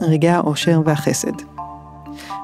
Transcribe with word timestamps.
רגעי 0.00 0.30
האושר 0.30 0.80
והחסד. 0.84 1.32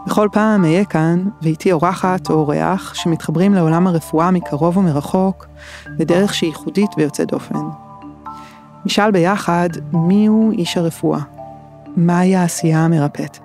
בכל 0.06 0.28
פעם 0.32 0.64
אהיה 0.64 0.84
כאן, 0.84 1.24
ואיתי 1.42 1.72
אורחת 1.72 2.30
או 2.30 2.34
אורח 2.34 2.94
שמתחברים 2.94 3.54
לעולם 3.54 3.86
הרפואה 3.86 4.30
מקרוב 4.30 4.76
ומרחוק, 4.76 5.46
בדרך 5.98 6.34
שהיא 6.34 6.48
ייחודית 6.48 6.90
ויוצאת 6.96 7.28
דופן. 7.28 7.64
נשאל 8.84 9.10
ביחד 9.10 9.68
מיהו 9.92 10.50
איש 10.52 10.76
הרפואה, 10.76 11.20
מהי 11.96 12.36
העשייה 12.36 12.84
המרפאת. 12.84 13.38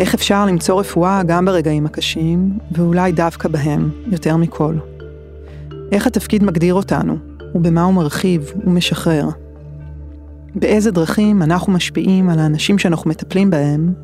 איך 0.00 0.14
אפשר 0.14 0.46
למצוא 0.46 0.80
רפואה 0.80 1.22
גם 1.22 1.44
ברגעים 1.44 1.86
הקשים, 1.86 2.58
ואולי 2.72 3.12
דווקא 3.12 3.48
בהם, 3.48 3.90
יותר 4.06 4.36
מכל. 4.36 4.74
איך 5.92 6.06
התפקיד 6.06 6.44
מגדיר 6.44 6.74
אותנו, 6.74 7.16
ובמה 7.54 7.82
הוא 7.82 7.94
מרחיב 7.94 8.52
ומשחרר. 8.64 9.28
באיזה 10.54 10.90
דרכים 10.90 11.42
אנחנו 11.42 11.72
משפיעים 11.72 12.30
על 12.30 12.38
האנשים 12.38 12.78
שאנחנו 12.78 13.10
מטפלים 13.10 13.50
בהם, 13.50 13.94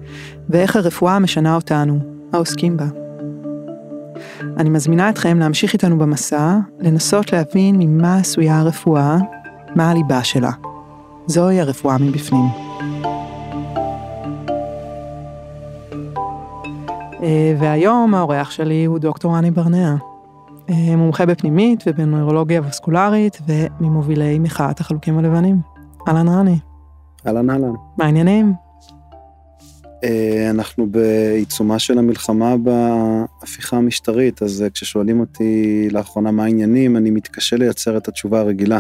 ואיך 0.49 0.77
הרפואה 0.77 1.19
משנה 1.19 1.55
אותנו, 1.55 1.99
העוסקים 2.33 2.77
בה. 2.77 2.87
אני 4.57 4.71
מזמינה 4.71 5.09
אתכם 5.11 5.39
להמשיך 5.39 5.73
איתנו 5.73 5.99
במסע, 5.99 6.59
לנסות 6.81 7.33
להבין 7.33 7.77
ממה 7.79 8.17
עשויה 8.17 8.59
הרפואה, 8.59 9.17
מה 9.75 9.91
הליבה 9.91 10.25
שלה. 10.25 10.51
זוהי 11.27 11.61
הרפואה 11.61 11.99
מבפנים. 11.99 12.45
אה, 17.23 17.55
והיום 17.59 18.15
האורח 18.15 18.51
שלי 18.51 18.85
הוא 18.85 18.99
דוקטור 18.99 19.37
רני 19.37 19.51
ברנע. 19.51 19.95
אה, 20.71 20.97
מומחה 20.97 21.27
בפנימית 21.27 21.85
ובנוירולוגיה 21.87 22.61
וסקולרית 22.69 23.39
וממובילי 23.49 24.39
מחאת 24.39 24.81
החלוקים 24.81 25.19
הלבנים. 25.19 25.72
אהלן 26.09 26.29
רני. 26.29 26.59
אהלן 27.27 27.51
אהלן. 27.51 27.73
מה 27.99 28.05
העניינים? 28.05 28.53
אה, 30.05 30.51
אנחנו 30.51 30.87
בעיצומה 30.87 31.79
של 31.79 31.99
המלחמה 31.99 32.55
בהפיכה 32.57 33.77
המשטרית, 33.77 34.43
אז 34.43 34.65
כששואלים 34.75 35.21
אותי 35.21 35.89
לאחרונה 35.91 36.31
מה 36.31 36.45
העניינים, 36.45 36.97
אני 36.97 37.11
מתקשה 37.11 37.57
לייצר 37.57 37.97
את 37.97 38.09
התשובה 38.09 38.41
הרגילה. 38.41 38.79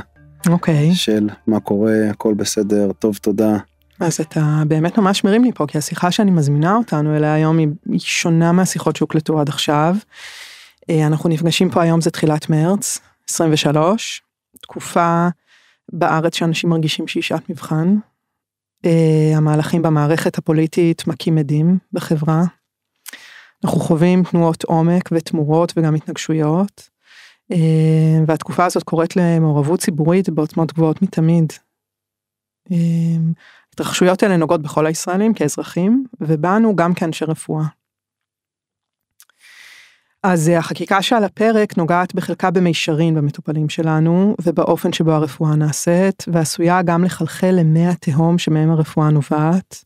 אוקיי. 0.48 0.90
Okay. 0.90 0.94
של 0.94 1.28
מה 1.46 1.60
קורה, 1.60 2.10
הכל 2.10 2.34
בסדר, 2.34 2.92
טוב, 2.92 3.16
תודה. 3.16 3.56
אז 4.00 4.20
אתה 4.20 4.62
באמת 4.68 4.98
ממש 4.98 5.24
מרים 5.24 5.44
לי 5.44 5.52
פה, 5.54 5.66
כי 5.66 5.78
השיחה 5.78 6.10
שאני 6.10 6.30
מזמינה 6.30 6.76
אותנו 6.76 7.16
אליה 7.16 7.34
היום 7.34 7.58
היא 7.58 7.68
שונה 7.98 8.52
מהשיחות 8.52 8.96
שהוקלטו 8.96 9.40
עד 9.40 9.48
עכשיו. 9.48 9.96
אה, 10.90 11.06
אנחנו 11.06 11.28
נפגשים 11.28 11.70
פה 11.70 11.82
היום 11.82 12.00
זה 12.00 12.10
תחילת 12.10 12.50
מרץ 12.50 12.98
23, 13.30 14.22
תקופה 14.62 15.28
בארץ 15.92 16.34
שאנשים 16.36 16.70
מרגישים 16.70 17.08
שהיא 17.08 17.22
שעת 17.22 17.50
מבחן. 17.50 17.96
אה, 18.84 19.32
המהלכים 19.36 19.82
במערכת 19.82 20.38
הפוליטית 20.38 21.06
מכים 21.06 21.38
עדים 21.38 21.78
בחברה. 21.92 22.42
אנחנו 23.64 23.80
חווים 23.80 24.22
תנועות 24.22 24.64
עומק 24.64 25.08
ותמורות 25.12 25.72
וגם 25.76 25.94
התנגשויות. 25.94 26.88
אה, 27.52 28.24
והתקופה 28.26 28.64
הזאת 28.64 28.82
קוראת 28.82 29.16
למעורבות 29.16 29.80
ציבורית 29.80 30.28
בעוצמות 30.28 30.72
גבוהות 30.72 31.02
מתמיד. 31.02 31.52
ההתרחשויות 33.70 34.22
האלה 34.22 34.36
נוגעות 34.36 34.62
בכל 34.62 34.86
הישראלים 34.86 35.34
כאזרחים, 35.34 36.04
ובנו 36.20 36.76
גם 36.76 36.94
כאנשי 36.94 37.24
רפואה. 37.24 37.64
אז 40.22 40.48
אה, 40.48 40.58
החקיקה 40.58 41.02
שעל 41.02 41.24
הפרק 41.24 41.76
נוגעת 41.76 42.14
בחלקה 42.14 42.50
במישרין 42.50 43.14
במטופלים 43.14 43.68
שלנו, 43.68 44.36
ובאופן 44.42 44.92
שבו 44.92 45.12
הרפואה 45.12 45.54
נעשית, 45.54 46.24
ועשויה 46.32 46.82
גם 46.82 47.04
לחלחל 47.04 47.50
למי 47.50 47.86
התהום 47.86 48.38
שמהם 48.38 48.70
הרפואה 48.70 49.10
נובעת, 49.10 49.84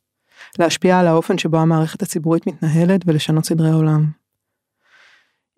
להשפיע 0.58 1.00
על 1.00 1.06
האופן 1.06 1.38
שבו 1.38 1.58
המערכת 1.58 2.02
הציבורית 2.02 2.46
מתנהלת 2.46 3.00
ולשנות 3.06 3.44
סדרי 3.44 3.70
עולם. 3.70 4.06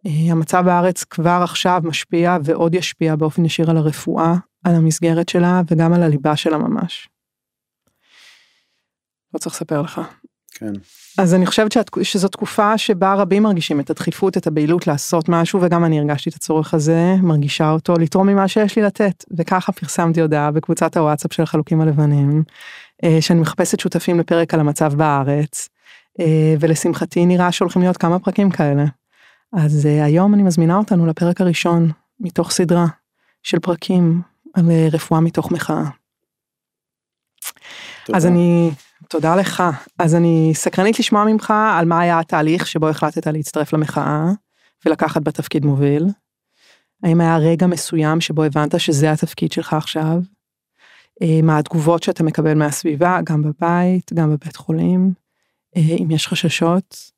אה, 0.07 0.33
המצב 0.33 0.63
בארץ 0.65 1.05
כבר 1.05 1.41
עכשיו 1.45 1.81
משפיע 1.85 2.37
ועוד 2.45 2.75
ישפיע 2.75 3.17
באופן 3.17 3.45
ישיר 3.45 3.71
על 3.71 3.77
הרפואה, 3.77 4.35
על 4.65 4.75
המסגרת 4.75 5.29
שלה 5.29 5.63
וגם 5.71 5.93
על 5.93 6.03
הליבה 6.03 6.37
שלה 6.37 6.59
ממש. 6.59 7.09
לא 9.35 9.39
צריך 9.39 9.55
לספר 9.55 9.83
לך. 9.83 10.01
כן. 10.59 10.73
אז 11.19 11.35
אני 11.35 11.47
חושבת 11.47 11.73
שאת, 11.73 11.91
שזו 12.03 12.29
תקופה 12.29 12.79
שבה 12.79 13.15
רבים 13.15 13.43
מרגישים 13.43 13.81
את 13.81 13.91
הדחיפות, 13.91 14.37
את 14.37 14.47
הבהילות 14.47 14.87
לעשות 14.87 15.29
משהו, 15.29 15.61
וגם 15.63 15.85
אני 15.85 15.99
הרגשתי 15.99 16.31
את 16.31 16.35
הצורך 16.35 16.75
הזה, 16.75 17.15
מרגישה 17.23 17.71
אותו, 17.71 17.95
לתרום 17.95 18.27
ממה 18.27 18.49
שיש 18.49 18.77
לי 18.77 18.83
לתת. 18.83 19.25
וככה 19.37 19.73
פרסמתי 19.73 20.21
הודעה 20.21 20.51
בקבוצת 20.51 20.97
הוואטסאפ 20.97 21.33
של 21.33 21.43
החלוקים 21.43 21.81
הלבנים, 21.81 22.43
אה, 23.05 23.19
שאני 23.21 23.41
מחפשת 23.41 23.81
שותפים 23.81 24.21
לפרק 24.21 24.55
על 24.55 24.61
המצב 24.61 24.95
בארץ, 24.95 25.69
אה, 26.21 26.55
ולשמחתי 26.61 27.27
נראה 27.27 27.53
שהולכים 27.53 27.83
להיות 27.83 27.97
כמה 27.97 28.19
פרקים 28.19 28.51
כאלה. 28.51 28.85
אז 29.53 29.87
אה, 29.87 30.05
היום 30.05 30.35
אני 30.35 30.43
מזמינה 30.43 30.77
אותנו 30.77 31.07
לפרק 31.07 31.41
הראשון, 31.41 31.91
מתוך 32.21 32.51
סדרה 32.51 32.87
של 33.43 33.59
פרקים 33.59 34.23
על 34.55 34.65
רפואה 34.93 35.21
מתוך 35.21 35.53
מחאה. 35.53 35.85
אז 38.15 38.27
אני 38.27 38.71
תודה 39.09 39.37
לך. 39.37 39.63
אז 39.99 40.15
אני 40.15 40.51
סקרנית 40.55 40.99
לשמוע 40.99 41.25
ממך 41.25 41.55
על 41.79 41.85
מה 41.85 42.01
היה 42.01 42.19
התהליך 42.19 42.67
שבו 42.67 42.89
החלטת 42.89 43.27
להצטרף 43.27 43.73
למחאה 43.73 44.25
ולקחת 44.87 45.23
בתפקיד 45.23 45.65
מוביל. 45.65 46.07
האם 47.03 47.21
היה 47.21 47.39
רגע 47.39 47.67
מסוים 47.67 48.21
שבו 48.21 48.43
הבנת 48.43 48.81
שזה 48.81 49.13
התפקיד 49.13 49.53
שלך 49.53 49.73
עכשיו? 49.73 50.19
אה, 51.23 51.41
מה 51.43 51.59
התגובות 51.59 52.03
שאתה 52.03 52.25
מקבל 52.25 52.55
מהסביבה, 52.55 53.21
גם 53.25 53.43
בבית, 53.43 54.13
גם 54.13 54.31
בבית 54.31 54.57
חולים, 54.57 55.13
אה, 55.77 55.97
אם 55.99 56.11
יש 56.11 56.29
חששות. 56.29 57.11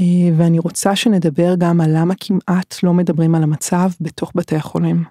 אה, 0.00 0.04
ואני 0.36 0.58
רוצה 0.58 0.96
שנדבר 0.96 1.54
גם 1.58 1.80
על 1.80 1.90
למה 1.94 2.14
כמעט 2.20 2.76
לא 2.82 2.94
מדברים 2.94 3.34
על 3.34 3.42
המצב 3.42 3.90
בתוך 4.00 4.32
בתי 4.34 4.56
החולים. 4.56 5.04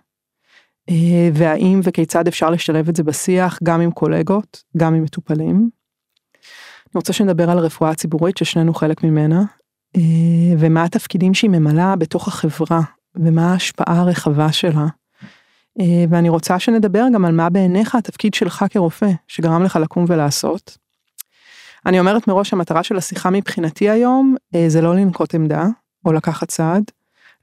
והאם 1.34 1.80
וכיצד 1.84 2.28
אפשר 2.28 2.50
לשלב 2.50 2.90
את 2.90 2.96
זה 2.96 3.04
בשיח 3.04 3.60
גם 3.64 3.82
עם 3.82 3.92
קולגות, 3.92 4.64
גם 4.78 4.94
עם 4.94 5.04
מטופלים. 5.04 5.70
אני 6.96 7.00
רוצה 7.00 7.14
שנדבר 7.14 7.50
על 7.50 7.58
הרפואה 7.58 7.90
הציבורית 7.90 8.38
ששנינו 8.38 8.74
חלק 8.74 9.04
ממנה, 9.04 9.44
אה, 9.96 10.02
ומה 10.60 10.84
התפקידים 10.84 11.34
שהיא 11.34 11.50
ממלאה 11.50 11.96
בתוך 11.96 12.28
החברה, 12.28 12.82
ומה 13.16 13.52
ההשפעה 13.52 14.00
הרחבה 14.00 14.52
שלה. 14.52 14.86
אה, 15.80 16.06
ואני 16.10 16.30
רוצה 16.30 16.60
שנדבר 16.60 17.06
גם 17.14 17.26
על 17.26 17.32
מה 17.32 17.50
בעיניך 17.50 17.96
התפקיד 17.96 18.34
שלך 18.34 18.66
כרופא, 18.70 19.10
שגרם 19.28 19.64
לך 19.64 19.76
לקום 19.76 20.06
ולעשות. 20.08 20.78
אני 21.86 22.00
אומרת 22.00 22.28
מראש 22.28 22.54
המטרה 22.54 22.84
של 22.84 22.98
השיחה 22.98 23.30
מבחינתי 23.30 23.90
היום, 23.90 24.36
אה, 24.56 24.66
זה 24.68 24.82
לא 24.82 24.96
לנקוט 24.96 25.36
עמדה, 25.36 25.66
או 26.06 26.14
לקחת 26.14 26.48
צעד, 26.48 26.84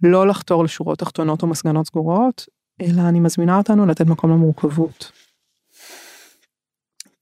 לא 0.03 0.27
לחתור 0.27 0.65
לשורות 0.65 0.99
תחתונות 0.99 1.43
או 1.43 1.47
מסגנות 1.47 1.87
סגורות, 1.87 2.47
אלא 2.83 3.03
אני 3.09 3.21
מזמינה 3.21 3.57
אותנו 3.57 3.87
לתת 3.87 4.07
מקום 4.07 4.31
למורכבות. 4.31 5.13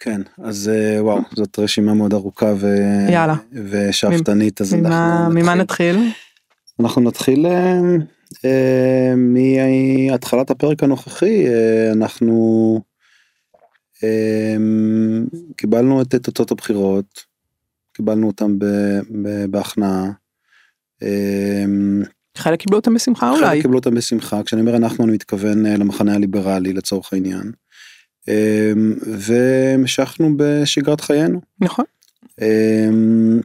כן, 0.01 0.21
אז 0.39 0.69
אה, 0.75 1.05
וואו, 1.05 1.21
זאת 1.35 1.59
רשימה 1.59 1.95
מאוד 1.95 2.15
ארוכה 2.15 2.53
ו... 2.61 2.67
יאללה. 3.11 3.35
ושאפתנית, 3.53 4.61
אז 4.61 4.75
ממה, 4.75 4.89
אנחנו 4.89 5.35
ממה 5.35 5.55
נתחיל? 5.55 5.97
אנחנו 6.81 7.03
נתחיל 7.03 7.47
אה, 7.47 7.81
אה, 8.45 9.15
מהתחלת 9.17 10.51
הפרק 10.51 10.83
הנוכחי, 10.83 11.47
אה, 11.47 11.93
אנחנו 11.93 12.81
אה, 14.05 14.57
קיבלנו 15.57 16.03
את 16.03 16.15
תוצאות 16.15 16.51
הבחירות, 16.51 17.21
קיבלנו 17.93 18.27
אותם 18.27 18.59
בהכנעה. 19.51 20.05
אה, 21.03 21.65
חלק 22.37 22.61
קיבלו 22.61 22.77
אותם 22.79 22.95
בשמחה 22.95 23.31
אולי. 23.31 23.47
חלק 23.47 23.63
קיבלו 23.63 23.79
אותם 23.79 23.95
בשמחה, 23.95 24.43
כשאני 24.43 24.61
אומר 24.61 24.77
אנחנו 24.77 25.05
אני 25.05 25.13
מתכוון 25.13 25.67
אה, 25.67 25.77
למחנה 25.77 26.15
הליברלי 26.15 26.73
לצורך 26.73 27.13
העניין. 27.13 27.53
אמ, 28.29 28.95
והמשכנו 29.07 30.37
בשגרת 30.37 31.01
חיינו. 31.01 31.41
נכון. 31.61 31.85
אמ, 32.41 33.41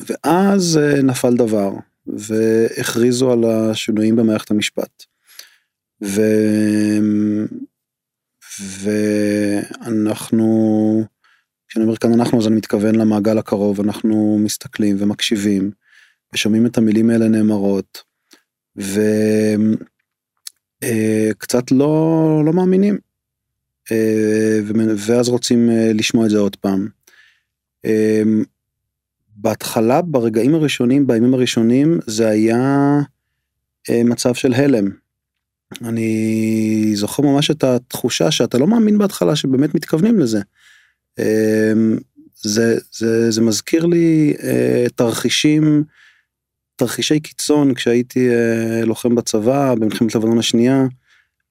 ואז 0.00 0.78
אה, 0.78 1.02
נפל 1.02 1.36
דבר 1.36 1.72
והכריזו 2.06 3.32
על 3.32 3.44
השינויים 3.44 4.16
במערכת 4.16 4.50
המשפט. 4.50 5.04
ו... 6.04 6.22
ואנחנו 8.60 10.48
כשאני 11.68 11.84
אומר 11.84 11.96
כאן 11.96 12.12
אנחנו 12.12 12.38
אז 12.38 12.46
אני 12.46 12.56
מתכוון 12.56 12.94
למעגל 12.94 13.38
הקרוב, 13.38 13.80
אנחנו 13.80 14.38
מסתכלים 14.40 14.96
ומקשיבים 14.98 15.70
ושומעים 16.32 16.66
את 16.66 16.78
המילים 16.78 17.10
האלה 17.10 17.28
נאמרות 17.28 18.02
וקצת 18.76 19.12
אה, 21.72 21.76
לא, 21.78 22.42
לא 22.46 22.52
מאמינים. 22.52 23.07
אה, 23.92 24.60
ואז 24.96 25.28
רוצים 25.28 25.70
אה, 25.70 25.92
לשמוע 25.92 26.24
את 26.24 26.30
זה 26.30 26.38
עוד 26.38 26.56
פעם. 26.56 26.88
בהתחלה, 29.36 30.02
ברגעים 30.02 30.54
הראשונים, 30.54 31.06
בימים 31.06 31.34
הראשונים, 31.34 31.98
זה 32.06 32.28
היה 32.28 32.98
מצב 33.90 34.34
של 34.34 34.54
הלם. 34.54 34.90
אני 35.84 36.92
זוכר 36.94 37.22
ממש 37.22 37.50
את 37.50 37.64
התחושה 37.64 38.30
שאתה 38.30 38.58
לא 38.58 38.66
מאמין 38.66 38.98
בהתחלה 38.98 39.36
שבאמת 39.36 39.74
מתכוונים 39.74 40.20
לזה. 40.20 40.40
זה, 42.42 42.78
זה, 42.92 43.30
זה 43.30 43.40
מזכיר 43.40 43.86
לי 43.86 44.34
תרחישים, 44.94 45.84
תרחישי 46.76 47.20
קיצון 47.20 47.74
כשהייתי 47.74 48.28
לוחם 48.84 49.14
בצבא 49.14 49.74
במלחמת 49.74 50.14
לבנון 50.14 50.38
השנייה. 50.38 50.86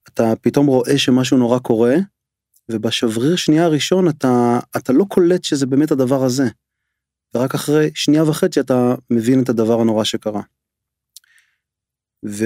אתה 0.07 0.33
פתאום 0.41 0.67
רואה 0.67 0.97
שמשהו 0.97 1.37
נורא 1.37 1.59
קורה, 1.59 1.95
ובשבריר 2.71 3.35
שנייה 3.35 3.65
הראשון 3.65 4.09
אתה, 4.09 4.59
אתה 4.77 4.93
לא 4.93 5.05
קולט 5.09 5.43
שזה 5.43 5.65
באמת 5.65 5.91
הדבר 5.91 6.23
הזה. 6.23 6.43
ורק 7.35 7.55
אחרי 7.55 7.91
שנייה 7.93 8.23
וחצי 8.23 8.59
אתה 8.59 8.95
מבין 9.09 9.43
את 9.43 9.49
הדבר 9.49 9.81
הנורא 9.81 10.03
שקרה. 10.03 10.41
ו... 12.25 12.45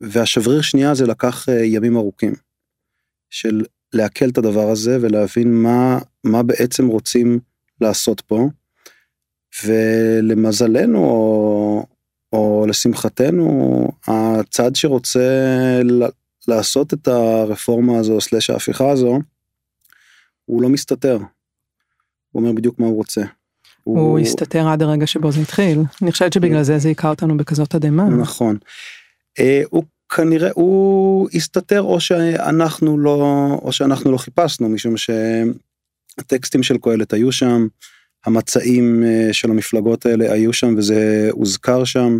והשבריר 0.00 0.62
שנייה 0.62 0.90
הזה 0.90 1.06
לקח 1.06 1.48
אה, 1.48 1.64
ימים 1.64 1.96
ארוכים. 1.96 2.34
של 3.30 3.64
לעכל 3.92 4.28
את 4.28 4.38
הדבר 4.38 4.70
הזה 4.70 4.98
ולהבין 5.00 5.62
מה, 5.62 5.98
מה 6.24 6.42
בעצם 6.42 6.86
רוצים 6.86 7.40
לעשות 7.80 8.20
פה. 8.20 8.48
ולמזלנו 9.64 10.98
או, 10.98 11.86
או 12.32 12.66
לשמחתנו 12.68 13.88
הצד 14.06 14.76
שרוצה 14.76 15.20
לעשות 16.48 16.94
את 16.94 17.08
הרפורמה 17.08 17.98
הזו 17.98 18.20
סלש 18.20 18.50
ההפיכה 18.50 18.90
הזו 18.90 19.18
הוא 20.44 20.62
לא 20.62 20.68
מסתתר. 20.68 21.18
הוא 22.32 22.42
אומר 22.42 22.52
בדיוק 22.52 22.78
מה 22.78 22.86
הוא 22.86 22.96
רוצה. 22.96 23.22
הוא, 23.84 24.00
הוא 24.00 24.18
הסתתר 24.18 24.68
עד 24.68 24.82
הרגע 24.82 25.06
שבו 25.06 25.32
זה 25.32 25.40
התחיל. 25.40 25.80
אני 26.02 26.12
חושבת 26.12 26.32
שבגלל 26.32 26.62
זה 26.62 26.78
זה 26.78 26.88
היכה 26.88 27.10
אותנו 27.10 27.36
בכזאת 27.36 27.70
תדהמה. 27.70 28.08
נכון. 28.08 28.58
אה, 29.38 29.62
הוא 29.70 29.84
כנראה 30.08 30.50
הוא 30.54 31.28
הסתתר 31.34 31.82
או 31.82 32.00
שאנחנו 32.00 32.98
לא 32.98 33.46
או 33.62 33.72
שאנחנו 33.72 34.12
לא 34.12 34.16
חיפשנו 34.16 34.68
משום 34.68 34.94
שהטקסטים 34.96 36.62
של 36.62 36.78
קהלת 36.78 37.12
היו 37.12 37.32
שם 37.32 37.66
המצעים 38.26 39.04
אה, 39.04 39.28
של 39.32 39.50
המפלגות 39.50 40.06
האלה 40.06 40.32
היו 40.32 40.52
שם 40.52 40.74
וזה 40.76 41.28
הוזכר 41.32 41.84
שם. 41.84 42.18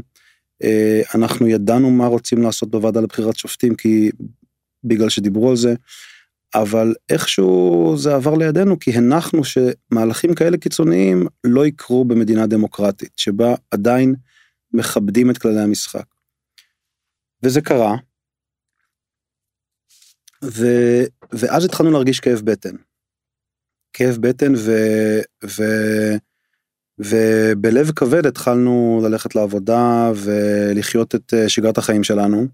אה, 0.65 1.01
אנחנו 1.15 1.49
ידענו 1.49 1.91
מה 1.91 2.07
רוצים 2.07 2.43
לעשות 2.43 2.71
בוועדה 2.71 3.01
לבחירת 3.01 3.37
שופטים 3.37 3.75
כי 3.75 4.11
בגלל 4.85 5.09
שדיברו 5.09 5.51
על 5.51 5.57
זה. 5.57 5.75
אבל 6.55 6.95
איכשהו 7.09 7.95
זה 7.99 8.15
עבר 8.15 8.35
לידינו 8.35 8.79
כי 8.79 8.93
הנחנו 8.93 9.43
שמהלכים 9.45 10.35
כאלה 10.35 10.57
קיצוניים 10.57 11.27
לא 11.45 11.67
יקרו 11.67 12.05
במדינה 12.05 12.47
דמוקרטית 12.47 13.13
שבה 13.17 13.55
עדיין 13.71 14.15
מכבדים 14.73 15.31
את 15.31 15.39
כללי 15.39 15.61
המשחק. 15.61 16.05
וזה 17.43 17.61
קרה. 17.61 17.97
ו... 20.45 20.67
ואז 21.33 21.65
התחלנו 21.65 21.91
להרגיש 21.91 22.21
כאב 22.21 22.41
בטן. 22.45 22.77
כאב 23.93 24.17
בטן 24.21 24.53
ו... 24.57 24.71
ו... 25.45 25.63
ובלב 26.99 27.91
כבד 27.91 28.27
התחלנו 28.27 29.01
ללכת 29.05 29.35
לעבודה 29.35 30.13
ולחיות 30.15 31.15
את 31.15 31.35
אה, 31.35 31.49
שגרת 31.49 31.79
החיים 31.79 32.05
שלנו. 32.05 32.47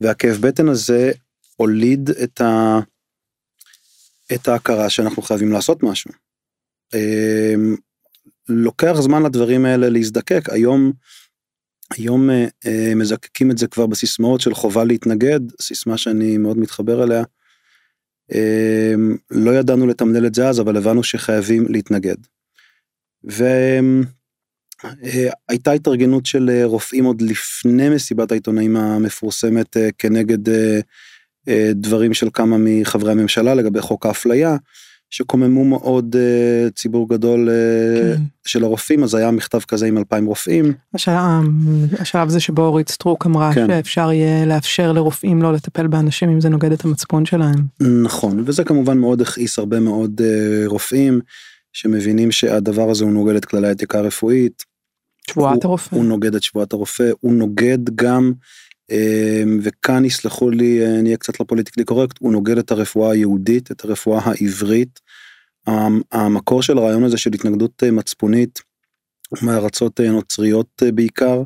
והכאב 0.00 0.36
בטן 0.40 0.68
הזה 0.68 1.12
הוליד 1.56 2.10
את, 2.10 2.40
ה... 2.40 2.78
את 4.34 4.48
ההכרה 4.48 4.90
שאנחנו 4.90 5.22
חייבים 5.22 5.52
לעשות 5.52 5.82
משהו. 5.82 6.10
אמ, 6.94 7.76
לוקח 8.48 8.94
זמן 9.00 9.22
לדברים 9.22 9.64
האלה 9.64 9.88
להזדקק 9.88 10.48
היום 10.50 10.92
היום 11.96 12.30
אה, 12.30 12.46
אה, 12.66 12.92
מזקקים 12.94 13.50
את 13.50 13.58
זה 13.58 13.66
כבר 13.66 13.86
בסיסמאות 13.86 14.40
של 14.40 14.54
חובה 14.54 14.84
להתנגד 14.84 15.40
סיסמה 15.60 15.98
שאני 15.98 16.38
מאוד 16.38 16.58
מתחבר 16.58 17.04
אליה. 17.04 17.22
אה, 18.34 18.94
לא 19.30 19.50
ידענו 19.50 19.86
לתמלל 19.86 20.26
את 20.26 20.34
זה 20.34 20.48
אז 20.48 20.60
אבל 20.60 20.76
הבנו 20.76 21.04
שחייבים 21.04 21.66
להתנגד. 21.68 22.16
והייתה 23.28 23.70
אה, 25.70 25.74
התארגנות 25.74 26.26
של 26.26 26.50
אה, 26.50 26.64
רופאים 26.64 27.04
עוד 27.04 27.22
לפני 27.22 27.88
מסיבת 27.88 28.32
העיתונאים 28.32 28.76
המפורסמת 28.76 29.76
אה, 29.76 29.88
כנגד 29.98 30.38
דברים 31.72 32.14
של 32.14 32.28
כמה 32.32 32.56
מחברי 32.60 33.12
הממשלה 33.12 33.54
לגבי 33.54 33.80
חוק 33.80 34.06
האפליה. 34.06 34.56
שקוממו 35.10 35.64
מאוד 35.64 36.16
אה, 36.16 36.70
ציבור 36.74 37.08
גדול 37.08 37.48
אה, 37.48 38.16
כן. 38.16 38.22
של 38.46 38.64
הרופאים 38.64 39.02
אז 39.02 39.14
היה 39.14 39.30
מכתב 39.30 39.58
כזה 39.68 39.86
עם 39.86 39.98
2,000 39.98 40.26
רופאים. 40.26 40.72
השלב, 40.94 41.16
השלב 41.98 42.28
זה 42.28 42.40
שבו 42.40 42.62
אורית 42.62 42.88
סטרוק 42.88 43.26
אמרה 43.26 43.54
כן. 43.54 43.66
שאפשר 43.66 44.12
יהיה 44.12 44.46
לאפשר 44.46 44.92
לרופאים 44.92 45.42
לא 45.42 45.52
לטפל 45.52 45.86
באנשים 45.86 46.28
אם 46.28 46.40
זה 46.40 46.48
נוגד 46.48 46.72
את 46.72 46.84
המצפון 46.84 47.26
שלהם. 47.26 47.66
נכון 48.04 48.42
וזה 48.46 48.64
כמובן 48.64 48.98
מאוד 48.98 49.20
הכעיס 49.20 49.58
הרבה 49.58 49.80
מאוד 49.80 50.20
אה, 50.20 50.68
רופאים 50.68 51.20
שמבינים 51.78 52.32
שהדבר 52.32 52.90
הזה 52.90 53.04
הוא 53.04 53.12
נוגד 53.12 53.36
את 53.36 53.44
כללי 53.44 53.68
האתיקה 53.68 53.98
הרפואית. 53.98 54.64
שבועת 55.30 55.64
הרופא. 55.64 55.96
הוא 55.96 56.04
נוגד 56.04 56.34
את 56.34 56.42
שבועת 56.42 56.72
הרופא 56.72 57.10
הוא 57.20 57.32
נוגד 57.32 57.78
גם 57.94 58.32
אמ, 58.90 59.58
וכאן 59.62 60.04
יסלחו 60.04 60.50
לי, 60.50 60.86
אני 60.86 61.04
אהיה 61.04 61.16
קצת 61.16 61.40
לא 61.40 61.44
politically 61.48 61.84
correct, 61.84 62.16
הוא 62.20 62.32
נוגד 62.32 62.58
את 62.58 62.70
הרפואה 62.70 63.12
היהודית, 63.12 63.70
את 63.70 63.84
הרפואה 63.84 64.20
העברית. 64.24 65.00
המקור 66.12 66.62
של 66.62 66.78
הרעיון 66.78 67.04
הזה 67.04 67.18
של 67.18 67.30
התנגדות 67.34 67.82
אה, 67.82 67.90
מצפונית 67.90 68.58
מארצות 69.42 70.00
אה, 70.00 70.10
נוצריות 70.10 70.82
אה, 70.82 70.92
בעיקר, 70.92 71.42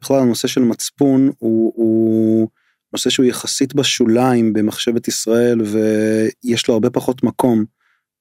בכלל 0.00 0.20
הנושא 0.20 0.48
של 0.48 0.60
מצפון 0.60 1.30
הוא, 1.38 1.72
הוא 1.76 2.48
נושא 2.92 3.10
שהוא 3.10 3.26
יחסית 3.26 3.74
בשוליים 3.74 4.52
במחשבת 4.52 5.08
ישראל 5.08 5.60
ויש 5.60 6.68
לו 6.68 6.74
הרבה 6.74 6.90
פחות 6.90 7.22
מקום 7.22 7.64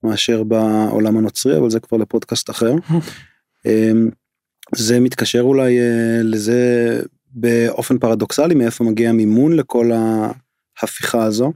מאשר 0.03 0.43
בעולם 0.43 1.17
הנוצרי 1.17 1.57
אבל 1.57 1.69
זה 1.69 1.79
כבר 1.79 1.97
לפודקאסט 1.97 2.49
אחר. 2.49 2.73
אמ, 3.65 4.09
זה 4.75 4.99
מתקשר 4.99 5.41
אולי 5.41 5.77
לזה 6.23 7.01
באופן 7.33 7.97
פרדוקסלי 7.97 8.55
מאיפה 8.55 8.83
מגיע 8.83 9.11
מימון 9.11 9.55
לכל 9.55 9.91
ההפיכה 10.81 11.23
הזו. 11.23 11.53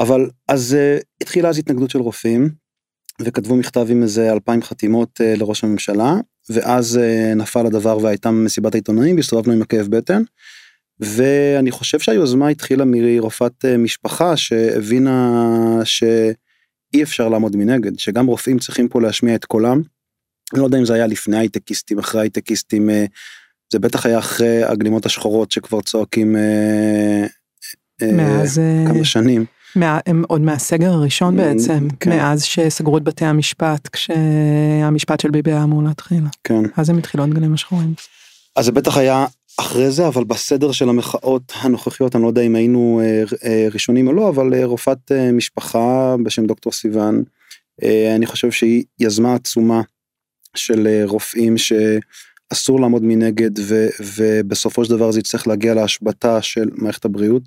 אבל 0.00 0.30
אז 0.48 0.76
uh, 0.76 1.02
התחילה 1.20 1.48
אז 1.48 1.58
התנגדות 1.58 1.90
של 1.90 1.98
רופאים 1.98 2.50
וכתבו 3.22 3.56
מכתב 3.56 3.86
עם 3.90 4.02
איזה 4.02 4.32
אלפיים 4.32 4.62
חתימות 4.62 5.20
uh, 5.20 5.38
לראש 5.38 5.64
הממשלה 5.64 6.14
ואז 6.50 7.00
נפל 7.36 7.66
הדבר 7.66 7.98
והייתה 7.98 8.30
מסיבת 8.30 8.74
העיתונאים 8.74 9.16
והסתובבנו 9.16 9.52
עם 9.52 9.62
הכאב 9.62 9.86
בטן. 9.86 10.22
ואני 11.00 11.70
חושב 11.70 11.98
שהיוזמה 11.98 12.48
התחילה 12.48 12.84
מרופאת 12.86 13.64
משפחה 13.78 14.36
שהבינה 14.36 15.80
שאי 16.94 17.02
אפשר 17.02 17.28
לעמוד 17.28 17.56
מנגד 17.56 17.98
שגם 17.98 18.26
רופאים 18.26 18.58
צריכים 18.58 18.88
פה 18.88 19.00
להשמיע 19.00 19.34
את 19.34 19.44
קולם. 19.44 19.82
אני 20.52 20.60
לא 20.60 20.64
יודע 20.64 20.78
אם 20.78 20.84
זה 20.84 20.94
היה 20.94 21.06
לפני 21.06 21.38
הייטקיסטים 21.38 21.98
אחרי 21.98 22.20
הייטקיסטים 22.20 22.90
זה 23.72 23.78
בטח 23.78 24.06
היה 24.06 24.18
אחרי 24.18 24.64
הגלימות 24.64 25.06
השחורות 25.06 25.50
שכבר 25.50 25.80
צועקים 25.80 26.36
אה, 26.36 27.26
אה, 28.02 28.12
מאז 28.12 28.60
כמה 28.86 28.98
אה, 28.98 29.04
שנים. 29.04 29.44
מה, 29.76 30.00
הם 30.06 30.24
עוד 30.28 30.40
מהסגר 30.40 30.92
הראשון 30.92 31.36
בעצם, 31.36 31.88
כן. 32.00 32.10
מאז 32.10 32.42
שסגרו 32.42 32.98
את 32.98 33.02
בתי 33.02 33.24
המשפט 33.24 33.88
כשהמשפט 33.88 35.20
של 35.20 35.30
ביבי 35.30 35.52
היה 35.52 35.62
אמור 35.62 35.82
להתחיל. 35.82 36.24
כן. 36.44 36.62
אז 36.76 36.90
הם 36.90 36.98
התחילו 36.98 37.24
עוד 37.24 37.34
גלים 37.34 37.54
השחורים. 37.54 37.94
אז 38.56 38.64
זה 38.64 38.72
בטח 38.72 38.96
היה 38.96 39.26
אחרי 39.60 39.90
זה 39.90 40.06
אבל 40.06 40.24
בסדר 40.24 40.72
של 40.72 40.88
המחאות 40.88 41.52
הנוכחיות 41.54 42.14
אני 42.14 42.22
לא 42.22 42.28
יודע 42.28 42.42
אם 42.42 42.54
היינו 42.54 43.00
ראשונים 43.72 44.06
או 44.06 44.12
לא 44.12 44.28
אבל 44.28 44.64
רופאת 44.64 45.12
משפחה 45.32 46.16
בשם 46.24 46.46
דוקטור 46.46 46.72
סיוון 46.72 47.24
אני 48.16 48.26
חושב 48.26 48.50
שהיא 48.50 48.84
יזמה 49.00 49.34
עצומה 49.34 49.82
של 50.54 51.04
רופאים 51.06 51.58
ש... 51.58 51.72
אסור 52.52 52.80
לעמוד 52.80 53.02
מנגד 53.04 53.58
ו, 53.58 53.86
ובסופו 54.16 54.84
של 54.84 54.90
דבר 54.90 55.10
זה 55.10 55.20
יצטרך 55.20 55.46
להגיע 55.46 55.74
להשבתה 55.74 56.42
של 56.42 56.68
מערכת 56.72 57.04
הבריאות. 57.04 57.42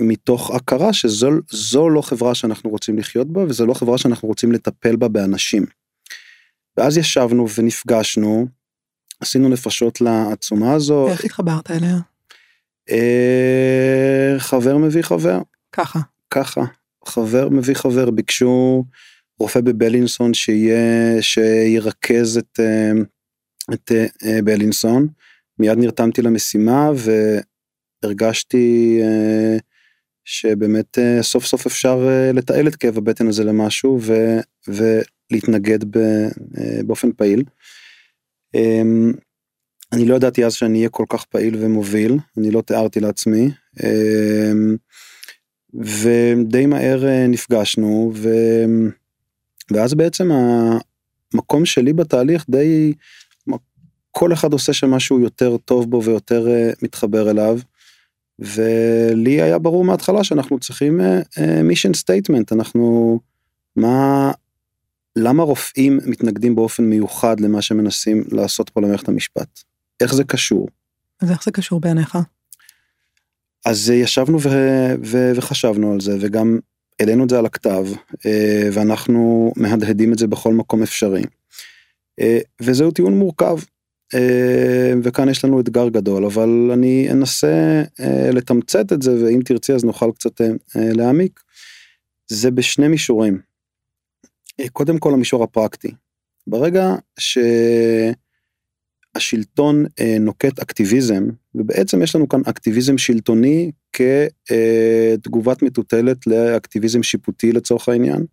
מתוך 0.00 0.50
הכרה 0.50 0.92
שזו 0.92 1.88
לא 1.88 2.02
חברה 2.02 2.34
שאנחנו 2.34 2.70
רוצים 2.70 2.98
לחיות 2.98 3.32
בה 3.32 3.40
וזו 3.40 3.66
לא 3.66 3.74
חברה 3.74 3.98
שאנחנו 3.98 4.28
רוצים 4.28 4.52
לטפל 4.52 4.96
בה 4.96 5.08
באנשים. 5.08 5.66
ואז 6.76 6.98
ישבנו 6.98 7.46
ונפגשנו, 7.58 8.46
עשינו 9.20 9.48
נפשות 9.48 10.00
לעצומה 10.00 10.72
הזו. 10.72 11.08
איך 11.08 11.24
התחברת 11.24 11.70
אליה? 11.70 11.96
אה, 12.90 14.34
חבר 14.38 14.76
מביא 14.76 15.02
חבר. 15.02 15.38
ככה. 15.72 16.00
ככה. 16.30 16.64
חבר 17.06 17.48
מביא 17.48 17.74
חבר, 17.74 18.10
ביקשו 18.10 18.84
רופא 19.40 19.60
בבלינסון 19.60 20.34
שיהיה, 20.34 21.22
שירכז 21.22 22.36
את, 22.36 22.60
אה, 22.60 22.92
את 23.74 23.92
אה, 24.24 24.42
בלינסון. 24.44 25.06
מיד 25.58 25.78
נרתמתי 25.78 26.22
למשימה 26.22 26.90
והרגשתי 28.04 28.98
אה, 29.02 29.56
שבאמת 30.24 30.98
סוף 31.20 31.46
סוף 31.46 31.66
אפשר 31.66 32.08
לתעל 32.34 32.68
את 32.68 32.76
כאב 32.76 32.98
הבטן 32.98 33.28
הזה 33.28 33.44
למשהו 33.44 33.98
ו, 34.00 34.38
ולהתנגד 34.68 35.78
באופן 36.86 37.12
פעיל. 37.12 37.44
אמ, 38.54 39.12
אני 39.92 40.04
לא 40.06 40.14
ידעתי 40.14 40.44
אז 40.44 40.52
שאני 40.52 40.78
אהיה 40.78 40.88
כל 40.88 41.04
כך 41.08 41.24
פעיל 41.24 41.56
ומוביל, 41.60 42.18
אני 42.38 42.50
לא 42.50 42.60
תיארתי 42.60 43.00
לעצמי. 43.00 43.50
אמ, 43.84 44.76
ודי 45.74 46.66
מהר 46.66 47.04
נפגשנו 47.28 48.12
ו... 48.14 48.28
ואז 49.70 49.94
בעצם 49.94 50.30
המקום 51.34 51.64
שלי 51.64 51.92
בתהליך 51.92 52.44
די, 52.50 52.92
כל 54.10 54.32
אחד 54.32 54.52
עושה 54.52 54.72
שם 54.72 54.90
משהו 54.90 55.20
יותר 55.20 55.56
טוב 55.56 55.90
בו 55.90 56.02
ויותר 56.04 56.46
אה, 56.46 56.78
מתחבר 56.82 57.30
אליו. 57.30 57.58
ולי 58.38 59.42
היה 59.42 59.58
ברור 59.58 59.84
מההתחלה 59.84 60.24
שאנחנו 60.24 60.58
צריכים 60.58 61.00
mission 61.64 61.90
אה, 61.90 61.96
statement, 61.96 62.52
אנחנו, 62.52 63.18
מה, 63.76 64.32
למה 65.16 65.42
רופאים 65.42 65.98
מתנגדים 66.06 66.54
באופן 66.54 66.84
מיוחד 66.84 67.40
למה 67.40 67.62
שמנסים 67.62 68.24
לעשות 68.32 68.70
פה 68.70 68.80
למערכת 68.80 69.08
המשפט? 69.08 69.60
איך 70.00 70.14
זה 70.14 70.24
קשור? 70.24 70.68
אז 71.20 71.30
איך 71.30 71.44
זה 71.44 71.50
קשור 71.50 71.80
בעיניך? 71.80 72.18
אז 73.66 73.90
ישבנו 73.90 74.40
ו- 74.40 74.94
ו- 75.04 75.32
וחשבנו 75.34 75.92
על 75.92 76.00
זה 76.00 76.16
וגם 76.20 76.58
העלינו 77.00 77.24
את 77.24 77.30
זה 77.30 77.38
על 77.38 77.46
הכתב 77.46 77.86
אה, 78.26 78.68
ואנחנו 78.72 79.52
מהדהדים 79.56 80.12
את 80.12 80.18
זה 80.18 80.26
בכל 80.26 80.54
מקום 80.54 80.82
אפשרי. 80.82 81.22
אה, 82.20 82.38
וזהו 82.62 82.90
טיעון 82.90 83.18
מורכב 83.18 83.58
אה, 84.14 84.92
וכאן 85.02 85.28
יש 85.28 85.44
לנו 85.44 85.60
אתגר 85.60 85.88
גדול 85.88 86.24
אבל 86.24 86.70
אני 86.72 87.08
אנסה 87.10 87.82
לתמצת 88.32 88.92
את 88.92 89.02
זה 89.02 89.24
ואם 89.24 89.40
תרצי 89.44 89.72
אז 89.72 89.84
נוכל 89.84 90.10
קצת 90.14 90.40
להעמיק. 90.74 91.40
זה 92.28 92.50
בשני 92.50 92.88
מישורים. 92.88 93.49
קודם 94.68 94.98
כל 94.98 95.14
המישור 95.14 95.44
הפרקטי. 95.44 95.90
ברגע 96.46 96.94
ש... 97.18 97.38
השלטון 99.14 99.84
אה, 100.00 100.16
נוקט 100.20 100.58
אקטיביזם, 100.58 101.24
ובעצם 101.54 102.02
יש 102.02 102.16
לנו 102.16 102.28
כאן 102.28 102.40
אקטיביזם 102.46 102.98
שלטוני 102.98 103.70
כתגובת 103.92 105.62
מטוטלת 105.62 106.26
לאקטיביזם 106.26 107.02
שיפוטי 107.02 107.52
לצורך 107.52 107.88
העניין. 107.88 108.24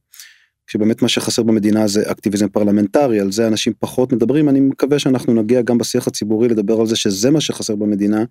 כשבאמת 0.68 1.02
מה 1.02 1.08
שחסר 1.08 1.44
במדינה 1.44 1.88
זה 1.88 2.12
אקטיביזם 2.12 2.48
פרלמנטרי, 2.48 3.20
על 3.20 3.32
זה 3.32 3.48
אנשים 3.48 3.74
פחות 3.80 4.14
מדברים, 4.14 4.50
אני 4.50 4.60
מקווה 4.60 5.00
שאנחנו 5.00 5.34
נגיע 5.34 5.62
גם 5.62 5.78
בשיח 5.78 6.08
הציבורי 6.08 6.48
לדבר 6.48 6.80
על 6.80 6.88
זה 6.88 6.96
שזה 6.96 7.32
מה 7.32 7.42
שחסר 7.42 7.76
במדינה, 7.76 8.24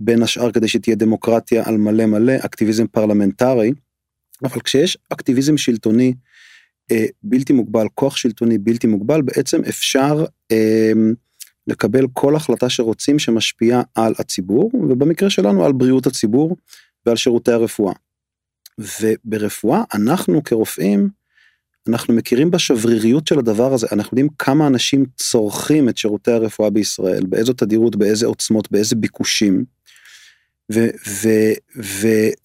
בין 0.00 0.22
השאר 0.22 0.52
כדי 0.52 0.68
שתהיה 0.68 0.96
דמוקרטיה 0.96 1.62
על 1.66 1.76
מלא 1.76 2.06
מלא, 2.06 2.32
אקטיביזם 2.44 2.86
פרלמנטרי, 2.86 3.72
אבל 4.42 4.60
כשיש 4.60 4.98
אקטיביזם 5.08 5.56
שלטוני 5.56 6.08
אה, 6.08 6.12
בלתי 7.22 7.52
מוגבל, 7.52 7.86
כוח 7.94 8.16
שלטוני 8.16 8.58
בלתי 8.58 8.86
מוגבל, 8.86 9.22
בעצם 9.22 9.60
אפשר 9.68 10.24
אה, 10.52 10.92
לקבל 11.66 12.06
כל 12.12 12.36
החלטה 12.36 12.68
שרוצים 12.68 13.18
שמשפיעה 13.18 13.82
על 13.94 14.14
הציבור, 14.18 14.70
ובמקרה 14.74 15.30
שלנו 15.30 15.64
על 15.64 15.72
בריאות 15.72 16.06
הציבור 16.06 16.56
ועל 17.06 17.16
שירותי 17.16 17.52
הרפואה. 17.52 17.94
וברפואה 19.00 19.82
אנחנו 19.94 20.44
כרופאים, 20.44 21.08
אנחנו 21.88 22.14
מכירים 22.14 22.50
בשבריריות 22.50 23.26
של 23.26 23.38
הדבר 23.38 23.74
הזה, 23.74 23.86
אנחנו 23.92 24.14
יודעים 24.14 24.28
כמה 24.38 24.66
אנשים 24.66 25.04
צורכים 25.16 25.88
את 25.88 25.96
שירותי 25.96 26.30
הרפואה 26.30 26.70
בישראל, 26.70 27.26
באיזו 27.26 27.52
תדירות, 27.52 27.96
באיזה 27.96 28.26
עוצמות, 28.26 28.72
באיזה 28.72 28.96
ביקושים. 28.96 29.64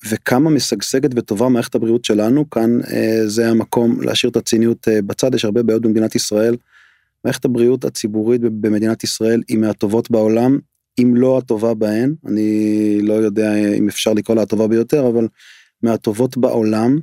וכמה 0.09 0.49
משגשגת 0.49 1.11
וטובה 1.15 1.49
מערכת 1.49 1.75
הבריאות 1.75 2.05
שלנו 2.05 2.49
כאן 2.49 2.79
אה, 2.93 3.21
זה 3.27 3.49
המקום 3.49 4.01
להשאיר 4.01 4.31
את 4.31 4.35
הציניות 4.35 4.87
אה, 4.87 5.01
בצד 5.01 5.35
יש 5.35 5.45
הרבה 5.45 5.63
בעיות 5.63 5.81
במדינת 5.81 6.15
ישראל 6.15 6.55
מערכת 7.25 7.45
הבריאות 7.45 7.85
הציבורית 7.85 8.41
במדינת 8.41 9.03
ישראל 9.03 9.43
היא 9.47 9.57
מהטובות 9.57 10.11
בעולם, 10.11 10.59
אם 10.99 11.15
לא 11.15 11.37
הטובה 11.37 11.73
בהן, 11.73 12.15
אני 12.27 12.99
לא 13.01 13.13
יודע 13.13 13.55
אם 13.77 13.87
אפשר 13.87 14.13
לקרוא 14.13 14.35
לה 14.35 14.41
הטובה 14.41 14.67
ביותר, 14.67 15.07
אבל 15.07 15.27
מהטובות 15.83 16.37
בעולם, 16.37 16.99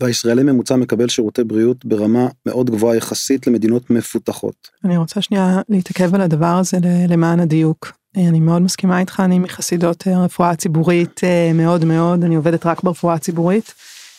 והישראלי 0.00 0.42
ממוצע 0.42 0.76
מקבל 0.76 1.08
שירותי 1.08 1.44
בריאות 1.44 1.84
ברמה 1.84 2.28
מאוד 2.46 2.70
גבוהה 2.70 2.96
יחסית 2.96 3.46
למדינות 3.46 3.90
מפותחות. 3.90 4.68
אני 4.84 4.96
רוצה 4.96 5.22
שנייה 5.22 5.60
להתעכב 5.68 6.14
על 6.14 6.20
הדבר 6.20 6.46
הזה 6.46 6.78
למען 7.08 7.40
הדיוק. 7.40 8.03
אני 8.16 8.40
מאוד 8.40 8.62
מסכימה 8.62 9.00
איתך, 9.00 9.22
אני 9.24 9.38
מחסידות 9.38 10.06
הרפואה 10.06 10.50
הציבורית 10.50 11.20
אה, 11.24 11.52
מאוד 11.54 11.84
מאוד, 11.84 12.24
אני 12.24 12.34
עובדת 12.34 12.66
רק 12.66 12.82
ברפואה 12.82 13.14
הציבורית. 13.14 13.74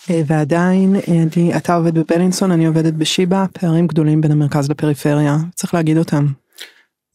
אה, 0.10 0.22
ועדיין 0.28 0.96
אה, 0.96 1.24
אני, 1.38 1.58
אתה 1.58 1.76
עובד 1.76 1.98
בבלינסון, 1.98 2.52
אני 2.52 2.66
עובדת 2.66 2.94
בשיבא, 2.94 3.46
פערים 3.54 3.88
גדולים 3.88 4.22
בין 4.22 4.32
המרכז 4.32 4.70
לפריפריה, 4.70 5.38
צריך 5.56 5.74
להגיד 5.74 5.98
אותם. 5.98 6.26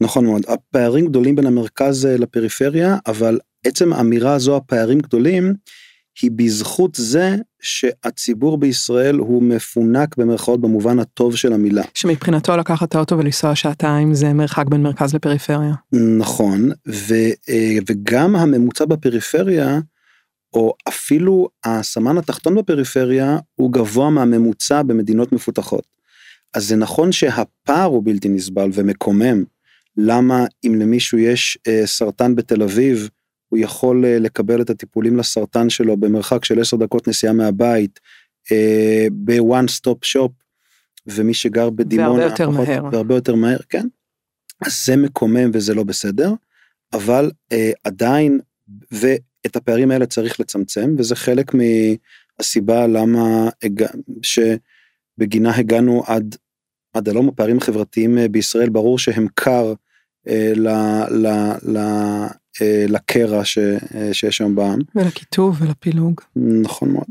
נכון 0.01 0.25
מאוד, 0.25 0.43
הפערים 0.49 1.07
גדולים 1.07 1.37
בין 1.37 1.47
המרכז 1.47 2.07
אה, 2.07 2.17
לפריפריה, 2.17 2.97
אבל 3.07 3.39
עצם 3.67 3.93
האמירה 3.93 4.35
הזו, 4.35 4.57
הפערים 4.57 4.99
גדולים, 4.99 5.55
היא 6.23 6.31
בזכות 6.35 6.95
זה 6.95 7.37
שהציבור 7.63 8.59
בישראל 8.59 9.17
הוא 9.17 9.43
מפונק 9.43 10.17
במרכאות 10.17 10.61
במובן 10.61 10.99
הטוב 10.99 11.37
של 11.37 11.53
המילה. 11.53 11.83
שמבחינתו 11.95 12.57
לקחת 12.57 12.89
את 12.89 12.95
האוטו 12.95 13.19
ולנסוע 13.19 13.55
שעתיים 13.55 14.15
זה 14.15 14.33
מרחק 14.33 14.65
בין 14.69 14.83
מרכז 14.83 15.15
לפריפריה. 15.15 15.75
נכון, 16.19 16.71
ו, 16.89 17.15
וגם 17.89 18.37
הממוצע 18.37 18.85
בפריפריה 18.85 19.81
או 20.53 20.75
אפילו 20.89 21.49
הסמן 21.65 22.19
התחתון 22.19 22.55
בפריפריה 22.55 23.39
הוא 23.55 23.73
גבוה 23.73 24.11
מהממוצע 24.11 24.83
במדינות 24.83 25.33
מפותחות. 25.33 25.85
אז 26.55 26.69
זה 26.69 26.77
נכון 26.77 27.13
שהפער 27.13 27.85
הוא 27.85 28.03
בלתי 28.05 28.29
נסבל 28.29 28.71
ומקומם. 28.73 29.45
למה 29.97 30.45
אם 30.65 30.75
למישהו 30.81 31.19
יש 31.19 31.59
אה, 31.69 31.83
סרטן 31.87 32.35
בתל 32.35 32.63
אביב, 32.63 33.09
הוא 33.51 33.59
יכול 33.59 34.05
אה, 34.05 34.19
לקבל 34.19 34.63
את 34.63 34.71
הטיפולים 34.71 35.17
לסרטן 35.17 35.71
שלו 35.71 35.97
במרחק 35.97 36.45
של 36.45 36.61
10 36.61 36.77
דקות 36.77 37.09
נסיעה 37.09 37.33
מהבית, 37.33 38.01
ב 39.13 39.27
one 39.27 39.69
stop 39.69 40.05
shop, 40.05 40.33
ומי 41.07 41.35
שגר 41.35 41.71
בדימונה, 41.71 42.09
והרבה 42.09 42.25
יותר 42.25 42.51
פחות, 42.53 42.69
מהר, 42.69 42.85
והרבה 42.93 43.15
יותר 43.15 43.35
מהר, 43.35 43.59
כן. 43.69 43.87
אז 44.67 44.85
זה 44.87 44.97
מקומם 44.97 45.51
וזה 45.53 45.75
לא 45.75 45.85
בסדר, 45.85 46.33
אבל 46.93 47.31
אה, 47.53 47.71
עדיין, 47.85 48.41
ו, 48.93 49.07
את 49.47 49.57
הפערים 49.57 49.91
האלה 49.91 50.07
צריך 50.07 50.41
לצמצם 50.41 50.95
וזה 50.99 51.17
חלק 51.17 51.53
מהסיבה 51.55 52.87
למה 52.87 53.49
שבגינה 54.23 55.57
הגענו 55.57 56.03
עד 56.07 56.37
עד 56.93 57.09
הלום 57.09 57.29
הפערים 57.29 57.59
החברתיים 57.59 58.19
אה, 58.19 58.29
בישראל 58.29 58.69
ברור 58.69 58.99
שהם 58.99 59.27
קר 59.35 59.75
אה, 60.29 60.53
ל, 60.57 60.69
ל, 61.11 61.27
ל, 61.63 61.79
אה, 62.61 62.85
לקרע 62.89 63.45
ש, 63.45 63.59
אה, 63.59 64.15
שיש 64.15 64.37
שם 64.37 64.55
בעם. 64.55 64.79
ולקיטוב 64.95 65.63
ולפילוג. 65.63 66.21
נכון 66.37 66.93
מאוד. 66.93 67.07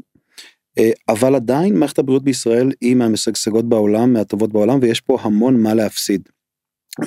אה, 0.79 0.91
אבל 1.09 1.35
עדיין 1.35 1.75
מערכת 1.75 1.99
הבריאות 1.99 2.23
בישראל 2.23 2.71
היא 2.81 2.95
מהמשגשגות 2.95 3.69
בעולם, 3.69 4.13
מהטובות 4.13 4.51
בעולם 4.51 4.79
ויש 4.81 5.01
פה 5.01 5.17
המון 5.21 5.61
מה 5.61 5.73
להפסיד. 5.73 6.29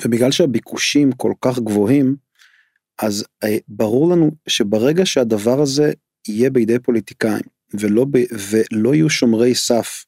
ובגלל 0.03 0.31
שהביקושים 0.31 1.11
כל 1.11 1.33
כך 1.41 1.59
גבוהים, 1.59 2.15
אז 3.01 3.25
אה, 3.43 3.57
ברור 3.67 4.09
לנו 4.09 4.31
שברגע 4.47 5.05
שהדבר 5.05 5.61
הזה 5.61 5.91
יהיה 6.27 6.49
בידי 6.49 6.79
פוליטיקאים 6.79 7.43
ולא, 7.73 8.05
ב, 8.11 8.17
ולא 8.49 8.95
יהיו 8.95 9.09
שומרי 9.09 9.55
סף 9.55 10.05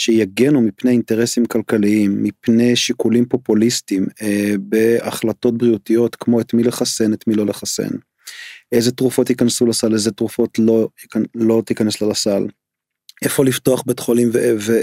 שיגנו 0.00 0.60
מפני 0.60 0.90
אינטרסים 0.90 1.46
כלכליים, 1.46 2.22
מפני 2.22 2.76
שיקולים 2.76 3.26
פופוליסטיים 3.26 4.06
אה, 4.22 4.54
בהחלטות 4.58 5.58
בריאותיות 5.58 6.16
כמו 6.16 6.40
את 6.40 6.54
מי 6.54 6.62
לחסן, 6.62 7.12
את 7.12 7.26
מי 7.26 7.34
לא 7.34 7.46
לחסן, 7.46 7.88
איזה 8.72 8.92
תרופות 8.92 9.30
ייכנסו 9.30 9.66
לסל, 9.66 9.92
איזה 9.92 10.10
תרופות 10.10 10.58
לא, 10.58 10.88
לא 11.34 11.62
תיכנס 11.66 12.02
לסל, 12.02 12.46
איפה 13.22 13.44
לפתוח 13.44 13.82
בית 13.86 13.98
חולים 13.98 14.30
ו, 14.32 14.38
ו, 14.60 14.80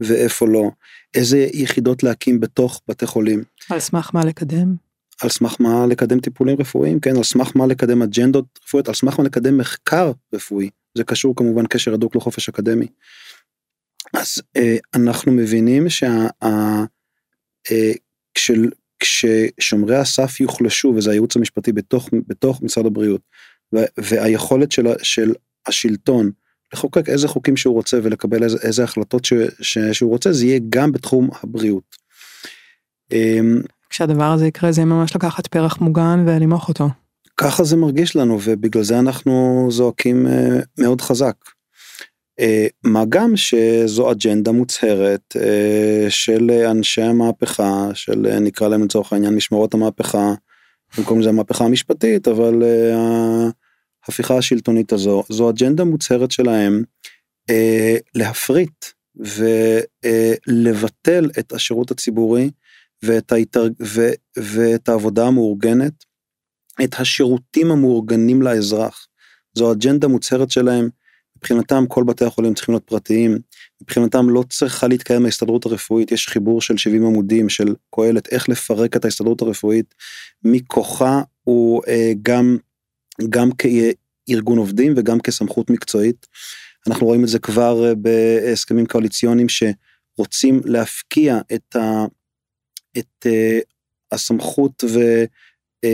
ואיפה 0.00 0.46
לא, 0.48 0.70
איזה 1.14 1.48
יחידות 1.52 2.02
להקים 2.02 2.40
בתוך 2.40 2.82
בתי 2.88 3.06
חולים. 3.06 3.42
על 3.70 3.80
סמך 3.80 4.10
מה 4.14 4.24
לקדם? 4.24 4.74
על 5.22 5.28
סמך 5.28 5.56
מה 5.60 5.86
לקדם 5.86 6.20
טיפולים 6.20 6.56
רפואיים, 6.60 7.00
כן, 7.00 7.16
על 7.16 7.22
סמך 7.22 7.52
מה 7.54 7.66
לקדם 7.66 8.02
אג'נדות 8.02 8.44
רפואיות, 8.64 8.88
על 8.88 8.94
סמך 8.94 9.18
מה 9.18 9.24
לקדם 9.24 9.58
מחקר 9.58 10.12
רפואי, 10.32 10.70
זה 10.94 11.04
קשור 11.04 11.36
כמובן 11.36 11.66
קשר 11.66 11.94
הדוק 11.94 12.16
לחופש 12.16 12.48
אקדמי. 12.48 12.86
אז 14.14 14.42
אה, 14.56 14.76
אנחנו 14.94 15.32
מבינים 15.32 15.88
שה... 15.88 16.26
אה, 16.42 16.84
הסף 20.00 20.40
יוחלשו, 20.40 20.92
וזה 20.96 21.10
הייעוץ 21.10 21.36
המשפטי 21.36 21.72
בתוך, 21.72 22.10
בתוך 22.26 22.62
משרד 22.62 22.86
הבריאות, 22.86 23.20
ו, 23.74 23.78
והיכולת 23.98 24.72
של, 24.72 24.86
של 25.02 25.32
השלטון 25.66 26.30
לחוקק 26.72 27.08
איזה 27.08 27.28
חוקים 27.28 27.56
שהוא 27.56 27.74
רוצה 27.74 27.98
ולקבל 28.02 28.42
איזה, 28.42 28.58
איזה 28.62 28.84
החלטות 28.84 29.24
ש, 29.24 29.32
ש, 29.60 29.78
שהוא 29.78 30.10
רוצה, 30.10 30.32
זה 30.32 30.46
יהיה 30.46 30.60
גם 30.68 30.92
בתחום 30.92 31.30
הבריאות. 31.42 31.96
אמ, 33.12 33.60
כשהדבר 33.90 34.24
הזה 34.32 34.46
יקרה 34.46 34.72
זה 34.72 34.84
ממש 34.84 35.16
לקחת 35.16 35.46
פרח 35.46 35.80
מוגן 35.80 36.24
ולמוח 36.26 36.68
אותו. 36.68 36.88
ככה 37.36 37.64
זה 37.64 37.76
מרגיש 37.76 38.16
לנו 38.16 38.38
ובגלל 38.44 38.82
זה 38.82 38.98
אנחנו 38.98 39.66
זועקים 39.70 40.26
אה, 40.26 40.60
מאוד 40.78 41.00
חזק. 41.00 41.36
אה, 42.40 42.66
מה 42.84 43.04
גם 43.08 43.36
שזו 43.36 44.12
אג'נדה 44.12 44.52
מוצהרת 44.52 45.36
אה, 45.36 46.06
של 46.08 46.50
אנשי 46.50 47.02
המהפכה, 47.02 47.88
של 47.94 48.38
נקרא 48.40 48.68
להם 48.68 48.84
לצורך 48.84 49.12
העניין 49.12 49.34
משמרות 49.34 49.74
המהפכה, 49.74 50.34
במקום 50.98 51.22
זה 51.22 51.28
המהפכה 51.28 51.64
המשפטית, 51.64 52.28
אבל 52.28 52.62
ההפיכה 54.04 54.38
השלטונית 54.38 54.92
הזו, 54.92 55.22
זו 55.28 55.50
אג'נדה 55.50 55.84
מוצהרת 55.84 56.30
שלהם 56.30 56.82
להפריט 58.14 58.84
ולבטל 60.04 61.30
את 61.38 61.52
השירות 61.52 61.90
הציבורי 61.90 62.50
ואת, 63.02 63.32
ההתארג... 63.32 63.72
ו... 63.82 64.08
ואת 64.36 64.88
העבודה 64.88 65.26
המאורגנת, 65.26 66.04
את 66.84 66.94
השירותים 66.98 67.70
המאורגנים 67.70 68.42
לאזרח. 68.42 69.06
זו 69.54 69.72
אג'נדה 69.72 70.08
מוצהרת 70.08 70.50
שלהם. 70.50 70.88
מבחינתם 71.46 71.84
כל 71.88 72.04
בתי 72.04 72.24
החולים 72.24 72.54
צריכים 72.54 72.72
להיות 72.72 72.84
פרטיים, 72.84 73.38
מבחינתם 73.82 74.30
לא 74.30 74.44
צריכה 74.50 74.88
להתקיים 74.88 75.24
ההסתדרות 75.24 75.66
הרפואית, 75.66 76.12
יש 76.12 76.28
חיבור 76.28 76.60
של 76.60 76.76
70 76.76 77.06
עמודים 77.06 77.48
של 77.48 77.74
קהלת, 77.94 78.28
איך 78.32 78.48
לפרק 78.48 78.96
את 78.96 79.04
ההסתדרות 79.04 79.42
הרפואית, 79.42 79.94
מכוחה 80.44 81.22
הוא 81.44 81.82
אה, 81.88 82.12
גם, 82.22 82.56
גם 83.28 83.48
כארגון 83.52 84.58
עובדים 84.58 84.94
וגם 84.96 85.20
כסמכות 85.20 85.70
מקצועית. 85.70 86.26
אנחנו 86.86 87.06
רואים 87.06 87.24
את 87.24 87.28
זה 87.28 87.38
כבר 87.38 87.88
אה, 87.88 87.94
בהסכמים 87.94 88.86
קואליציוניים 88.86 89.46
שרוצים 89.48 90.60
להפקיע 90.64 91.38
את, 91.54 91.76
ה, 91.76 92.04
את 92.98 93.26
uh, 93.26 93.64
הסמכות 94.12 94.84
ו, 94.84 95.24
uh, 95.86 95.88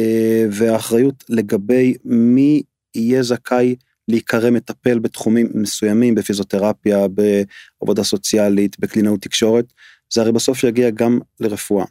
והאחריות 0.53 1.25
לגבי 1.29 1.95
מי 2.05 2.63
יהיה 2.95 3.23
זכאי 3.23 3.77
להיקרא 4.09 4.51
מטפל 4.51 4.99
בתחומים 4.99 5.49
מסוימים 5.55 6.15
בפיזיותרפיה, 6.15 7.07
בעבודה 7.09 8.05
סוציאלית, 8.05 8.81
בקלינאות 8.81 9.21
תקשורת, 9.21 9.73
זה 10.13 10.21
הרי 10.21 10.33
בסוף 10.33 10.65
יגיע 10.65 10.91
גם 10.91 11.19
לרפואה. 11.41 11.85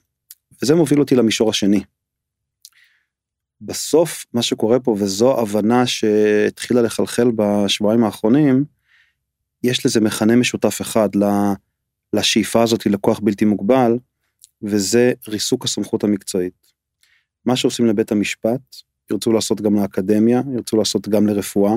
וזה 0.61 0.75
מוביל 0.75 0.99
אותי 0.99 1.15
למישור 1.15 1.49
השני. 1.49 1.83
בסוף 3.61 4.25
מה 4.33 4.41
שקורה 4.41 4.79
פה 4.79 4.95
וזו 4.99 5.39
הבנה 5.39 5.87
שהתחילה 5.87 6.81
לחלחל 6.81 7.31
בשבועיים 7.35 8.03
האחרונים, 8.03 8.65
יש 9.63 9.85
לזה 9.85 10.01
מכנה 10.01 10.35
משותף 10.35 10.81
אחד 10.81 11.09
לשאיפה 12.13 12.63
הזאת 12.63 12.85
לכוח 12.85 13.19
בלתי 13.19 13.45
מוגבל, 13.45 13.97
וזה 14.63 15.13
ריסוק 15.27 15.65
הסמכות 15.65 16.03
המקצועית. 16.03 16.71
מה 17.45 17.55
שעושים 17.55 17.85
לבית 17.85 18.11
המשפט, 18.11 18.61
ירצו 19.11 19.31
לעשות 19.31 19.61
גם 19.61 19.75
לאקדמיה, 19.75 20.41
ירצו 20.55 20.77
לעשות 20.77 21.09
גם 21.09 21.27
לרפואה. 21.27 21.73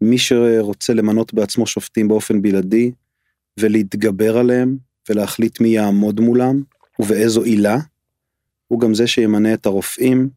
מי 0.00 0.18
שרוצה 0.18 0.94
למנות 0.94 1.34
בעצמו 1.34 1.66
שופטים 1.66 2.08
באופן 2.08 2.42
בלעדי 2.42 2.90
ולהתגבר 3.60 4.38
עליהם 4.38 4.76
ולהחליט 5.08 5.60
מי 5.60 5.68
יעמוד 5.68 6.20
מולם 6.20 6.62
ובאיזו 6.98 7.42
עילה, 7.42 7.76
הוא 8.68 8.80
גם 8.80 8.94
זה 8.94 9.06
שימנה 9.06 9.54
את 9.54 9.66
הרופאים, 9.66 10.28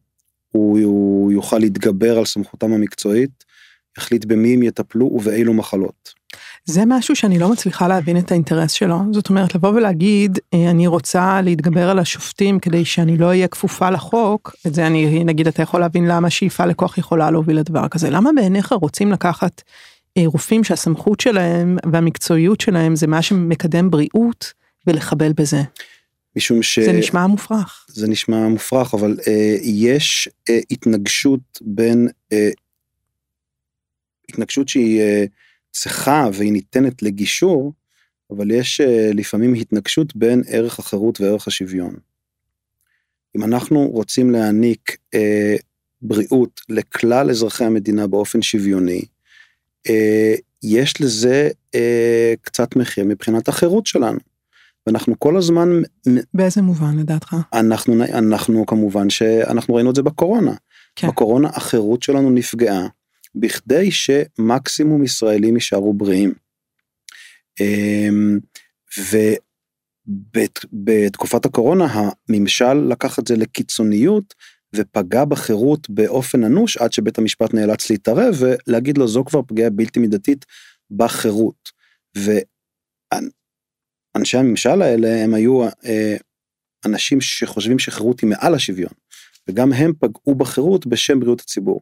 הוא, 0.52 1.32
יוכל 1.32 1.58
להתגבר 1.58 2.18
על 2.18 2.24
סמכותם 2.24 2.72
המקצועית, 2.72 3.44
יחליט 3.98 4.24
במי 4.24 4.54
הם 4.54 4.62
יטפלו 4.62 5.06
ובאילו 5.06 5.54
מחלות. 5.54 6.19
זה 6.64 6.82
משהו 6.86 7.16
שאני 7.16 7.38
לא 7.38 7.52
מצליחה 7.52 7.88
להבין 7.88 8.18
את 8.18 8.30
האינטרס 8.30 8.72
שלו. 8.72 8.98
זאת 9.12 9.28
אומרת, 9.28 9.54
לבוא 9.54 9.68
ולהגיד, 9.68 10.38
אה, 10.54 10.70
אני 10.70 10.86
רוצה 10.86 11.40
להתגבר 11.42 11.90
על 11.90 11.98
השופטים 11.98 12.58
כדי 12.58 12.84
שאני 12.84 13.16
לא 13.16 13.26
אהיה 13.26 13.48
כפופה 13.48 13.90
לחוק, 13.90 14.54
את 14.66 14.74
זה 14.74 14.86
אני, 14.86 15.24
נגיד, 15.24 15.48
אתה 15.48 15.62
יכול 15.62 15.80
להבין 15.80 16.06
למה 16.06 16.30
שאיפה 16.30 16.66
לכוח 16.66 16.98
יכולה 16.98 17.30
להוביל 17.30 17.58
לדבר 17.58 17.88
כזה. 17.88 18.10
למה 18.10 18.30
בעיניך 18.36 18.72
רוצים 18.72 19.12
לקחת 19.12 19.62
אה, 20.16 20.22
רופאים 20.26 20.64
שהסמכות 20.64 21.20
שלהם 21.20 21.76
והמקצועיות 21.92 22.60
שלהם 22.60 22.96
זה 22.96 23.06
מה 23.06 23.22
שמקדם 23.22 23.90
בריאות 23.90 24.52
ולחבל 24.86 25.32
בזה? 25.32 25.62
משום 26.36 26.62
ש... 26.62 26.78
זה 26.78 26.92
נשמע 26.92 27.26
מופרך. 27.26 27.86
זה 27.88 28.08
נשמע 28.08 28.48
מופרך, 28.48 28.94
אבל 28.94 29.16
אה, 29.28 29.56
יש 29.62 30.28
אה, 30.50 30.60
התנגשות 30.70 31.40
בין, 31.60 32.08
אה, 32.32 32.50
התנגשות 34.28 34.68
שהיא... 34.68 35.00
אה, 35.00 35.24
צריכה 35.70 36.28
והיא 36.32 36.52
ניתנת 36.52 37.02
לגישור, 37.02 37.72
אבל 38.30 38.50
יש 38.50 38.80
אה, 38.80 39.10
לפעמים 39.14 39.54
התנגשות 39.54 40.16
בין 40.16 40.42
ערך 40.48 40.78
החירות 40.78 41.20
וערך 41.20 41.48
השוויון. 41.48 41.94
אם 43.36 43.44
אנחנו 43.44 43.88
רוצים 43.88 44.30
להעניק 44.30 44.96
אה, 45.14 45.56
בריאות 46.02 46.60
לכלל 46.68 47.30
אזרחי 47.30 47.64
המדינה 47.64 48.06
באופן 48.06 48.42
שוויוני, 48.42 49.02
אה, 49.88 50.34
יש 50.62 51.00
לזה 51.00 51.48
אה, 51.74 52.34
קצת 52.42 52.76
מחיר 52.76 53.04
מבחינת 53.04 53.48
החירות 53.48 53.86
שלנו. 53.86 54.18
ואנחנו 54.86 55.18
כל 55.18 55.36
הזמן... 55.36 55.68
באיזה 56.34 56.62
מובן 56.62 56.98
לדעתך? 56.98 57.36
אנחנו, 57.52 58.04
אנחנו 58.04 58.66
כמובן 58.66 59.10
שאנחנו 59.10 59.74
ראינו 59.74 59.90
את 59.90 59.94
זה 59.94 60.02
בקורונה. 60.02 60.54
כן. 60.96 61.08
בקורונה 61.08 61.48
החירות 61.48 62.02
שלנו 62.02 62.30
נפגעה. 62.30 62.86
בכדי 63.34 63.90
שמקסימום 63.90 65.04
ישראלים 65.04 65.54
יישארו 65.54 65.94
בריאים. 65.94 66.34
אמ, 67.60 68.38
ובתקופת 70.06 71.44
הקורונה 71.44 71.86
הממשל 71.90 72.74
לקח 72.74 73.18
את 73.18 73.26
זה 73.26 73.36
לקיצוניות 73.36 74.34
ופגע 74.74 75.24
בחירות 75.24 75.90
באופן 75.90 76.44
אנוש 76.44 76.76
עד 76.76 76.92
שבית 76.92 77.18
המשפט 77.18 77.54
נאלץ 77.54 77.90
להתערב 77.90 78.34
ולהגיד 78.38 78.98
לו 78.98 79.08
זו 79.08 79.24
כבר 79.24 79.42
פגיעה 79.42 79.70
בלתי 79.70 80.00
מידתית 80.00 80.46
בחירות. 80.90 81.70
ואנשי 84.14 84.38
הממשל 84.38 84.82
האלה 84.82 85.24
הם 85.24 85.34
היו 85.34 85.62
אה, 85.64 86.16
אנשים 86.86 87.20
שחושבים 87.20 87.78
שחירות 87.78 88.20
היא 88.20 88.30
מעל 88.30 88.54
השוויון 88.54 88.92
וגם 89.48 89.72
הם 89.72 89.92
פגעו 90.00 90.34
בחירות 90.34 90.86
בשם 90.86 91.20
בריאות 91.20 91.40
הציבור. 91.40 91.80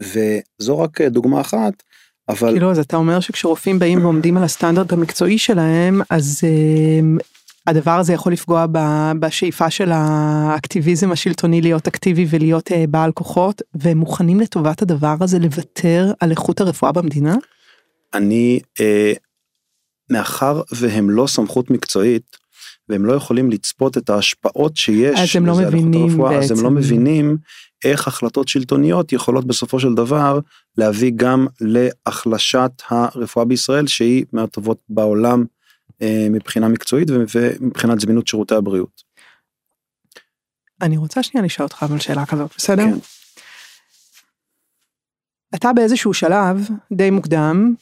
וזו 0.00 0.78
רק 0.78 1.00
אה, 1.00 1.08
דוגמה 1.08 1.40
אחת, 1.40 1.82
אבל... 2.28 2.50
כאילו, 2.52 2.70
אז 2.70 2.78
אתה 2.78 2.96
אומר 2.96 3.20
שכשרופאים 3.20 3.78
באים 3.78 4.04
ועומדים 4.04 4.36
על 4.36 4.44
הסטנדרט 4.44 4.92
המקצועי 4.92 5.38
שלהם, 5.38 6.00
אז 6.10 6.40
uh, 6.44 7.22
הדבר 7.66 7.90
הזה 7.90 8.12
יכול 8.12 8.32
לפגוע 8.32 8.66
ב, 8.72 8.78
בשאיפה 9.20 9.70
של 9.70 9.90
האקטיביזם 9.92 11.12
השלטוני 11.12 11.60
להיות 11.60 11.88
אקטיבי 11.88 12.26
ולהיות 12.30 12.70
uh, 12.70 12.74
בעל 12.90 13.12
כוחות, 13.12 13.62
והם 13.74 13.98
מוכנים 13.98 14.40
לטובת 14.40 14.82
הדבר 14.82 15.14
הזה 15.20 15.38
לוותר 15.38 16.12
על 16.20 16.30
איכות 16.30 16.60
הרפואה 16.60 16.92
במדינה? 16.92 17.36
אני, 18.14 18.60
uh, 18.78 18.82
מאחר 20.10 20.62
והם 20.72 21.10
לא 21.10 21.26
סמכות 21.26 21.70
מקצועית, 21.70 22.36
והם 22.88 23.04
לא 23.04 23.12
יכולים 23.12 23.50
לצפות 23.50 23.98
את 23.98 24.10
ההשפעות 24.10 24.76
שיש. 24.76 25.20
אז 25.20 25.36
הם 25.36 25.46
לא 25.46 25.54
מבינים 25.54 26.10
הרפואה, 26.10 26.30
בעצם. 26.30 26.54
אז 26.54 26.58
הם 26.58 26.64
לא 26.64 26.70
מבינים 26.70 27.36
איך 27.84 28.08
החלטות 28.08 28.48
שלטוניות 28.48 29.12
יכולות 29.12 29.46
בסופו 29.46 29.80
של 29.80 29.94
דבר 29.94 30.38
להביא 30.78 31.12
גם 31.16 31.46
להחלשת 31.60 32.70
הרפואה 32.88 33.44
בישראל 33.44 33.86
שהיא 33.86 34.24
מהטובות 34.32 34.78
בעולם 34.88 35.44
אה, 36.02 36.26
מבחינה 36.30 36.68
מקצועית 36.68 37.08
ומבחינת 37.10 38.00
זמינות 38.00 38.26
שירותי 38.26 38.54
הבריאות. 38.54 39.02
אני 40.82 40.96
רוצה 40.96 41.22
שנייה 41.22 41.44
לשאול 41.44 41.64
אותך 41.64 41.82
אבל 41.82 41.98
שאלה 41.98 42.26
כזאת, 42.26 42.50
בסדר? 42.56 42.84
כן. 42.84 42.98
אתה 45.54 45.72
באיזשהו 45.72 46.14
שלב 46.14 46.68
די 46.92 47.10
מוקדם 47.10 47.74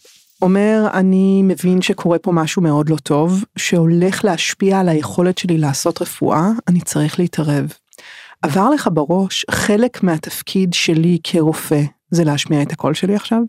אומר 0.43 0.87
אני 0.93 1.43
מבין 1.43 1.83
שקורה 1.83 2.19
פה 2.19 2.33
משהו 2.33 2.63
מאוד 2.63 2.89
לא 2.89 2.97
טוב 2.97 3.45
שהולך 3.57 4.25
להשפיע 4.25 4.81
על 4.81 4.89
היכולת 4.89 5.39
שלי 5.39 5.59
לעשות 5.59 6.03
רפואה 6.03 6.51
אני 6.69 6.81
צריך 6.81 7.19
להתערב. 7.19 7.73
עבר 8.43 8.71
לך 8.71 8.89
בראש 8.93 9.47
חלק 9.51 10.03
מהתפקיד 10.03 10.73
שלי 10.73 11.19
כרופא 11.23 11.81
זה 12.11 12.25
להשמיע 12.25 12.63
את 12.63 12.73
הקול 12.73 12.95
שלי 12.95 13.15
עכשיו? 13.15 13.43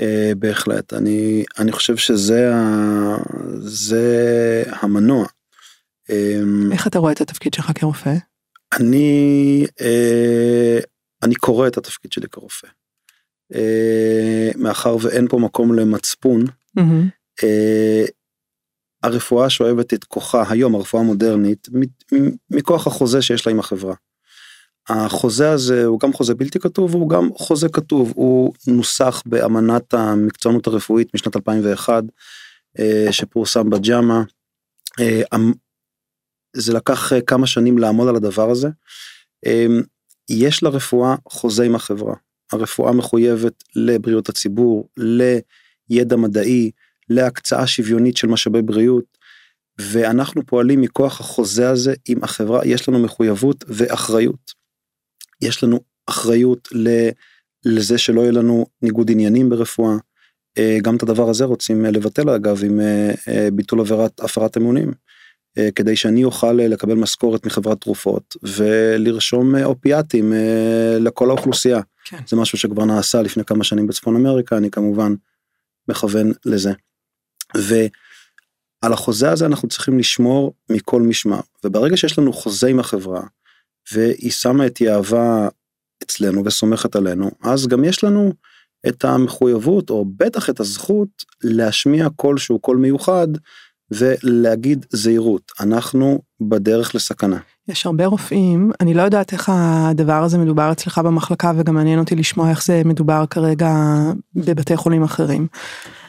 Uh, 0.00 0.34
בהחלט 0.38 0.92
אני 0.92 1.44
אני 1.58 1.72
חושב 1.72 1.96
שזה 1.96 2.54
ה, 2.54 3.16
זה 3.58 4.64
המנוע. 4.66 5.26
Um, 6.10 6.72
איך 6.72 6.86
אתה 6.86 6.98
רואה 6.98 7.12
את 7.12 7.20
התפקיד 7.20 7.54
שלך 7.54 7.70
כרופא? 7.74 8.14
אני 8.78 9.64
uh, 9.66 10.84
אני 11.22 11.34
קורא 11.34 11.66
את 11.66 11.76
התפקיד 11.76 12.12
שלי 12.12 12.28
כרופא. 12.28 12.66
Uh, 13.52 14.58
מאחר 14.58 14.96
ואין 15.00 15.28
פה 15.28 15.38
מקום 15.38 15.74
למצפון. 15.74 16.44
Mm-hmm. 16.78 17.44
הרפואה 19.08 19.50
שואבת 19.50 19.94
את 19.94 20.04
כוחה 20.04 20.44
היום 20.48 20.74
הרפואה 20.74 21.02
המודרנית 21.02 21.68
מכוח 22.50 22.86
החוזה 22.86 23.22
שיש 23.22 23.46
לה 23.46 23.52
עם 23.52 23.58
החברה. 23.58 23.94
החוזה 24.88 25.50
הזה 25.50 25.84
הוא 25.84 26.00
גם 26.00 26.12
חוזה 26.12 26.34
בלתי 26.34 26.58
כתוב 26.58 26.94
הוא 26.94 27.08
גם 27.08 27.28
חוזה 27.34 27.68
כתוב 27.68 28.12
הוא 28.16 28.52
נוסח 28.66 29.22
באמנת 29.26 29.94
המקצוענות 29.94 30.66
הרפואית 30.66 31.14
משנת 31.14 31.36
2001 31.36 32.02
אה, 32.78 33.12
שפורסם 33.12 33.70
בג'אמה. 33.70 34.22
אה, 35.00 35.22
אמ, 35.34 35.52
זה 36.56 36.72
לקח 36.72 37.12
אה, 37.12 37.20
כמה 37.20 37.46
שנים 37.46 37.78
לעמוד 37.78 38.08
על 38.08 38.16
הדבר 38.16 38.50
הזה. 38.50 38.68
יש 40.30 40.62
לרפואה 40.62 41.14
חוזה 41.28 41.64
עם 41.64 41.74
החברה. 41.74 42.14
הרפואה 42.52 42.92
מחויבת 42.92 43.64
לבריאות 43.76 44.28
הציבור, 44.28 44.88
לידע 45.90 46.16
מדעי, 46.16 46.70
להקצאה 47.10 47.66
שוויונית 47.66 48.16
של 48.16 48.28
משאבי 48.28 48.62
בריאות, 48.62 49.18
ואנחנו 49.78 50.46
פועלים 50.46 50.80
מכוח 50.80 51.20
החוזה 51.20 51.70
הזה 51.70 51.94
עם 52.08 52.24
החברה, 52.24 52.66
יש 52.66 52.88
לנו 52.88 52.98
מחויבות 52.98 53.64
ואחריות. 53.68 54.52
יש 55.42 55.64
לנו 55.64 55.80
אחריות 56.06 56.68
לזה 57.64 57.98
שלא 57.98 58.20
יהיה 58.20 58.32
לנו 58.32 58.66
ניגוד 58.82 59.10
עניינים 59.10 59.48
ברפואה. 59.48 59.96
אה, 60.58 60.78
גם 60.82 60.96
את 60.96 61.02
הדבר 61.02 61.30
הזה 61.30 61.44
רוצים 61.44 61.86
אה, 61.86 61.90
לבטל 61.90 62.30
אגב 62.30 62.64
עם 62.64 62.80
אה, 62.80 63.48
ביטול 63.52 63.80
עבירת 63.80 64.20
הפרת 64.20 64.56
אמונים. 64.56 64.92
כדי 65.74 65.96
שאני 65.96 66.24
אוכל 66.24 66.52
לקבל 66.52 66.94
משכורת 66.94 67.46
מחברת 67.46 67.80
תרופות 67.80 68.36
ולרשום 68.42 69.54
אופיאטים 69.54 70.32
לכל 71.00 71.30
האוכלוסייה. 71.30 71.80
כן. 72.04 72.16
זה 72.28 72.36
משהו 72.36 72.58
שכבר 72.58 72.84
נעשה 72.84 73.22
לפני 73.22 73.44
כמה 73.44 73.64
שנים 73.64 73.86
בצפון 73.86 74.16
אמריקה, 74.16 74.56
אני 74.56 74.70
כמובן 74.70 75.14
מכוון 75.88 76.32
לזה. 76.44 76.72
ועל 77.56 78.92
החוזה 78.92 79.30
הזה 79.30 79.46
אנחנו 79.46 79.68
צריכים 79.68 79.98
לשמור 79.98 80.54
מכל 80.70 81.02
משמר, 81.02 81.40
וברגע 81.64 81.96
שיש 81.96 82.18
לנו 82.18 82.32
חוזה 82.32 82.68
עם 82.68 82.80
החברה, 82.80 83.22
והיא 83.92 84.30
שמה 84.30 84.66
את 84.66 84.80
יהבה 84.80 85.48
אצלנו 86.02 86.44
וסומכת 86.44 86.96
עלינו, 86.96 87.30
אז 87.42 87.66
גם 87.66 87.84
יש 87.84 88.04
לנו 88.04 88.32
את 88.88 89.04
המחויבות, 89.04 89.90
או 89.90 90.04
בטח 90.16 90.50
את 90.50 90.60
הזכות, 90.60 91.08
להשמיע 91.44 92.08
קול 92.16 92.38
שהוא 92.38 92.60
קול 92.60 92.76
מיוחד, 92.76 93.28
ולהגיד 93.90 94.86
זהירות, 94.90 95.52
אנחנו 95.60 96.22
בדרך 96.40 96.94
לסכנה. 96.94 97.38
יש 97.68 97.86
הרבה 97.86 98.06
רופאים, 98.06 98.70
אני 98.80 98.94
לא 98.94 99.02
יודעת 99.02 99.32
איך 99.32 99.50
הדבר 99.54 100.22
הזה 100.22 100.38
מדובר 100.38 100.72
אצלך 100.72 100.98
במחלקה 100.98 101.52
וגם 101.56 101.74
מעניין 101.74 101.98
אותי 101.98 102.14
לשמוע 102.14 102.50
איך 102.50 102.64
זה 102.64 102.82
מדובר 102.84 103.24
כרגע 103.30 103.72
בבתי 104.34 104.76
חולים 104.76 105.02
אחרים. 105.02 105.46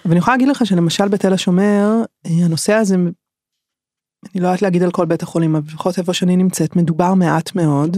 אבל 0.05 0.11
אני 0.11 0.19
יכולה 0.19 0.37
להגיד 0.37 0.47
לך 0.47 0.65
שלמשל 0.65 1.07
בתל 1.07 1.33
השומר, 1.33 1.89
הנושא 2.25 2.73
הזה, 2.73 2.95
אני 2.95 4.43
לא 4.43 4.47
יודעת 4.47 4.61
להגיד 4.61 4.83
על 4.83 4.91
כל 4.91 5.05
בית 5.05 5.23
החולים, 5.23 5.55
אבל 5.55 5.65
לפחות 5.67 5.99
איפה 5.99 6.13
שאני 6.13 6.37
נמצאת, 6.37 6.75
מדובר 6.75 7.13
מעט 7.13 7.55
מאוד. 7.55 7.97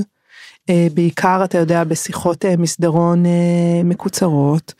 בעיקר 0.93 1.41
אתה 1.43 1.57
יודע 1.57 1.83
בשיחות 1.83 2.45
מסדרון 2.57 3.23
מקוצרות. 3.83 4.73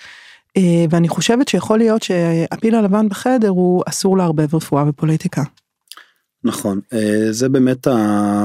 ואני 0.89 1.07
חושבת 1.09 1.47
שיכול 1.47 1.77
להיות 1.77 2.03
שהפיל 2.03 2.75
הלבן 2.75 3.09
בחדר 3.09 3.49
הוא 3.49 3.83
אסור 3.89 4.17
לערבב 4.17 4.55
רפואה 4.55 4.83
ופוליטיקה. 4.87 5.43
נכון 6.43 6.79
זה 7.31 7.49
באמת 7.49 7.87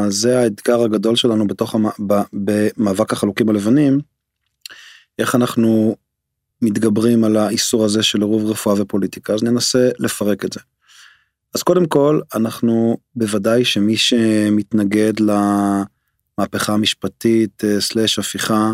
זה 0.09 0.39
האתגר 0.39 0.83
הגדול 0.83 1.17
שלנו 1.17 1.47
בתוך 1.47 1.75
במאבק 2.33 3.13
החלוקים 3.13 3.49
הלבנים. 3.49 4.01
איך 5.19 5.35
אנחנו 5.35 5.97
מתגברים 6.63 7.25
על 7.25 7.37
האיסור 7.37 7.85
הזה 7.85 8.03
של 8.03 8.19
עירוב 8.19 8.51
רפואה 8.51 8.83
ופוליטיקה 8.83 9.35
אז 9.35 9.43
ננסה 9.43 9.89
לפרק 9.99 10.45
את 10.45 10.53
זה. 10.53 10.61
אז 11.55 11.63
קודם 11.63 11.87
כל 11.87 12.21
אנחנו 12.35 12.97
בוודאי 13.15 13.65
שמי 13.65 13.97
שמתנגד 13.97 15.13
למהפכה 15.21 16.75
המשפטית 16.75 17.63
סלאש 17.79 18.19
הפיכה 18.19 18.73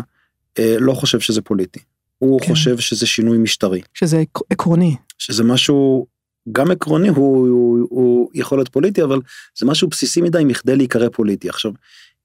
לא 0.59 0.93
חושב 0.93 1.19
שזה 1.19 1.41
פוליטי. 1.41 1.79
הוא 2.17 2.39
כן. 2.39 2.47
חושב 2.47 2.77
שזה 2.77 3.05
שינוי 3.05 3.37
משטרי. 3.37 3.81
שזה 3.93 4.23
עקרוני. 4.49 4.95
שזה 5.17 5.43
משהו 5.43 6.07
גם 6.51 6.71
עקרוני 6.71 7.09
הוא, 7.09 7.47
הוא, 7.47 7.87
הוא 7.89 8.29
יכול 8.33 8.57
להיות 8.57 8.69
פוליטי 8.69 9.03
אבל 9.03 9.19
זה 9.57 9.65
משהו 9.65 9.87
בסיסי 9.87 10.21
מדי 10.21 10.43
מכדי 10.45 10.75
להיקרא 10.75 11.09
פוליטי 11.09 11.49
עכשיו 11.49 11.71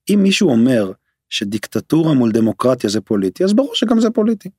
אם 0.09 0.19
מישהו 0.23 0.49
אומר 0.49 0.91
שדיקטטורה 1.29 2.13
מול 2.13 2.31
דמוקרטיה 2.31 2.89
זה 2.89 3.01
פוליטי 3.01 3.43
אז 3.43 3.53
ברור 3.53 3.75
שגם 3.75 3.99
זה 3.99 4.09
פוליטי. 4.09 4.49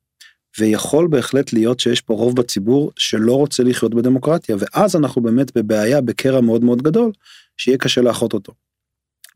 ויכול 0.58 1.06
בהחלט 1.06 1.52
להיות 1.52 1.80
שיש 1.80 2.00
פה 2.00 2.14
רוב 2.14 2.36
בציבור 2.36 2.92
שלא 2.96 3.34
רוצה 3.34 3.62
לחיות 3.62 3.94
בדמוקרטיה 3.94 4.56
ואז 4.58 4.96
אנחנו 4.96 5.22
באמת 5.22 5.56
בבעיה 5.56 6.00
בקרע 6.00 6.40
מאוד 6.40 6.64
מאוד 6.64 6.82
גדול 6.82 7.12
שיהיה 7.56 7.78
קשה 7.78 8.00
לאחות 8.00 8.32
אותו. 8.32 8.52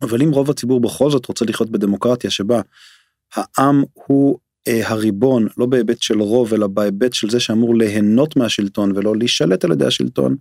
אבל 0.03 0.23
אם 0.23 0.31
רוב 0.31 0.51
הציבור 0.51 0.81
בכל 0.81 1.11
זאת 1.11 1.27
רוצה 1.27 1.45
לחיות 1.45 1.71
בדמוקרטיה 1.71 2.31
שבה 2.31 2.61
העם 3.35 3.85
הוא 3.95 4.39
הריבון 4.68 5.48
לא 5.57 5.66
בהיבט 5.66 6.03
של 6.03 6.20
רוב 6.20 6.55
אלא 6.55 6.66
בהיבט 6.66 7.12
של 7.12 7.31
זה 7.31 7.40
שאמור 7.40 7.77
ליהנות 7.79 8.37
מהשלטון 8.37 8.92
ולא 8.96 9.16
להישלט 9.16 9.64
על 9.64 9.72
ידי 9.72 9.87
השלטון 9.87 10.37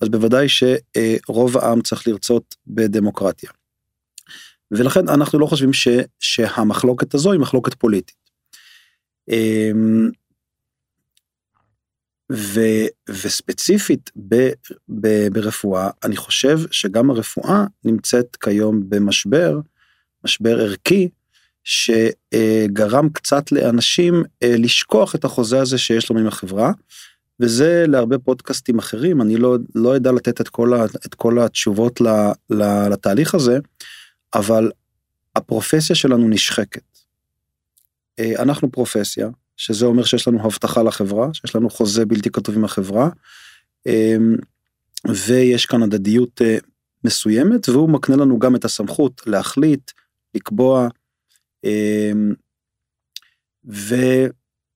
אז 0.00 0.08
בוודאי 0.08 0.46
שרוב 0.48 1.58
העם 1.58 1.80
צריך 1.80 2.08
לרצות 2.08 2.54
בדמוקרטיה. 2.66 3.50
ולכן 4.70 5.08
אנחנו 5.08 5.38
לא 5.38 5.46
חושבים 5.46 5.72
ש, 5.72 5.88
שהמחלוקת 6.20 7.14
הזו 7.14 7.32
היא 7.32 7.40
מחלוקת 7.40 7.74
פוליטית. 7.74 8.16
אמ, 9.28 10.10
ו, 12.32 12.60
וספציפית 13.08 14.10
ב, 14.28 14.50
ב, 14.88 15.28
ברפואה 15.32 15.90
אני 16.04 16.16
חושב 16.16 16.58
שגם 16.70 17.10
הרפואה 17.10 17.64
נמצאת 17.84 18.36
כיום 18.36 18.82
במשבר 18.88 19.60
משבר 20.24 20.60
ערכי 20.60 21.08
שגרם 21.66 23.08
קצת 23.08 23.52
לאנשים 23.52 24.22
אה, 24.42 24.54
לשכוח 24.58 25.14
את 25.14 25.24
החוזה 25.24 25.60
הזה 25.60 25.78
שיש 25.78 26.10
לנו 26.10 26.20
עם 26.20 26.26
החברה. 26.26 26.72
וזה 27.40 27.84
להרבה 27.88 28.18
פודקאסטים 28.18 28.78
אחרים 28.78 29.22
אני 29.22 29.36
לא 29.36 29.56
לא 29.74 29.88
יודע 29.88 30.12
לתת 30.12 30.40
את 30.40 30.48
כל, 30.48 30.74
ה, 30.74 30.84
את 31.06 31.14
כל 31.14 31.38
התשובות 31.38 32.00
ל, 32.00 32.06
ל, 32.50 32.88
לתהליך 32.88 33.34
הזה 33.34 33.58
אבל 34.34 34.70
הפרופסיה 35.36 35.96
שלנו 35.96 36.28
נשחקת. 36.28 36.98
אה, 38.18 38.42
אנחנו 38.42 38.72
פרופסיה 38.72 39.28
שזה 39.56 39.86
אומר 39.86 40.04
שיש 40.04 40.28
לנו 40.28 40.46
הבטחה 40.46 40.82
לחברה 40.82 41.34
שיש 41.34 41.56
לנו 41.56 41.70
חוזה 41.70 42.06
בלתי 42.06 42.30
כתוב 42.30 42.56
עם 42.56 42.64
החברה 42.64 43.08
אה, 43.86 44.16
ויש 45.26 45.66
כאן 45.66 45.82
הדדיות 45.82 46.40
מסוימת 47.04 47.68
והוא 47.68 47.90
מקנה 47.90 48.16
לנו 48.16 48.38
גם 48.38 48.56
את 48.56 48.64
הסמכות 48.64 49.22
להחליט 49.26 49.90
לקבוע 50.34 50.82
אמ, 50.84 50.90
ו, 53.64 53.94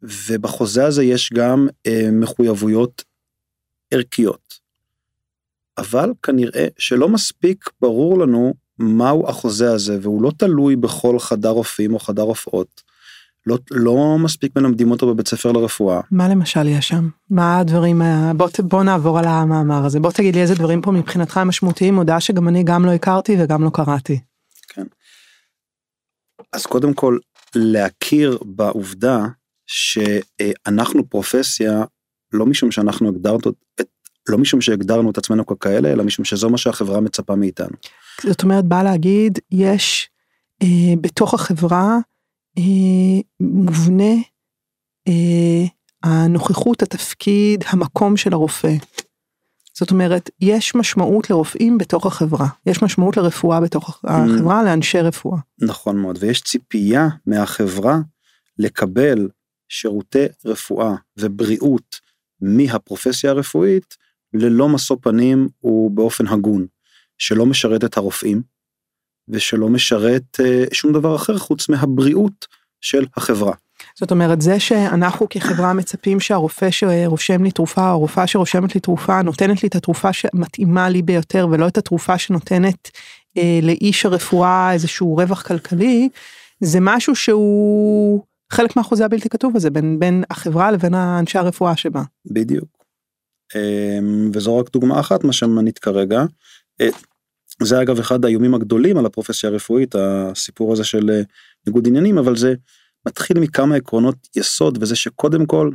ובחוזה 0.03 0.87
הזה 0.87 1.05
יש 1.05 1.31
גם 1.35 1.69
אה, 1.87 2.09
מחויבויות 2.13 3.05
ערכיות. 3.91 4.61
אבל 5.79 6.13
כנראה 6.23 6.67
שלא 6.79 7.09
מספיק 7.09 7.71
ברור 7.81 8.19
לנו 8.19 8.55
מהו 8.79 9.29
החוזה 9.29 9.73
הזה 9.73 9.99
והוא 10.03 10.23
לא 10.23 10.33
תלוי 10.37 10.77
בכל 10.77 11.19
חדר 11.19 11.49
רופאים 11.49 11.95
או 11.95 11.99
חדר 11.99 12.23
רופאות. 12.23 12.91
לא, 13.47 13.59
לא 13.71 14.17
מספיק 14.19 14.57
מלמדים 14.57 14.91
אותו 14.91 15.15
בבית 15.15 15.29
ספר 15.29 15.53
לרפואה. 15.53 16.01
מה 16.11 16.29
למשל 16.29 16.69
יש 16.69 16.89
שם? 16.89 17.09
מה 17.31 17.59
הדברים, 17.59 18.03
בוא, 18.37 18.49
בוא 18.59 18.83
נעבור 18.83 19.19
על 19.19 19.25
המאמר 19.29 19.85
הזה, 19.85 20.01
בוא 20.01 20.11
תגיד 20.13 20.35
לי 20.35 20.43
איזה 20.43 20.55
דברים 20.55 20.83
פה 20.83 20.93
מבחינתך 20.93 21.41
משמעותיים, 21.47 21.97
הודעה 21.97 22.21
שגם 22.21 22.49
אני 22.49 22.63
גם 22.63 22.85
לא 22.85 22.91
הכרתי 22.91 23.37
וגם 23.39 23.65
לא 23.65 23.71
קראתי. 23.71 24.21
אז 26.53 26.67
קודם 26.67 26.95
כל 26.95 27.19
להכיר 27.55 28.39
בעובדה 28.45 29.19
שאנחנו 29.67 31.09
פרופסיה 31.09 31.85
לא 32.33 32.47
משום 32.47 32.71
שאנחנו 32.71 33.09
הגדרנו 33.09 33.39
את 33.81 33.89
לא 34.29 34.39
משום 34.39 34.61
שהגדרנו 34.61 35.11
את 35.11 35.19
עצמנו 35.19 35.47
ככאלה 35.47 35.93
אלא 35.93 36.05
משום 36.05 36.25
שזו 36.25 36.51
מה 36.51 36.59
שהחברה 36.59 37.01
מצפה 37.01 37.37
מאיתנו. 37.37 37.77
זאת 38.27 38.43
אומרת 38.43 38.65
בא 38.65 38.83
להגיד 38.83 39.39
יש 39.51 40.11
אה, 40.63 40.97
בתוך 41.01 41.35
החברה 41.35 41.99
אה, 42.59 43.21
מובנה 43.41 44.15
אה, 45.09 45.65
הנוכחות 46.03 46.83
התפקיד 46.83 47.65
המקום 47.67 48.17
של 48.17 48.33
הרופא. 48.33 48.73
זאת 49.81 49.91
אומרת, 49.91 50.31
יש 50.41 50.75
משמעות 50.75 51.31
לרופאים 51.31 51.79
בתוך 51.79 52.07
החברה, 52.07 52.47
יש 52.67 52.83
משמעות 52.83 53.17
לרפואה 53.17 53.61
בתוך 53.61 53.89
החברה, 54.05 54.63
לאנשי 54.65 55.01
רפואה. 55.01 55.39
נכון 55.59 55.97
מאוד, 55.97 56.19
ויש 56.21 56.41
ציפייה 56.41 57.09
מהחברה 57.27 57.99
לקבל 58.59 59.29
שירותי 59.69 60.25
רפואה 60.45 60.95
ובריאות 61.17 62.01
מהפרופסיה 62.41 63.31
הרפואית 63.31 63.97
ללא 64.35 64.69
משוא 64.69 64.97
פנים 65.01 65.49
ובאופן 65.63 66.27
הגון, 66.27 66.67
שלא 67.19 67.47
משרת 67.47 67.85
את 67.85 67.97
הרופאים 67.97 68.43
ושלא 69.29 69.69
משרת 69.69 70.41
אה, 70.41 70.65
שום 70.73 70.93
דבר 70.93 71.17
אחר 71.17 71.39
חוץ 71.39 71.69
מהבריאות 71.69 72.47
של 72.81 73.07
החברה. 73.17 73.55
זאת 73.95 74.11
אומרת 74.11 74.41
זה 74.41 74.61
שאנחנו 74.61 75.27
כחברה 75.31 75.73
מצפים 75.73 76.21
שהרופא 76.21 76.71
שרושם 76.71 77.45
לי 77.45 77.51
תרופה 77.51 77.81
או 77.81 77.87
הרופאה 77.87 78.27
שרושמת 78.27 78.75
לי 78.75 78.81
תרופה 78.81 79.23
נותנת 79.23 79.63
לי 79.63 79.69
את 79.69 79.75
התרופה 79.75 80.13
שמתאימה 80.13 80.89
לי 80.89 81.03
ביותר 81.03 81.47
ולא 81.51 81.69
את 81.69 81.79
התרופה 81.79 82.19
שנותנת 82.19 82.91
אה, 83.39 83.59
לאיש 83.63 84.07
הרפואה 84.07 84.73
איזשהו 84.73 85.17
רווח 85.17 85.43
כלכלי. 85.43 86.09
זה 86.61 86.79
משהו 86.81 87.17
שהוא 87.17 88.23
חלק 88.53 88.77
מהחוזה 88.77 89.05
הבלתי 89.05 89.29
כתוב 89.29 89.57
הזה 89.57 89.71
בין, 89.71 89.99
בין 89.99 90.25
החברה 90.31 90.71
לבין 90.71 90.95
האנשי 90.95 91.39
הרפואה 91.39 91.77
שבה. 91.77 92.03
בדיוק. 92.27 92.69
אמ, 93.55 94.31
וזו 94.35 94.59
רק 94.59 94.73
דוגמה 94.73 95.01
אחת 95.01 95.25
מה 95.25 95.33
שמנית 95.33 95.79
כרגע. 95.79 96.25
אה, 96.81 96.89
זה 97.63 97.83
אגב 97.83 97.99
אחד 97.99 98.25
האיומים 98.25 98.55
הגדולים 98.55 98.99
על 98.99 99.07
הפרופסיה 99.07 99.51
הרפואית 99.51 99.95
הסיפור 99.99 100.73
הזה 100.73 100.85
של 100.85 101.11
אה, 101.11 101.23
ניגוד 101.67 101.87
עניינים 101.87 102.19
אבל 102.19 102.37
זה 102.37 102.55
מתחיל 103.07 103.41
מכמה 103.41 103.77
עקרונות 103.77 104.29
יסוד 104.37 104.83
וזה 104.83 104.97
שקודם 104.97 105.47
כל 105.47 105.71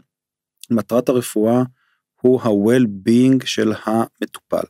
מטרת 0.72 1.10
הרפואה 1.10 1.64
הוא 2.22 2.42
ה-well-being 2.42 3.46
של 3.46 3.74
המטופל. 3.86 4.64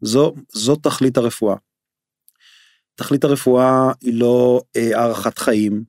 זו, 0.00 0.34
זו 0.52 0.76
תכלית 0.76 1.16
הרפואה. 1.16 1.56
תכלית 2.94 3.24
הרפואה 3.24 3.92
היא 4.00 4.14
לא 4.14 4.60
אה, 4.76 5.00
הארכת 5.00 5.38
חיים, 5.38 5.84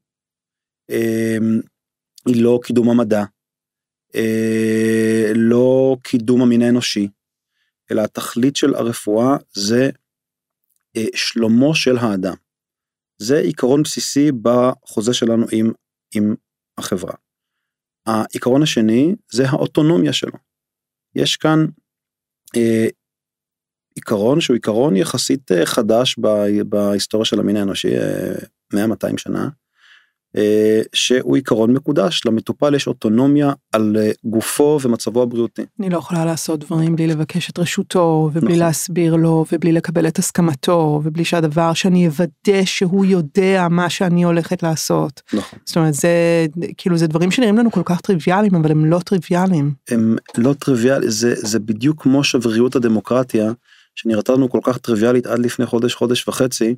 אה, 0.89 1.37
היא 2.25 2.43
לא 2.43 2.59
קידום 2.63 2.89
המדע, 2.89 3.23
אה, 4.15 5.31
לא 5.35 5.97
קידום 6.03 6.41
המין 6.41 6.61
האנושי, 6.61 7.07
אלא 7.91 8.01
התכלית 8.01 8.55
של 8.55 8.75
הרפואה 8.75 9.37
זה 9.53 9.89
אה, 10.97 11.05
שלומו 11.15 11.75
של 11.75 11.97
האדם. 11.97 12.35
זה 13.17 13.39
עיקרון 13.39 13.83
בסיסי 13.83 14.31
בחוזה 14.41 15.13
שלנו 15.13 15.45
עם, 15.51 15.71
עם 16.15 16.35
החברה. 16.77 17.13
העיקרון 18.07 18.63
השני 18.63 19.15
זה 19.31 19.43
האוטונומיה 19.49 20.13
שלו. 20.13 20.37
יש 21.15 21.37
כאן 21.37 21.65
אה, 22.57 22.87
עיקרון 23.95 24.41
שהוא 24.41 24.53
עיקרון 24.53 24.95
יחסית 24.95 25.51
אה, 25.51 25.65
חדש 25.65 26.19
בהיסטוריה 26.65 27.25
של 27.25 27.39
המין 27.39 27.55
האנושי 27.55 27.87
100-200 28.73 28.77
אה, 28.77 29.09
שנה. 29.17 29.49
אה, 30.37 30.81
שהוא 30.93 31.35
עיקרון 31.35 31.73
מקודש 31.73 32.21
למטופל 32.25 32.75
יש 32.75 32.87
אוטונומיה 32.87 33.53
על 33.71 33.97
גופו 34.25 34.79
ומצבו 34.81 35.23
הבריאותי. 35.23 35.61
אני 35.79 35.89
לא 35.89 35.97
יכולה 35.97 36.25
לעשות 36.25 36.59
דברים 36.59 36.95
בלי 36.95 37.07
לבקש 37.07 37.49
את 37.49 37.59
רשותו 37.59 38.29
ובלי 38.33 38.47
נכון. 38.47 38.59
להסביר 38.59 39.15
לו 39.15 39.45
ובלי 39.51 39.71
לקבל 39.71 40.07
את 40.07 40.19
הסכמתו 40.19 41.01
ובלי 41.03 41.25
שהדבר 41.25 41.73
שאני 41.73 42.07
אוודא 42.07 42.65
שהוא 42.65 43.05
יודע 43.05 43.67
מה 43.69 43.89
שאני 43.89 44.23
הולכת 44.23 44.63
לעשות. 44.63 45.21
נכון. 45.33 45.59
זאת 45.65 45.77
אומרת 45.77 45.93
זה 45.93 46.45
כאילו 46.77 46.97
זה 46.97 47.07
דברים 47.07 47.31
שנראים 47.31 47.57
לנו 47.57 47.71
כל 47.71 47.81
כך 47.85 48.01
טריוויאליים 48.01 48.55
אבל 48.55 48.71
הם 48.71 48.85
לא 48.85 48.99
טריוויאליים. 48.99 49.73
הם 49.89 50.15
לא 50.37 50.53
טריוויאליים 50.53 51.11
זה 51.11 51.35
זה 51.35 51.59
בדיוק 51.59 52.03
כמו 52.03 52.23
שבריאות 52.23 52.75
הדמוקרטיה. 52.75 53.51
שנראתה 53.95 54.33
לנו 54.33 54.49
כל 54.49 54.59
כך 54.63 54.77
טריוויאלית 54.77 55.27
עד 55.27 55.39
לפני 55.39 55.65
חודש 55.65 55.95
חודש 55.95 56.27
וחצי. 56.27 56.75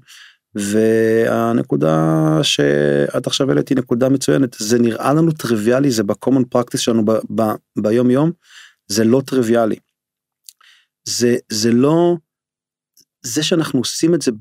והנקודה 0.56 2.40
שעד 2.42 3.28
עכשיו 3.28 3.50
העליתי 3.50 3.76
נקודה 3.76 4.10
מצוינת 4.10 4.56
זה 4.60 4.80
נראה 4.80 5.14
לנו 5.14 5.32
טריוויאלי 5.32 5.92
זה 5.92 6.04
בקומון 6.04 6.44
פרקטיס 6.46 6.80
שלנו 6.80 7.06
ב, 7.06 7.12
ב, 7.12 7.42
ביום 7.80 8.12
יום 8.12 8.32
זה 8.88 9.04
לא 9.04 9.22
טריוויאלי. 9.26 9.76
זה 11.08 11.36
זה 11.52 11.72
לא 11.72 12.16
זה 13.22 13.44
שאנחנו 13.44 13.80
עושים 13.80 14.16
את 14.16 14.22
זה 14.22 14.32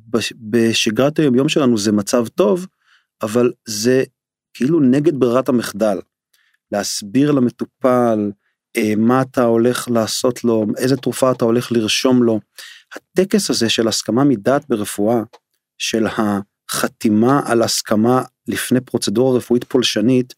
בשגרת 0.40 1.18
היום 1.18 1.34
יום 1.34 1.48
שלנו 1.48 1.78
זה 1.78 1.92
מצב 1.92 2.28
טוב 2.28 2.66
אבל 3.22 3.52
זה 3.68 4.04
כאילו 4.54 4.80
נגד 4.80 5.20
ברירת 5.20 5.48
המחדל. 5.48 5.98
להסביר 6.72 7.32
למטופל 7.32 8.30
אה, 8.76 8.92
מה 8.96 9.22
אתה 9.22 9.44
הולך 9.44 9.88
לעשות 9.90 10.44
לו, 10.44 10.66
איזה 10.76 10.96
תרופה 10.96 11.30
אתה 11.30 11.44
הולך 11.44 11.72
לרשום 11.72 12.22
לו. 12.22 12.40
הטקס 12.96 13.50
הזה 13.50 13.68
של 13.68 13.88
הסכמה 13.88 14.24
מדעת 14.24 14.68
ברפואה, 14.68 15.22
של 15.78 16.06
החתימה 16.06 17.40
על 17.44 17.62
הסכמה 17.62 18.22
לפני 18.48 18.80
פרוצדורה 18.80 19.36
רפואית 19.36 19.64
פולשנית, 19.64 20.34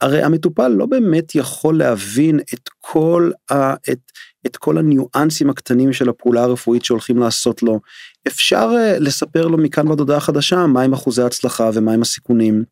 הרי 0.00 0.22
המטופל 0.22 0.68
לא 0.68 0.86
באמת 0.86 1.34
יכול 1.34 1.78
להבין 1.78 2.40
את 2.54 2.68
כל, 2.78 3.30
ה, 3.50 3.74
את, 3.74 3.98
את 4.46 4.56
כל 4.56 4.78
הניואנסים 4.78 5.50
הקטנים 5.50 5.92
של 5.92 6.08
הפעולה 6.08 6.42
הרפואית 6.42 6.84
שהולכים 6.84 7.18
לעשות 7.18 7.62
לו. 7.62 7.80
אפשר 8.26 8.70
אה, 8.76 8.98
לספר 8.98 9.46
לו 9.46 9.58
מכאן 9.58 9.88
ועד 9.88 9.98
הודעה 9.98 10.20
חדשה 10.20 10.66
מהם 10.66 10.92
אחוזי 10.92 11.22
ההצלחה 11.22 11.70
ומהם 11.74 12.02
הסיכונים 12.02 12.64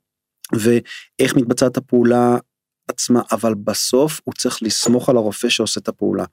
ואיך 0.52 1.36
מתבצעת 1.36 1.76
הפעולה 1.76 2.36
עצמה, 2.88 3.22
אבל 3.32 3.54
בסוף 3.54 4.20
הוא 4.24 4.34
צריך 4.34 4.62
לסמוך 4.62 5.08
על 5.08 5.16
הרופא 5.16 5.48
שעושה 5.48 5.80
את 5.80 5.88
הפעולה. 5.88 6.24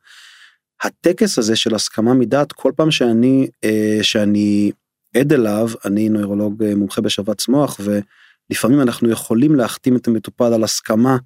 הטקס 0.83 1.39
הזה 1.39 1.55
של 1.55 1.75
הסכמה 1.75 2.13
מדעת, 2.13 2.51
כל 2.51 2.71
פעם 2.75 2.91
שאני, 2.91 3.47
אה, 3.63 3.99
שאני 4.01 4.71
עד 5.19 5.33
אליו, 5.33 5.67
אני 5.85 6.09
נוירולוג 6.09 6.63
אה, 6.63 6.75
מומחה 6.75 7.01
בשבץ 7.01 7.47
מוח, 7.47 7.79
ולפעמים 7.83 8.81
אנחנו 8.81 9.09
יכולים 9.09 9.55
להחתים 9.55 9.95
את 9.95 10.07
המטופל 10.07 10.53
על 10.53 10.63
הסכמה 10.63 11.17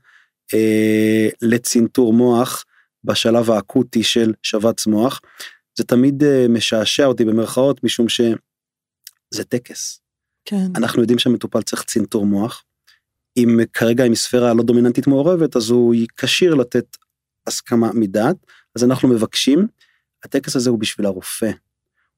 אה, 0.53 1.29
לצנתור 1.41 2.13
מוח 2.13 2.65
בשלב 3.03 3.51
האקוטי 3.51 4.03
של 4.03 4.33
שבץ 4.43 4.87
מוח. 4.87 5.21
זה 5.77 5.83
תמיד 5.83 6.23
אה, 6.23 6.45
משעשע 6.49 7.05
אותי 7.05 7.25
במרכאות, 7.25 7.83
משום 7.83 8.09
שזה 8.09 9.43
טקס. 9.49 10.01
כן. 10.45 10.67
אנחנו 10.75 11.01
יודעים 11.01 11.19
שהמטופל 11.19 11.61
צריך 11.61 11.83
צנתור 11.83 12.25
מוח. 12.25 12.63
אם 13.37 13.59
כרגע 13.73 14.05
עם 14.05 14.15
ספירה 14.15 14.53
לא 14.53 14.63
דומיננטית 14.63 15.07
מעורבת 15.07 15.55
אז 15.55 15.69
הוא 15.69 15.95
כשיר 16.17 16.55
לתת 16.55 16.97
הסכמה 17.47 17.89
מדעת 17.93 18.35
אז 18.75 18.83
אנחנו 18.83 19.09
מבקשים 19.09 19.67
הטקס 20.23 20.55
הזה 20.55 20.69
הוא 20.69 20.79
בשביל 20.79 21.05
הרופא. 21.05 21.51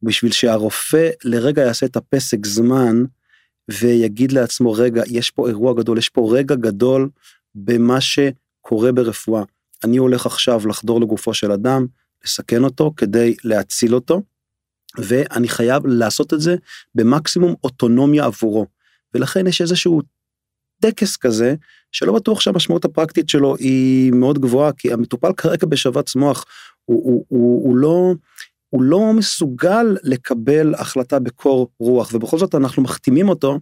בשביל 0.04 0.32
שהרופא 0.32 1.10
לרגע 1.24 1.62
יעשה 1.62 1.86
את 1.86 1.96
הפסק 1.96 2.46
זמן 2.46 3.04
ויגיד 3.70 4.32
לעצמו 4.32 4.72
רגע 4.72 5.04
יש 5.08 5.32
פה 5.32 5.48
אירוע 5.48 5.74
גדול 5.74 5.98
יש 5.98 6.10
פה 6.10 6.30
רגע 6.34 6.56
גדול 6.56 7.10
במה 7.56 7.98
שקורה 8.02 8.92
ברפואה. 8.92 9.44
אני 9.84 9.98
הולך 9.98 10.26
עכשיו 10.26 10.68
לחדור 10.68 11.02
לגופו 11.02 11.34
של 11.34 11.52
אדם 11.52 11.86
לסכן 12.26 12.64
אותו 12.64 12.94
כדי 12.98 13.36
להציל 13.44 13.96
אותו 13.96 14.22
ואני 14.98 15.50
חייב 15.50 15.86
לעשות 15.86 16.34
את 16.34 16.42
זה 16.42 16.56
במקסימום 16.96 17.56
אוטונומיה 17.64 18.26
עבורו. 18.26 18.66
ולכן 19.14 19.48
יש 19.48 19.62
איזשהו 19.62 20.02
טקס 20.82 21.18
כזה 21.18 21.56
שלא 21.92 22.14
בטוח 22.14 22.42
שהמשמעות 22.42 22.86
הפרקטית 22.86 23.30
שלו 23.30 23.56
היא 23.56 24.12
מאוד 24.12 24.40
גבוהה 24.40 24.72
כי 24.72 24.94
המטופל 24.94 25.34
כרגע 25.38 25.68
בשבץ 25.68 26.16
מוח 26.16 26.46
הוא, 26.86 27.04
הוא, 27.04 27.26
הוא, 27.28 27.64
הוא 27.68 27.78
לא 27.78 28.14
הוא 28.72 28.82
לא 28.82 29.14
מסוגל 29.14 29.98
לקבל 30.04 30.76
החלטה 30.76 31.20
בקור 31.20 31.68
רוח 31.80 32.14
ובכל 32.14 32.38
זאת 32.38 32.56
אנחנו 32.56 32.84
מחתימים 32.84 33.30
אותו. 33.30 33.60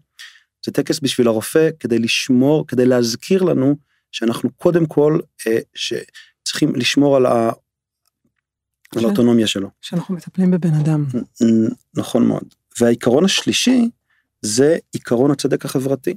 זה 0.65 0.71
טקס 0.71 0.99
בשביל 0.99 1.27
הרופא 1.27 1.69
כדי 1.79 1.99
לשמור 1.99 2.67
כדי 2.67 2.85
להזכיר 2.85 3.43
לנו 3.43 3.75
שאנחנו 4.11 4.49
קודם 4.51 4.85
כל 4.85 5.19
אה, 5.47 5.57
שצריכים 5.75 6.75
לשמור 6.75 7.15
על, 7.15 7.25
ה, 7.25 7.51
על 8.95 9.05
האוטונומיה 9.05 9.47
שלו. 9.47 9.69
שאנחנו 9.81 10.15
מטפלים 10.15 10.51
בבן 10.51 10.73
אדם. 10.73 11.05
נכון 11.97 12.27
מאוד. 12.27 12.53
והעיקרון 12.79 13.25
השלישי 13.25 13.89
זה 14.41 14.77
עיקרון 14.91 15.31
הצדק 15.31 15.65
החברתי. 15.65 16.15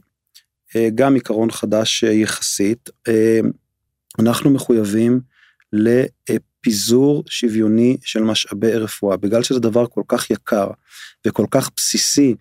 אה, 0.77 0.89
גם 0.95 1.15
עיקרון 1.15 1.51
חדש 1.51 2.05
אה, 2.05 2.13
יחסית. 2.13 2.91
אה, 3.09 3.41
אנחנו 4.19 4.51
מחויבים 4.51 5.21
לפיזור 6.63 7.25
שוויוני 7.27 7.97
של 8.05 8.23
משאבי 8.23 8.73
רפואה 8.73 9.17
בגלל 9.17 9.43
שזה 9.43 9.61
דבר 9.61 9.87
כל 9.87 10.03
כך 10.09 10.31
יקר 10.31 10.71
וכל 11.27 11.47
כך 11.51 11.71
בסיסי 11.77 12.35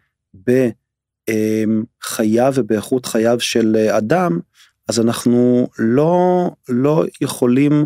בחייו 2.04 2.54
ובאיכות 2.56 3.06
חייו 3.06 3.40
של 3.40 3.76
אדם 3.98 4.40
אז 4.90 5.00
אנחנו 5.00 5.68
לא 5.80 6.50
לא 6.70 7.06
יכולים 7.22 7.86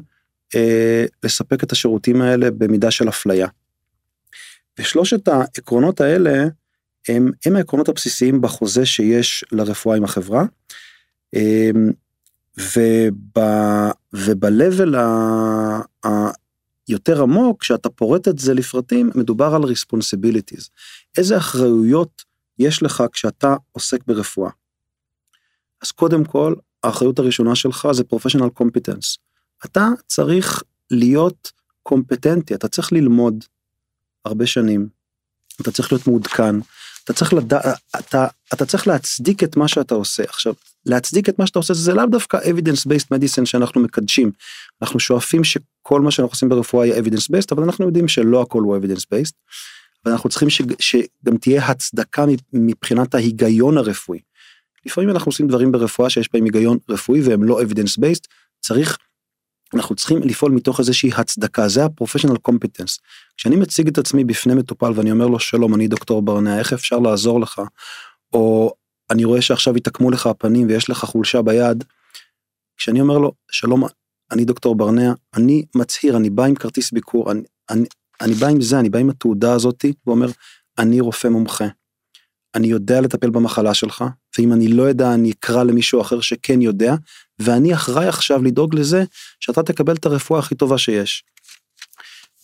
אה, 0.55 1.05
לספק 1.23 1.63
את 1.63 1.71
השירותים 1.71 2.21
האלה 2.21 2.51
במידה 2.51 2.91
של 2.91 3.09
אפליה. 3.09 3.47
ושלושת 4.79 5.27
העקרונות 5.27 6.01
האלה 6.01 6.45
הם, 7.09 7.31
הם 7.45 7.55
העקרונות 7.55 7.89
הבסיסיים 7.89 8.41
בחוזה 8.41 8.85
שיש 8.85 9.45
לרפואה 9.51 9.97
עם 9.97 10.03
החברה. 10.03 10.43
אמ, 11.35 11.91
וב, 12.57 13.41
וב-level 14.15 14.95
היותר 16.87 17.21
עמוק, 17.21 17.61
כשאתה 17.61 17.89
פורט 17.89 18.27
את 18.27 18.39
זה 18.39 18.53
לפרטים, 18.53 19.11
מדובר 19.15 19.55
על 19.55 19.63
responsibilities. 19.63 20.69
איזה 21.17 21.37
אחריויות 21.37 22.23
יש 22.59 22.83
לך 22.83 23.03
כשאתה 23.11 23.55
עוסק 23.71 24.03
ברפואה. 24.07 24.51
אז 25.81 25.91
קודם 25.91 26.25
כל, 26.25 26.55
האחריות 26.83 27.19
הראשונה 27.19 27.55
שלך 27.55 27.87
זה 27.91 28.03
professional 28.13 28.61
competence. 28.63 29.17
אתה 29.65 29.89
צריך 30.07 30.63
להיות 30.91 31.51
קומפטנטי, 31.83 32.55
אתה 32.55 32.67
צריך 32.67 32.93
ללמוד 32.93 33.43
הרבה 34.25 34.45
שנים, 34.45 34.89
אתה 35.61 35.71
צריך 35.71 35.91
להיות 35.91 36.07
מעודכן, 36.07 36.55
אתה 37.05 37.13
צריך 37.13 37.33
לדעת, 37.33 37.65
אתה, 37.99 38.27
אתה 38.53 38.65
צריך 38.65 38.87
להצדיק 38.87 39.43
את 39.43 39.57
מה 39.57 39.67
שאתה 39.67 39.95
עושה. 39.95 40.23
עכשיו, 40.23 40.53
להצדיק 40.85 41.29
את 41.29 41.39
מה 41.39 41.47
שאתה 41.47 41.59
עושה 41.59 41.73
זה 41.73 41.93
לאו 41.93 42.05
דווקא 42.05 42.37
evidence 42.37 42.87
based 42.89 43.07
medicine 43.13 43.45
שאנחנו 43.45 43.81
מקדשים. 43.81 44.31
אנחנו 44.81 44.99
שואפים 44.99 45.43
שכל 45.43 46.01
מה 46.01 46.11
שאנחנו 46.11 46.33
עושים 46.33 46.49
ברפואה 46.49 46.85
יהיה 46.85 47.01
evidence 47.01 47.27
based, 47.31 47.47
אבל 47.51 47.63
אנחנו 47.63 47.85
יודעים 47.85 48.07
שלא 48.07 48.41
הכל 48.41 48.61
הוא 48.61 48.77
evidence 48.77 49.05
based. 49.15 49.33
ואנחנו 50.05 50.29
צריכים 50.29 50.49
ש, 50.49 50.61
שגם 50.79 51.37
תהיה 51.37 51.65
הצדקה 51.65 52.25
מבחינת 52.53 53.15
ההיגיון 53.15 53.77
הרפואי. 53.77 54.19
לפעמים 54.85 55.09
אנחנו 55.09 55.29
עושים 55.29 55.47
דברים 55.47 55.71
ברפואה 55.71 56.09
שיש 56.09 56.29
בהם 56.33 56.45
היגיון 56.45 56.77
רפואי 56.89 57.21
והם 57.21 57.43
לא 57.43 57.61
evidence 57.61 57.99
based, 57.99 58.27
צריך, 58.61 58.97
אנחנו 59.73 59.95
צריכים 59.95 60.21
לפעול 60.23 60.51
מתוך 60.51 60.79
איזושהי 60.79 61.09
הצדקה, 61.17 61.67
זה 61.67 61.83
ה-professional 61.83 62.49
competence. 62.49 62.99
כשאני 63.37 63.55
מציג 63.55 63.87
את 63.87 63.97
עצמי 63.97 64.23
בפני 64.23 64.53
מטופל 64.53 64.91
ואני 64.95 65.11
אומר 65.11 65.27
לו 65.27 65.39
שלום 65.39 65.75
אני 65.75 65.87
דוקטור 65.87 66.21
ברנע 66.21 66.59
איך 66.59 66.73
אפשר 66.73 66.99
לעזור 66.99 67.41
לך, 67.41 67.61
או 68.33 68.73
אני 69.11 69.25
רואה 69.25 69.41
שעכשיו 69.41 69.75
התעקמו 69.75 70.11
לך 70.11 70.27
הפנים 70.27 70.67
ויש 70.67 70.89
לך 70.89 70.97
חולשה 70.97 71.41
ביד, 71.41 71.83
כשאני 72.77 73.01
אומר 73.01 73.17
לו 73.17 73.31
שלום 73.51 73.83
אני 74.31 74.45
דוקטור 74.45 74.75
ברנע 74.75 75.13
אני 75.35 75.65
מצהיר 75.75 76.17
אני 76.17 76.29
בא 76.29 76.45
עם 76.45 76.55
כרטיס 76.55 76.91
ביקור 76.91 77.31
אני, 77.31 77.41
אני, 77.69 77.85
אני 78.21 78.33
בא 78.33 78.47
עם 78.47 78.61
זה 78.61 78.79
אני 78.79 78.89
בא 78.89 78.99
עם 78.99 79.09
התעודה 79.09 79.53
הזאתי 79.53 79.93
ואומר 80.07 80.27
אני 80.79 80.99
רופא 80.99 81.27
מומחה. 81.27 81.65
אני 82.55 82.67
יודע 82.67 83.01
לטפל 83.01 83.29
במחלה 83.29 83.73
שלך 83.73 84.03
ואם 84.37 84.53
אני 84.53 84.67
לא 84.67 84.83
יודע 84.83 85.13
אני 85.13 85.31
אקרא 85.31 85.63
למישהו 85.63 86.01
אחר 86.01 86.21
שכן 86.21 86.61
יודע 86.61 86.95
ואני 87.39 87.73
אחראי 87.73 88.07
עכשיו 88.07 88.43
לדאוג 88.43 88.75
לזה 88.75 89.03
שאתה 89.39 89.63
תקבל 89.63 89.95
את 89.95 90.05
הרפואה 90.05 90.39
הכי 90.39 90.55
טובה 90.55 90.77
שיש. 90.77 91.23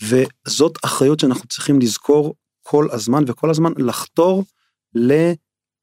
וזאת 0.03 0.77
אחריות 0.85 1.19
שאנחנו 1.19 1.47
צריכים 1.47 1.79
לזכור 1.79 2.35
כל 2.61 2.87
הזמן 2.91 3.23
וכל 3.27 3.49
הזמן 3.49 3.71
לחתור 3.77 4.43
ל... 4.95 5.13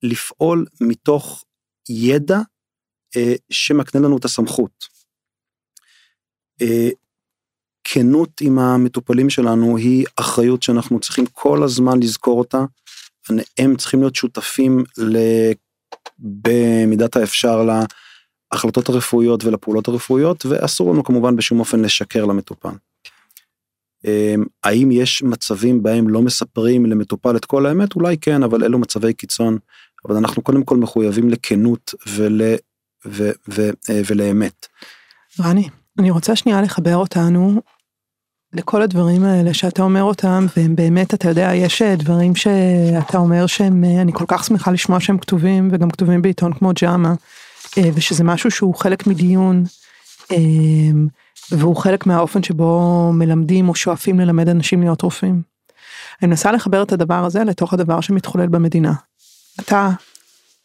לפעול 0.02 0.66
מתוך 0.80 1.44
ידע 1.88 2.38
אה, 3.16 3.34
שמקנה 3.50 4.00
לנו 4.00 4.16
את 4.16 4.24
הסמכות. 4.24 4.84
אה, 6.62 6.88
כנות 7.84 8.40
עם 8.40 8.58
המטופלים 8.58 9.30
שלנו 9.30 9.76
היא 9.76 10.06
אחריות 10.16 10.62
שאנחנו 10.62 11.00
צריכים 11.00 11.26
כל 11.26 11.62
הזמן 11.62 12.02
לזכור 12.02 12.38
אותה. 12.38 12.58
הם 13.58 13.76
צריכים 13.76 14.00
להיות 14.00 14.14
שותפים 14.14 14.84
ל... 14.98 15.18
במידת 16.18 17.16
האפשר 17.16 17.62
להחלטות 18.52 18.88
הרפואיות 18.88 19.44
ולפעולות 19.44 19.88
הרפואיות 19.88 20.46
ואסור 20.46 20.92
לנו 20.92 21.04
כמובן 21.04 21.36
בשום 21.36 21.60
אופן 21.60 21.80
לשקר 21.80 22.24
למטופל. 22.24 22.74
אמ, 24.04 24.44
האם 24.64 24.90
יש 24.90 25.22
מצבים 25.22 25.82
בהם 25.82 26.08
לא 26.08 26.22
מספרים 26.22 26.86
למטופל 26.86 27.36
את 27.36 27.44
כל 27.44 27.66
האמת? 27.66 27.96
אולי 27.96 28.18
כן, 28.18 28.42
אבל 28.42 28.64
אלו 28.64 28.78
מצבי 28.78 29.12
קיצון. 29.12 29.58
אבל 30.04 30.16
אנחנו 30.16 30.42
קודם 30.42 30.64
כל 30.64 30.76
מחויבים 30.76 31.30
לכנות 31.30 31.94
ול, 32.08 32.42
ו, 33.06 33.30
ו, 33.48 33.70
אה, 33.90 34.00
ולאמת. 34.06 34.66
רני, 35.40 35.68
אני 35.98 36.10
רוצה 36.10 36.36
שנייה 36.36 36.62
לחבר 36.62 36.96
אותנו 36.96 37.60
לכל 38.52 38.82
הדברים 38.82 39.24
האלה 39.24 39.54
שאתה 39.54 39.82
אומר 39.82 40.02
אותם, 40.02 40.46
והם 40.56 40.76
באמת, 40.76 41.14
אתה 41.14 41.28
יודע, 41.28 41.50
יש 41.54 41.82
אה, 41.82 41.96
דברים 41.96 42.36
שאתה 42.36 43.18
אומר 43.18 43.46
שהם, 43.46 43.84
אה, 43.84 44.00
אני 44.00 44.12
כל 44.12 44.24
כך 44.28 44.44
שמחה 44.44 44.70
לשמוע 44.70 45.00
שהם 45.00 45.18
כתובים, 45.18 45.68
וגם 45.72 45.90
כתובים 45.90 46.22
בעיתון 46.22 46.52
כמו 46.52 46.72
ג'אמה, 46.80 47.14
ושזה 47.94 48.24
משהו 48.24 48.50
שהוא 48.50 48.74
חלק 48.74 49.06
מדיון. 49.06 49.64
והוא 51.50 51.76
חלק 51.76 52.06
מהאופן 52.06 52.42
שבו 52.42 53.10
מלמדים 53.12 53.68
או 53.68 53.74
שואפים 53.74 54.20
ללמד 54.20 54.48
אנשים 54.48 54.80
להיות 54.80 55.02
רופאים. 55.02 55.42
אני 56.22 56.28
מנסה 56.28 56.52
לחבר 56.52 56.82
את 56.82 56.92
הדבר 56.92 57.24
הזה 57.24 57.44
לתוך 57.44 57.74
הדבר 57.74 58.00
שמתחולל 58.00 58.46
במדינה. 58.46 58.92
אתה 59.60 59.90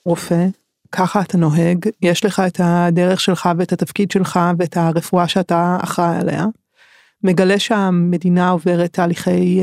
רופא, 0.06 0.48
ככה 0.92 1.22
אתה 1.22 1.38
נוהג, 1.38 1.90
יש 2.02 2.26
לך 2.26 2.40
את 2.48 2.62
הדרך 2.64 3.20
שלך 3.20 3.50
ואת 3.58 3.72
התפקיד 3.72 4.12
שלך 4.12 4.40
ואת 4.58 4.78
הרפואה 4.78 5.28
שאתה 5.28 5.78
אחראי 5.82 6.18
עליה. 6.18 6.46
מגלה 7.24 7.60
שהמדינה 7.60 8.50
עוברת 8.50 8.94
תהליכי, 8.94 9.60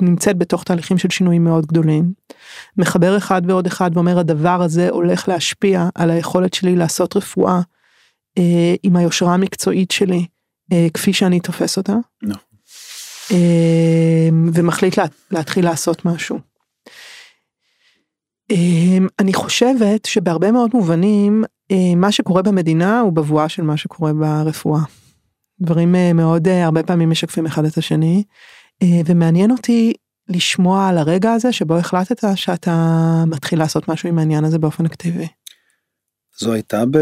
נמצאת 0.00 0.38
בתוך 0.38 0.64
תהליכים 0.64 0.98
של 0.98 1.10
שינויים 1.10 1.44
מאוד 1.44 1.66
גדולים. 1.66 2.12
מחבר 2.76 3.16
אחד 3.16 3.42
ועוד 3.46 3.66
אחד 3.66 3.90
ואומר 3.94 4.18
הדבר 4.18 4.62
הזה 4.62 4.88
הולך 4.90 5.28
להשפיע 5.28 5.88
על 5.94 6.10
היכולת 6.10 6.54
שלי 6.54 6.76
לעשות 6.76 7.16
רפואה 7.16 7.60
אה, 8.38 8.74
עם 8.82 8.96
היושרה 8.96 9.34
המקצועית 9.34 9.90
שלי 9.90 10.26
אה, 10.72 10.86
כפי 10.94 11.12
שאני 11.12 11.40
תופס 11.40 11.76
אותה. 11.78 11.94
לא. 12.22 12.34
אה, 13.32 14.28
ומחליט 14.54 14.96
לה, 14.96 15.04
להתחיל 15.30 15.64
לעשות 15.64 16.04
משהו. 16.04 16.38
אה, 18.50 18.98
אני 19.18 19.34
חושבת 19.34 20.04
שבהרבה 20.04 20.52
מאוד 20.52 20.70
מובנים 20.74 21.44
אה, 21.70 21.94
מה 21.96 22.12
שקורה 22.12 22.42
במדינה 22.42 23.00
הוא 23.00 23.12
בבואה 23.12 23.48
של 23.48 23.62
מה 23.62 23.76
שקורה 23.76 24.12
ברפואה. 24.12 24.80
דברים 25.62 25.94
אה, 25.94 26.12
מאוד 26.12 26.48
אה, 26.48 26.64
הרבה 26.64 26.82
פעמים 26.82 27.10
משקפים 27.10 27.46
אחד 27.46 27.64
את 27.64 27.76
השני 27.76 28.24
אה, 28.82 29.00
ומעניין 29.06 29.50
אותי 29.50 29.92
לשמוע 30.28 30.88
על 30.88 30.98
הרגע 30.98 31.32
הזה 31.32 31.52
שבו 31.52 31.76
החלטת 31.76 32.24
שאתה 32.34 32.74
מתחיל 33.26 33.58
לעשות 33.58 33.88
משהו 33.88 34.08
עם 34.08 34.18
העניין 34.18 34.44
הזה 34.44 34.58
באופן 34.58 34.86
אקטיבי. 34.86 35.28
זו 36.38 36.52
הייתה 36.52 36.84
ב... 36.90 36.96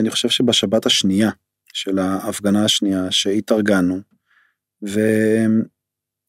אני 0.00 0.10
חושב 0.10 0.28
שבשבת 0.28 0.86
השנייה 0.86 1.30
של 1.72 1.98
ההפגנה 1.98 2.64
השנייה 2.64 3.10
שהתארגנו 3.10 4.00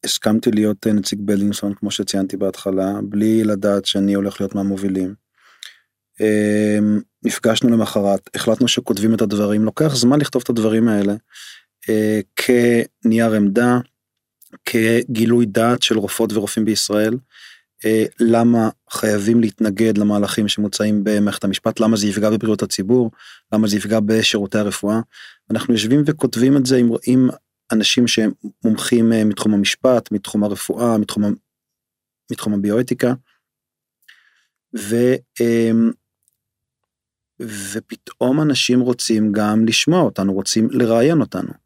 והסכמתי 0.03 0.51
להיות 0.51 0.87
נציג 0.87 1.19
בלינסון 1.21 1.73
כמו 1.73 1.91
שציינתי 1.91 2.37
בהתחלה 2.37 2.93
בלי 3.03 3.43
לדעת 3.43 3.85
שאני 3.85 4.13
הולך 4.13 4.41
להיות 4.41 4.55
מהמובילים. 4.55 5.15
נפגשנו 7.25 7.69
למחרת 7.69 8.29
החלטנו 8.35 8.67
שכותבים 8.67 9.13
את 9.13 9.21
הדברים 9.21 9.65
לוקח 9.65 9.95
זמן 9.95 10.19
לכתוב 10.19 10.41
את 10.45 10.49
הדברים 10.49 10.87
האלה 10.87 11.13
אה, 11.89 12.19
כנייר 12.35 13.33
עמדה 13.33 13.79
כגילוי 14.65 15.45
דעת 15.45 15.83
של 15.83 15.97
רופאות 15.97 16.33
ורופאים 16.33 16.65
בישראל 16.65 17.17
אה, 17.85 18.03
למה 18.19 18.69
חייבים 18.89 19.41
להתנגד 19.41 19.97
למהלכים 19.97 20.47
שמוצעים 20.47 21.03
במערכת 21.03 21.43
המשפט, 21.43 21.79
למה 21.79 21.97
זה 21.97 22.07
יפגע 22.07 22.29
בבריאות 22.29 22.63
הציבור, 22.63 23.11
למה 23.53 23.67
זה 23.67 23.77
יפגע 23.77 23.99
בשירותי 24.05 24.57
הרפואה. 24.57 24.99
אנחנו 25.51 25.73
יושבים 25.73 26.03
וכותבים 26.05 26.57
את 26.57 26.65
זה 26.65 26.77
עם, 26.77 26.89
עם 27.07 27.29
אנשים 27.71 28.07
שהם 28.07 28.31
מומחים 28.63 29.13
אה, 29.13 29.23
מתחום 29.23 29.53
המשפט, 29.53 30.11
מתחום 30.11 30.43
הרפואה, 30.43 30.97
מתחום, 30.97 31.23
מתחום 32.31 32.53
הביואתיקה. 32.53 33.13
ו, 34.77 34.95
אמ, 35.41 35.91
ופתאום 37.39 38.41
אנשים 38.41 38.79
רוצים 38.79 39.31
גם 39.31 39.65
לשמוע 39.65 40.01
אותנו, 40.01 40.33
רוצים 40.33 40.67
לראיין 40.71 41.21
אותנו. 41.21 41.64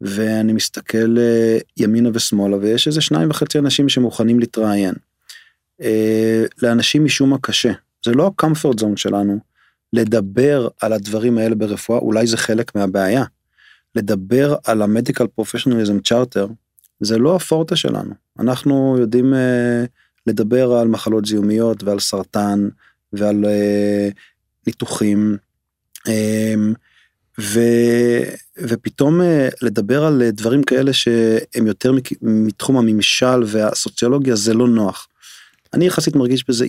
ואני 0.00 0.52
מסתכל 0.52 1.18
אה, 1.18 1.58
ימינה 1.76 2.08
ושמאלה 2.12 2.56
ויש 2.56 2.86
איזה 2.86 3.00
שניים 3.00 3.30
וחצי 3.30 3.58
אנשים 3.58 3.88
שמוכנים 3.88 4.40
להתראיין. 4.40 4.94
אה, 5.82 6.44
לאנשים 6.62 7.04
משום 7.04 7.30
מה 7.30 7.36
קשה. 7.40 7.72
זה 8.04 8.12
לא 8.12 8.26
ה-comfort 8.26 8.80
zone 8.80 8.96
שלנו. 8.96 9.38
לדבר 9.92 10.68
על 10.80 10.92
הדברים 10.92 11.38
האלה 11.38 11.54
ברפואה, 11.54 11.98
אולי 11.98 12.26
זה 12.26 12.36
חלק 12.36 12.74
מהבעיה. 12.74 13.24
לדבר 13.94 14.56
על 14.64 14.82
המדיקל 14.82 15.26
פרופשיונליזם 15.26 16.00
צ'ארטר, 16.00 16.46
זה 17.00 17.18
לא 17.18 17.36
הפורטה 17.36 17.76
שלנו. 17.76 18.14
אנחנו 18.38 18.96
יודעים 19.00 19.34
אה, 19.34 19.84
לדבר 20.26 20.72
על 20.72 20.88
מחלות 20.88 21.26
זיהומיות 21.26 21.82
ועל 21.82 22.00
סרטן 22.00 22.68
ועל 23.12 23.44
אה, 23.44 24.08
ניתוחים. 24.66 25.36
אה, 26.08 26.54
ו, 27.40 27.60
ופתאום 28.58 29.20
אה, 29.20 29.48
לדבר 29.62 30.04
על 30.04 30.22
דברים 30.32 30.62
כאלה 30.62 30.92
שהם 30.92 31.66
יותר 31.66 31.92
מתחום 32.22 32.76
הממשל 32.76 33.42
והסוציולוגיה 33.46 34.36
זה 34.36 34.54
לא 34.54 34.68
נוח. 34.68 35.08
אני 35.74 35.86
יחסית 35.86 36.16
מרגיש 36.16 36.48
בזה 36.48 36.66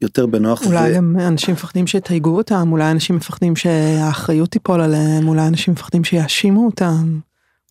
יותר 0.00 0.26
בנוח. 0.26 0.66
אולי 0.66 0.92
ו... 0.92 0.94
גם 0.94 1.16
אנשים 1.20 1.54
מפחדים 1.54 1.86
שיתייגו 1.86 2.36
אותם, 2.36 2.72
אולי 2.72 2.90
אנשים 2.90 3.16
מפחדים 3.16 3.56
שהאחריות 3.56 4.50
תיפול 4.50 4.80
עליהם, 4.80 5.28
אולי 5.28 5.46
אנשים 5.46 5.74
מפחדים 5.74 6.04
שיאשימו 6.04 6.66
אותם, 6.66 7.18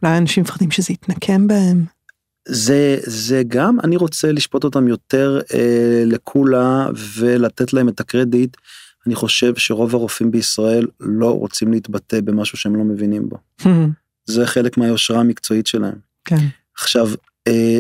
אולי 0.03 0.17
אנשים 0.17 0.43
מפחדים 0.43 0.71
שזה 0.71 0.93
יתנקם 0.93 1.47
בהם. 1.47 1.85
זה 2.47 2.97
זה 3.03 3.43
גם 3.47 3.77
אני 3.83 3.97
רוצה 3.97 4.31
לשפוט 4.31 4.63
אותם 4.63 4.87
יותר 4.87 5.39
אה, 5.53 6.03
לקולה 6.05 6.87
ולתת 7.17 7.73
להם 7.73 7.89
את 7.89 7.99
הקרדיט. 7.99 8.57
אני 9.07 9.15
חושב 9.15 9.55
שרוב 9.55 9.95
הרופאים 9.95 10.31
בישראל 10.31 10.87
לא 10.99 11.37
רוצים 11.37 11.71
להתבטא 11.71 12.21
במשהו 12.21 12.57
שהם 12.57 12.75
לא 12.75 12.83
מבינים 12.83 13.29
בו. 13.29 13.37
זה 14.25 14.47
חלק 14.47 14.77
מהיושרה 14.77 15.19
המקצועית 15.19 15.67
שלהם. 15.67 15.95
כן. 16.25 16.35
עכשיו 16.77 17.09
אה, 17.47 17.79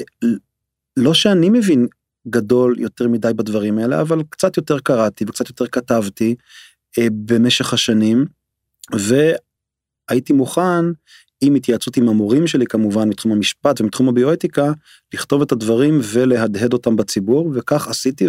לא 0.97 1.13
שאני 1.13 1.49
מבין 1.49 1.87
גדול 2.27 2.79
יותר 2.79 3.07
מדי 3.07 3.33
בדברים 3.35 3.77
האלה 3.77 4.01
אבל 4.01 4.23
קצת 4.29 4.57
יותר 4.57 4.79
קראתי 4.79 5.25
וקצת 5.27 5.49
יותר 5.49 5.67
כתבתי 5.67 6.35
אה, 6.97 7.07
במשך 7.11 7.73
השנים 7.73 8.25
והייתי 8.91 10.33
מוכן 10.33 10.85
עם 11.41 11.55
התייעצות 11.55 11.97
עם 11.97 12.09
המורים 12.09 12.47
שלי 12.47 12.65
כמובן 12.65 13.09
מתחום 13.09 13.31
המשפט 13.31 13.81
ומתחום 13.81 14.09
הביואתיקה 14.09 14.71
לכתוב 15.13 15.41
את 15.41 15.51
הדברים 15.51 15.99
ולהדהד 16.03 16.73
אותם 16.73 16.95
בציבור 16.95 17.51
וכך 17.55 17.87
עשיתי 17.87 18.27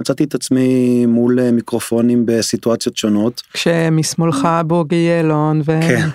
ומצאתי 0.00 0.24
את 0.24 0.34
עצמי 0.34 1.06
מול 1.06 1.40
אה, 1.40 1.52
מיקרופונים 1.52 2.22
בסיטואציות 2.26 2.96
שונות. 2.96 3.42
כשמשמאלך 3.52 4.48
בוגי 4.66 4.96
יעלון. 4.96 5.60
ו... 5.60 5.64
כן. 5.64 6.08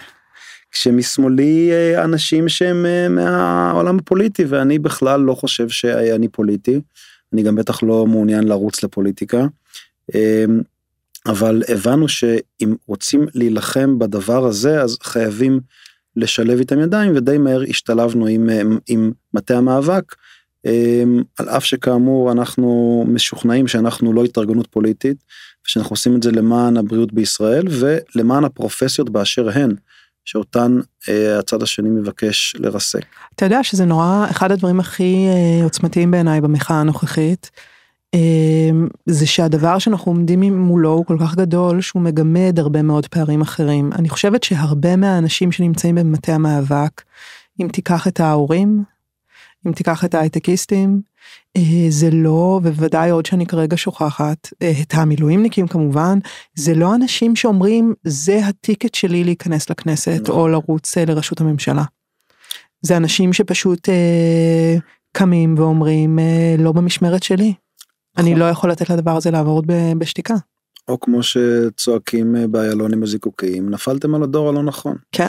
כשמשמאלי 0.72 1.72
אה, 1.72 2.04
אנשים 2.04 2.50
שהם 2.50 2.86
אה, 2.86 3.10
מהעולם 3.10 3.98
הפוליטי 3.98 4.46
ואני 4.46 4.80
בכלל 4.80 5.22
לא 5.22 5.34
חושב 5.34 5.70
שאני 5.70 6.28
פוליטי. 6.28 6.82
אני 7.34 7.44
גם 7.44 7.56
בטח 7.56 7.84
לא 7.84 8.06
מעוניין 8.06 8.44
לרוץ 8.44 8.84
לפוליטיקה. 8.84 9.46
אמ, 10.16 10.62
אבל 11.26 11.64
הבנו 11.68 12.08
שאם 12.08 12.76
רוצים 12.88 13.26
להילחם 13.34 14.00
בדבר 14.00 14.46
הזה 14.46 14.82
אז 14.82 14.98
חייבים 15.04 15.60
לשלב 16.16 16.60
איתם 16.60 16.80
ידיים 16.80 17.12
ודי 17.16 17.38
מהר 17.38 17.64
השתלבנו 17.70 18.28
עם, 18.28 18.50
עם 18.88 19.12
מטה 19.34 19.58
המאבק. 19.58 20.16
אמ, 20.66 21.24
על 21.40 21.50
אף 21.50 21.66
שכאמור 21.66 22.32
אנחנו 22.32 23.04
משוכנעים 23.08 23.68
שאנחנו 23.68 24.14
לא 24.14 24.24
התארגנות 24.24 24.68
פוליטית 24.68 25.18
ושאנחנו 25.68 25.94
עושים 25.94 26.16
את 26.16 26.24
זה 26.24 26.32
למען 26.32 26.78
הבריאות 26.78 27.14
בישראל 27.14 27.68
ולמען 27.70 28.44
הפרופסיות 28.44 29.10
באשר 29.10 29.50
הן 29.50 29.76
שאותן 30.26 30.78
אה, 31.10 31.40
הצד 31.40 31.64
השני 31.64 31.90
מבקש 31.90 32.56
לרסק. 32.60 33.06
אתה 33.36 33.46
יודע 33.46 33.64
שזה 33.64 33.86
נורא 33.86 34.26
אחד 34.30 34.52
הדברים 34.52 34.80
הכי 34.80 35.28
אה, 35.28 35.64
עוצמתיים 35.64 36.12
בעיניי 36.12 36.42
במחאה 36.42 36.80
הנוכחית. 36.80 37.52
אמ, 38.14 38.88
זה 39.06 39.28
שהדבר 39.28 39.80
שאנחנו 39.80 40.12
עומדים 40.12 40.58
מולו 40.58 40.92
הוא 40.92 41.06
כל 41.06 41.18
כך 41.20 41.36
גדול 41.36 41.82
שהוא 41.82 42.02
מגמד 42.02 42.60
הרבה 42.60 42.82
מאוד 42.82 43.08
פערים 43.08 43.42
אחרים. 43.42 43.92
אני 43.94 44.10
חושבת 44.10 44.44
שהרבה 44.44 44.96
מהאנשים 44.96 45.52
שנמצאים 45.52 45.96
במטה 45.96 46.34
המאבק, 46.34 47.02
אם 47.62 47.68
תיקח 47.68 48.08
את 48.08 48.20
ההורים, 48.20 48.84
אם 49.68 49.72
תיקח 49.72 50.06
את 50.06 50.16
ההייטקיסטים, 50.16 51.02
אה, 51.58 51.62
זה 51.90 52.10
לא, 52.12 52.60
ובוודאי 52.64 53.10
עוד 53.10 53.26
שאני 53.26 53.46
כרגע 53.46 53.78
שוכחת, 53.78 54.50
אה, 54.62 54.72
את 54.82 54.94
המילואימניקים 54.94 55.68
כמובן, 55.68 56.20
זה 56.56 56.74
לא 56.74 56.96
אנשים 56.96 57.36
שאומרים 57.36 57.94
זה 58.04 58.46
הטיקט 58.46 58.96
שלי 58.96 59.24
להיכנס 59.24 59.70
לכנסת 59.70 60.30
או 60.30 60.48
לרוץ 60.48 60.98
אה, 60.98 61.06
לראשות 61.06 61.42
הממשלה. 61.42 61.84
זה 62.82 62.98
אנשים 62.98 63.34
שפשוט 63.34 63.90
אה, 63.90 64.76
קמים 65.12 65.56
ואומרים 65.58 66.20
אה, 66.20 66.56
לא 66.58 66.72
במשמרת 66.72 67.24
שלי. 67.24 67.54
אני 68.18 68.30
נכון. 68.30 68.40
לא 68.40 68.46
יכול 68.46 68.72
לתת 68.72 68.90
לדבר 68.90 69.18
הזה 69.18 69.32
לעבור 69.32 69.64
בשתיקה. 69.98 70.34
או 70.88 71.00
כמו 71.00 71.24
שצועקים 71.24 72.36
באיילונים 72.52 73.04
הזיקוקיים, 73.04 73.70
נפלתם 73.70 74.16
על 74.16 74.24
הדור 74.24 74.50
הלא 74.50 74.64
נכון. 74.64 74.96
כן. 75.12 75.28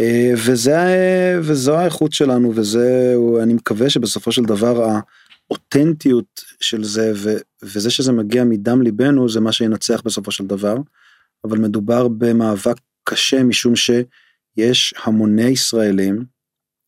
אה, 0.00 0.32
וזה, 0.46 0.76
וזו 1.42 1.78
האיכות 1.78 2.12
שלנו, 2.12 2.52
וזה, 2.54 3.14
אני 3.42 3.54
מקווה 3.54 3.90
שבסופו 3.90 4.32
של 4.32 4.42
דבר 4.42 5.00
האותנטיות 5.50 6.44
של 6.60 6.84
זה, 6.84 7.12
ו, 7.14 7.36
וזה 7.62 7.90
שזה 7.90 8.12
מגיע 8.12 8.44
מדם 8.44 8.82
ליבנו, 8.82 9.28
זה 9.28 9.40
מה 9.40 9.52
שינצח 9.52 10.02
בסופו 10.04 10.30
של 10.30 10.46
דבר. 10.46 10.76
אבל 11.44 11.58
מדובר 11.58 12.08
במאבק 12.08 12.76
קשה, 13.04 13.42
משום 13.42 13.76
שיש 13.76 14.94
המוני 15.04 15.48
ישראלים 15.48 16.24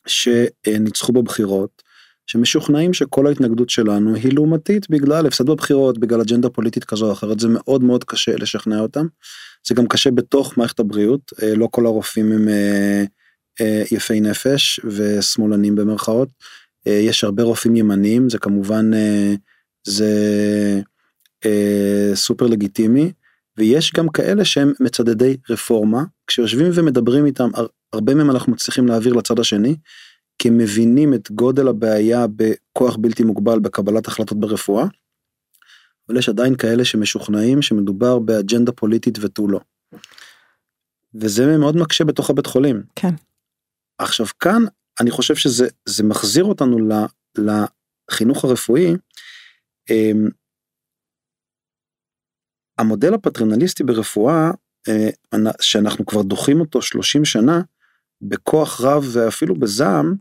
שניצחו 0.06 1.12
בבחירות, 1.12 1.82
שמשוכנעים 2.26 2.92
שכל 2.92 3.26
ההתנגדות 3.26 3.70
שלנו 3.70 4.14
היא 4.14 4.32
לעומתית 4.32 4.90
בגלל 4.90 5.26
הפסד 5.26 5.46
בבחירות, 5.46 5.98
בגלל 5.98 6.20
אג'נדה 6.20 6.48
פוליטית 6.48 6.84
כזו 6.84 7.06
או 7.06 7.12
אחרת, 7.12 7.40
זה 7.40 7.48
מאוד 7.50 7.82
מאוד 7.82 8.04
קשה 8.04 8.36
לשכנע 8.36 8.80
אותם. 8.80 9.06
זה 9.66 9.74
גם 9.74 9.86
קשה 9.86 10.10
בתוך 10.10 10.58
מערכת 10.58 10.80
הבריאות, 10.80 11.32
אה, 11.42 11.54
לא 11.54 11.68
כל 11.70 11.86
הרופאים 11.86 12.32
הם 12.32 12.48
אה, 12.48 13.04
אה, 13.60 13.82
יפי 13.90 14.20
נפש 14.20 14.80
ושמאלנים 14.84 15.74
במרכאות. 15.74 16.28
יש 16.86 17.24
הרבה 17.24 17.42
רופאים 17.42 17.76
ימניים, 17.76 18.30
זה 18.30 18.38
כמובן, 18.38 18.90
זה 19.86 20.10
סופר 22.14 22.46
לגיטימי, 22.46 23.12
ויש 23.56 23.92
גם 23.92 24.08
כאלה 24.08 24.44
שהם 24.44 24.72
מצדדי 24.80 25.36
רפורמה, 25.50 26.04
כשיושבים 26.26 26.70
ומדברים 26.74 27.26
איתם, 27.26 27.50
הרבה 27.92 28.14
מהם 28.14 28.30
אנחנו 28.30 28.52
מצליחים 28.52 28.86
להעביר 28.86 29.12
לצד 29.12 29.38
השני, 29.38 29.76
כי 30.38 30.48
הם 30.48 30.58
מבינים 30.58 31.14
את 31.14 31.30
גודל 31.30 31.68
הבעיה 31.68 32.26
בכוח 32.36 32.96
בלתי 32.96 33.24
מוגבל 33.24 33.58
בקבלת 33.58 34.06
החלטות 34.06 34.40
ברפואה, 34.40 34.86
אבל 36.12 36.18
יש 36.18 36.28
עדיין 36.28 36.56
כאלה 36.56 36.84
שמשוכנעים 36.84 37.62
שמדובר 37.62 38.18
באג'נדה 38.18 38.72
פוליטית 38.72 39.18
ותו 39.20 39.48
לא. 39.48 39.60
וזה 41.14 41.58
מאוד 41.58 41.76
מקשה 41.76 42.04
בתוך 42.04 42.30
הבית 42.30 42.46
חולים. 42.46 42.82
כן. 42.96 43.14
עכשיו 43.98 44.26
כאן 44.40 44.62
אני 45.00 45.10
חושב 45.10 45.34
שזה 45.36 46.04
מחזיר 46.04 46.44
אותנו 46.44 46.78
לחינוך 47.38 48.44
הרפואי. 48.44 48.94
אמ, 49.90 50.28
המודל 52.78 53.14
הפטרנליסטי 53.14 53.84
ברפואה 53.84 54.50
אה, 54.88 55.08
שאנחנו 55.60 56.06
כבר 56.06 56.22
דוחים 56.22 56.60
אותו 56.60 56.82
30 56.82 57.24
שנה 57.24 57.60
בכוח 58.22 58.80
רב 58.80 59.04
ואפילו 59.12 59.54
בזעם 59.54 60.14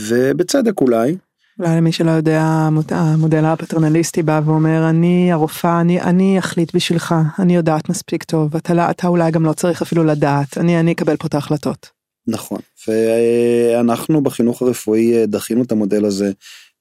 ובצדק 0.00 0.80
אולי. 0.80 1.16
אולי 1.58 1.76
למי 1.76 1.92
שלא 1.92 2.10
יודע 2.10 2.42
המודל 2.90 3.44
הפטרנליסטי 3.44 4.22
בא 4.22 4.40
ואומר 4.44 4.90
אני 4.90 5.32
הרופאה 5.32 5.80
אני 5.80 6.00
אני 6.00 6.38
אחליט 6.38 6.76
בשבילך 6.76 7.14
אני 7.38 7.56
יודעת 7.56 7.88
מספיק 7.88 8.22
טוב 8.22 8.56
אתה 8.56 8.74
לא 8.74 8.82
אתה 8.90 9.06
אולי 9.06 9.30
גם 9.30 9.44
לא 9.44 9.52
צריך 9.52 9.82
אפילו 9.82 10.04
לדעת 10.04 10.58
אני 10.58 10.80
אני 10.80 10.92
אקבל 10.92 11.16
פה 11.16 11.26
את 11.26 11.34
ההחלטות. 11.34 11.90
נכון 12.26 12.58
ואנחנו 12.88 14.22
בחינוך 14.22 14.62
הרפואי 14.62 15.26
דחינו 15.26 15.62
את 15.62 15.72
המודל 15.72 16.04
הזה 16.04 16.32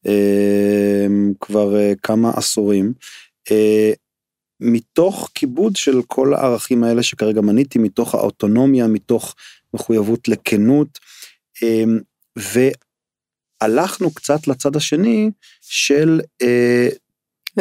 אה, 0.08 1.08
כבר 1.40 1.76
אה, 1.76 1.94
כמה 2.04 2.32
עשורים. 2.36 2.94
אה, 3.52 3.92
מתוך 4.60 5.30
כיבוד 5.34 5.76
של 5.76 6.02
כל 6.08 6.34
הערכים 6.34 6.84
האלה 6.84 7.04
שכרגע 7.04 7.42
מניתי 7.42 7.80
מתוך 7.80 8.16
האוטונומיה 8.16 8.88
מתוך 8.88 9.36
מחויבות 9.74 10.28
לכנות. 10.28 11.00
הלכנו 13.64 14.14
קצת 14.14 14.48
לצד 14.48 14.76
השני 14.76 15.32
של 15.62 16.22
אה, 16.42 16.88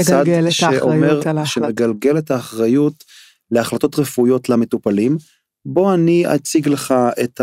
צד 0.01 0.25
שאומר 0.51 1.21
שמגלגל 1.45 2.19
את 2.19 2.31
האחריות 2.31 3.05
להחלטות 3.51 3.99
רפואיות 3.99 4.49
למטופלים. 4.49 5.17
בוא 5.67 5.95
אני 5.95 6.35
אציג 6.35 6.69
לך 6.69 6.95
את 7.25 7.41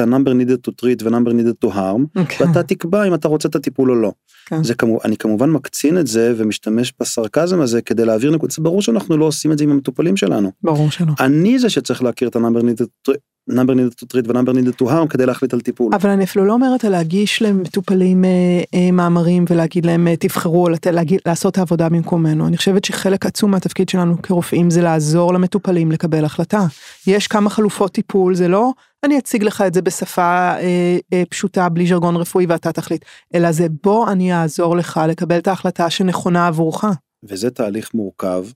ה-number 0.00 0.30
needed 0.30 0.70
to 0.70 0.72
treat 0.82 1.04
ו-number 1.04 1.30
needed 1.30 1.68
to 1.68 1.72
harm 1.72 2.18
okay. 2.18 2.20
אוקיי. 2.20 2.46
ואתה 2.46 2.62
תקבע 2.62 3.04
אם 3.04 3.14
אתה 3.14 3.28
רוצה 3.28 3.48
את 3.48 3.54
הטיפול 3.54 3.90
או 3.90 3.94
לא. 3.96 4.12
כן. 4.50 4.64
זה 4.64 4.74
כמו 4.74 4.98
אני 5.04 5.16
כמובן 5.16 5.50
מקצין 5.50 5.98
את 5.98 6.06
זה 6.06 6.34
ומשתמש 6.36 6.92
בסרקזם 7.00 7.60
הזה 7.60 7.82
כדי 7.82 8.04
להעביר 8.04 8.30
נקודה 8.30 8.54
ברור 8.58 8.82
שאנחנו 8.82 9.16
לא 9.16 9.24
עושים 9.24 9.52
את 9.52 9.58
זה 9.58 9.64
עם 9.64 9.70
המטופלים 9.70 10.16
שלנו. 10.16 10.50
ברור 10.62 10.90
שלא. 10.90 11.12
אני 11.20 11.58
זה 11.58 11.70
שצריך 11.70 12.02
להכיר 12.02 12.28
את 12.28 12.36
needed 12.36 13.12
number 13.50 13.74
needed 13.74 13.94
to 13.96 14.06
treat 14.06 14.26
ו-number 14.28 14.52
needed 14.52 14.76
to 14.78 14.86
harm 14.88 15.08
כדי 15.08 15.26
להחליט 15.26 15.54
על 15.54 15.60
טיפול. 15.60 15.94
אבל 15.94 16.10
אני 16.10 16.24
אפילו 16.24 16.44
לא 16.44 16.52
אומרת 16.52 16.84
על 16.84 16.92
להגיש 16.92 17.42
למטופלים 17.42 18.24
אה, 18.24 18.30
אה, 18.74 18.90
מאמרים 18.90 19.44
ולהגיד 19.50 19.86
להם 19.86 20.08
אה, 20.08 20.16
תבחרו 20.16 20.68
לת, 20.68 20.86
להגיד, 20.86 21.20
לעשות 21.26 21.52
את 21.52 21.58
העבודה 21.58 21.88
במקומנו. 21.88 22.46
אני 22.46 22.56
חושבת 22.56 22.84
שחלק 22.84 23.26
עצום 23.26 23.50
מהתפקיד 23.50 23.88
שלנו 23.88 24.22
כרופאים 24.22 24.70
זה 24.70 24.82
לעזור 24.82 25.34
למטופלים 25.34 25.92
לקבל 25.92 26.24
החלטה. 26.24 26.66
יש 27.06 27.26
כמה 27.26 27.50
חלופות 27.50 27.92
טיפול 27.92 28.34
זה 28.34 28.48
לא 28.48 28.72
אני 29.04 29.18
אציג 29.18 29.42
לך 29.42 29.60
את 29.66 29.74
זה 29.74 29.82
בשפה 29.82 30.22
אה, 30.22 30.98
אה, 31.12 31.22
פשוטה 31.30 31.68
בלי 31.68 31.86
ז'רגון 31.86 32.16
רפואי 32.16 32.46
ואתה 32.46 32.72
תחליט 32.72 33.04
אלא 33.34 33.52
זה 33.52 33.66
בוא 33.82 34.12
אני 34.12 34.34
אעזור 34.34 34.76
לך 34.76 35.00
לקבל 35.08 35.38
את 35.38 35.48
ההחלטה 35.48 35.90
שנכונה 35.90 36.46
עבורך. 36.46 36.84
וזה 37.22 37.50
תהליך 37.50 37.94
מורכב 37.94 38.46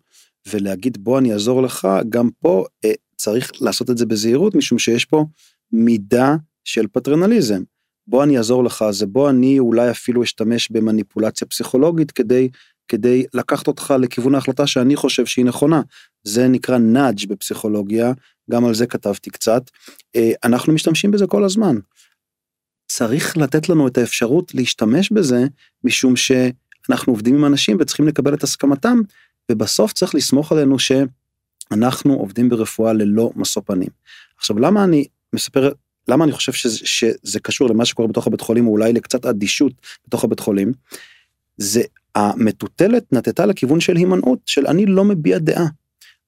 ולהגיד 0.48 1.04
בוא 1.04 1.18
אני 1.18 1.32
אעזור 1.32 1.62
לך 1.62 1.88
גם 2.08 2.28
פה 2.38 2.64
אה, 2.84 2.92
צריך 3.16 3.52
לעשות 3.60 3.90
את 3.90 3.98
זה 3.98 4.06
בזהירות 4.06 4.54
משום 4.54 4.78
שיש 4.78 5.04
פה 5.04 5.24
מידה 5.72 6.36
של 6.64 6.86
פטרנליזם. 6.92 7.62
בוא 8.06 8.24
אני 8.24 8.38
אעזור 8.38 8.64
לך 8.64 8.84
זה 8.90 9.06
בוא 9.06 9.30
אני 9.30 9.58
אולי 9.58 9.90
אפילו 9.90 10.22
אשתמש 10.22 10.70
במניפולציה 10.70 11.48
פסיכולוגית 11.48 12.10
כדי 12.10 12.48
כדי 12.88 13.24
לקחת 13.34 13.66
אותך 13.66 13.94
לכיוון 14.00 14.34
ההחלטה 14.34 14.66
שאני 14.66 14.96
חושב 14.96 15.26
שהיא 15.26 15.44
נכונה. 15.44 15.82
זה 16.24 16.48
נקרא 16.48 16.78
נאג' 16.78 17.28
בפסיכולוגיה, 17.28 18.12
גם 18.50 18.64
על 18.64 18.74
זה 18.74 18.86
כתבתי 18.86 19.30
קצת. 19.30 19.70
אה, 20.16 20.32
אנחנו 20.44 20.72
משתמשים 20.72 21.10
בזה 21.10 21.26
כל 21.26 21.44
הזמן. 21.44 21.76
צריך 22.86 23.36
לתת 23.36 23.68
לנו 23.68 23.88
את 23.88 23.98
האפשרות 23.98 24.54
להשתמש 24.54 25.12
בזה, 25.12 25.44
משום 25.84 26.16
שאנחנו 26.16 27.12
עובדים 27.12 27.34
עם 27.34 27.44
אנשים 27.44 27.76
וצריכים 27.80 28.08
לקבל 28.08 28.34
את 28.34 28.42
הסכמתם, 28.42 29.00
ובסוף 29.50 29.92
צריך 29.92 30.14
לסמוך 30.14 30.52
עלינו 30.52 30.78
ש... 30.78 30.92
אנחנו 31.72 32.14
עובדים 32.14 32.48
ברפואה 32.48 32.92
ללא 32.92 33.30
משוא 33.36 33.62
פנים. 33.66 33.88
עכשיו 34.36 34.58
למה 34.58 34.84
אני 34.84 35.04
מספר 35.32 35.72
למה 36.08 36.24
אני 36.24 36.32
חושב 36.32 36.52
שזה, 36.52 36.78
שזה 36.78 37.40
קשור 37.40 37.68
למה 37.68 37.84
שקורה 37.84 38.08
בתוך 38.08 38.26
הבית 38.26 38.40
חולים 38.40 38.66
אולי 38.66 38.92
לקצת 38.92 39.26
אדישות 39.26 39.72
בתוך 40.06 40.24
הבית 40.24 40.40
חולים. 40.40 40.72
זה 41.56 41.82
המטוטלת 42.14 43.12
נטטה 43.12 43.46
לכיוון 43.46 43.80
של 43.80 43.96
הימנעות 43.96 44.38
של 44.46 44.66
אני 44.66 44.86
לא 44.86 45.04
מביע 45.04 45.38
דעה. 45.38 45.66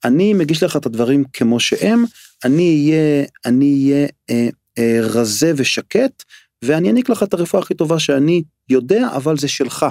אני 0.05 0.35
מגיש 0.35 0.63
לך 0.63 0.77
את 0.77 0.87
הדברים 0.87 1.25
כמו 1.33 1.61
שהם 1.61 2.05
אני 2.45 2.91
אהיה 2.91 3.25
אני 3.45 3.91
אהיה 3.91 4.07
אה, 4.31 4.49
אה, 4.79 4.99
רזה 5.03 5.53
ושקט 5.57 6.23
ואני 6.65 6.89
אעניק 6.89 7.09
לך 7.09 7.23
את 7.23 7.35
הרפואה 7.35 7.63
הכי 7.63 7.75
טובה 7.75 7.99
שאני 7.99 8.43
יודע 8.69 9.09
אבל 9.17 9.39
זה 9.39 9.49
שלך. 9.49 9.87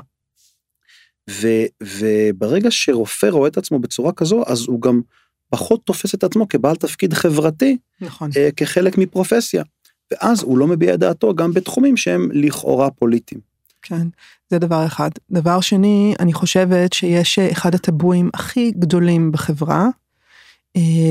ו, 1.29 1.47
וברגע 1.83 2.71
שרופא 2.71 3.25
רואה 3.27 3.47
את 3.47 3.57
עצמו 3.57 3.79
בצורה 3.79 4.11
כזו 4.11 4.43
אז 4.47 4.65
הוא 4.67 4.81
גם 4.81 5.01
פחות 5.49 5.85
תופס 5.85 6.15
את 6.15 6.23
עצמו 6.23 6.49
כבעל 6.49 6.75
תפקיד 6.75 7.13
חברתי, 7.13 7.77
נכון. 8.01 8.29
אה, 8.37 8.49
כחלק 8.57 8.97
מפרופסיה. 8.97 9.63
ואז 10.11 10.43
הוא 10.43 10.57
לא 10.57 10.67
מביע 10.67 10.93
את 10.93 10.99
דעתו 10.99 11.35
גם 11.35 11.53
בתחומים 11.53 11.97
שהם 11.97 12.29
לכאורה 12.33 12.91
פוליטיים. 12.91 13.54
כן, 13.87 14.07
זה 14.49 14.59
דבר 14.59 14.85
אחד. 14.85 15.09
דבר 15.31 15.61
שני, 15.61 16.15
אני 16.19 16.33
חושבת 16.33 16.93
שיש 16.93 17.39
אחד 17.39 17.75
הטבואים 17.75 18.29
הכי 18.33 18.71
גדולים 18.71 19.31
בחברה, 19.31 19.87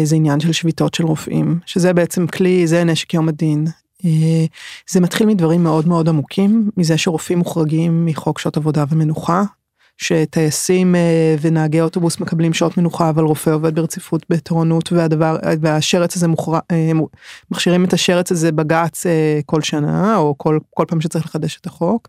זה 0.05 0.17
עניין 0.17 0.41
של 0.41 0.53
שביתות 0.53 0.95
של 0.95 1.05
רופאים, 1.05 1.59
שזה 1.67 1.93
בעצם 1.93 2.27
כלי, 2.27 2.67
זה 2.67 2.85
נשק 2.85 3.15
יום 3.15 3.29
הדין. 3.29 3.67
זה 4.91 5.01
מתחיל 5.01 5.27
מדברים 5.27 5.63
מאוד 5.63 5.89
מאוד 5.89 6.09
עמוקים, 6.09 6.71
מזה 6.77 6.99
שרופאים 6.99 7.39
מוחרגים 7.39 8.07
מחוק 8.07 8.39
שעות 8.39 8.57
עבודה 8.57 8.85
ומנוחה, 8.89 9.43
שטייסים 9.97 10.95
ונהגי 11.41 11.81
אוטובוס 11.81 12.21
מקבלים 12.21 12.53
שעות 12.53 12.79
מנוחה 12.79 13.11
אבל 13.11 13.25
רופא 13.25 13.51
עובד 13.51 13.75
ברציפות 13.75 14.27
בתורנות 14.31 14.93
והדבר 14.93 15.37
והשרץ 15.61 16.17
הזה 16.17 16.29
מוכר... 16.29 16.59
מכשירים 17.51 17.85
את 17.85 17.93
השרץ 17.93 18.33
הזה 18.33 18.53
בג"ץ 18.53 19.07
כל 19.47 19.63
שנה 19.63 20.17
או 20.17 20.35
כל 20.39 20.59
כל 20.71 20.85
פעם 20.89 21.01
שצריך 21.01 21.27
לחדש 21.27 21.59
את 21.61 21.67
החוק. 21.67 22.09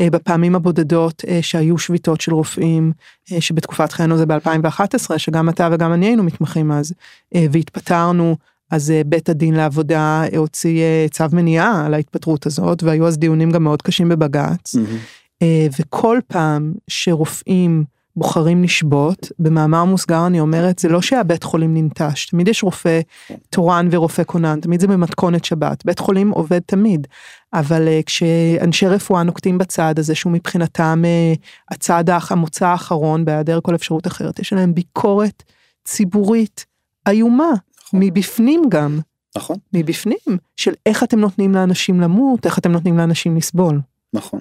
בפעמים 0.00 0.54
הבודדות 0.54 1.24
שהיו 1.40 1.78
שביתות 1.78 2.20
של 2.20 2.34
רופאים 2.34 2.92
שבתקופת 3.40 3.92
חיינו 3.92 4.18
זה 4.18 4.24
ב2011 4.24 5.18
שגם 5.18 5.48
אתה 5.48 5.68
וגם 5.72 5.92
אני 5.92 6.06
היינו 6.06 6.22
מתמחים 6.22 6.72
אז 6.72 6.92
והתפטרנו 7.34 8.36
אז 8.70 8.92
בית 9.06 9.28
הדין 9.28 9.54
לעבודה 9.54 10.24
הוציא 10.36 10.82
צו 11.10 11.24
מניעה 11.32 11.86
על 11.86 11.94
ההתפטרות 11.94 12.46
הזאת 12.46 12.82
והיו 12.82 13.06
אז 13.06 13.18
דיונים 13.18 13.50
גם 13.50 13.64
מאוד 13.64 13.82
קשים 13.82 14.08
בבג"ץ. 14.08 14.74
Mm-hmm. 14.74 15.44
וכל 15.80 16.18
פעם 16.26 16.72
שרופאים 16.88 17.84
בוחרים 18.16 18.62
לשבות, 18.62 19.32
במאמר 19.38 19.84
מוסגר 19.84 20.26
אני 20.26 20.40
אומרת, 20.40 20.78
זה 20.78 20.88
לא 20.88 21.02
שהבית 21.02 21.42
חולים 21.42 21.74
ננטש, 21.74 22.26
תמיד 22.26 22.48
יש 22.48 22.62
רופא 22.62 23.00
תורן 23.50 23.88
ורופא 23.90 24.22
כונן, 24.26 24.60
תמיד 24.60 24.80
זה 24.80 24.86
במתכונת 24.86 25.44
שבת, 25.44 25.84
בית 25.84 25.98
חולים 25.98 26.30
עובד 26.30 26.60
תמיד, 26.66 27.06
אבל 27.52 27.88
כשאנשי 28.06 28.86
רפואה 28.86 29.22
נוקטים 29.22 29.58
בצעד 29.58 29.98
הזה, 29.98 30.14
שהוא 30.14 30.32
מבחינתם 30.32 31.02
הצעד 31.70 32.10
המוצא 32.30 32.66
האחרון, 32.66 33.24
בהיעדר 33.24 33.60
כל 33.60 33.74
אפשרות 33.74 34.06
אחרת, 34.06 34.38
יש 34.38 34.52
להם 34.52 34.74
ביקורת 34.74 35.42
ציבורית 35.84 36.66
איומה, 37.08 37.52
נכון. 37.86 38.00
מבפנים 38.02 38.62
גם. 38.68 39.00
נכון. 39.36 39.56
מבפנים, 39.72 40.38
של 40.56 40.72
איך 40.86 41.02
אתם 41.02 41.20
נותנים 41.20 41.54
לאנשים 41.54 42.00
למות, 42.00 42.46
איך 42.46 42.58
אתם 42.58 42.72
נותנים 42.72 42.98
לאנשים 42.98 43.36
לסבול. 43.36 43.80
נכון. 44.12 44.40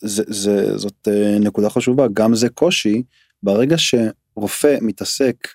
זה, 0.00 0.22
זה, 0.26 0.78
זאת 0.78 1.08
נקודה 1.40 1.70
חשובה, 1.70 2.06
גם 2.12 2.34
זה 2.34 2.48
קושי, 2.48 3.02
ברגע 3.42 3.76
שרופא 3.78 4.78
מתעסק 4.80 5.48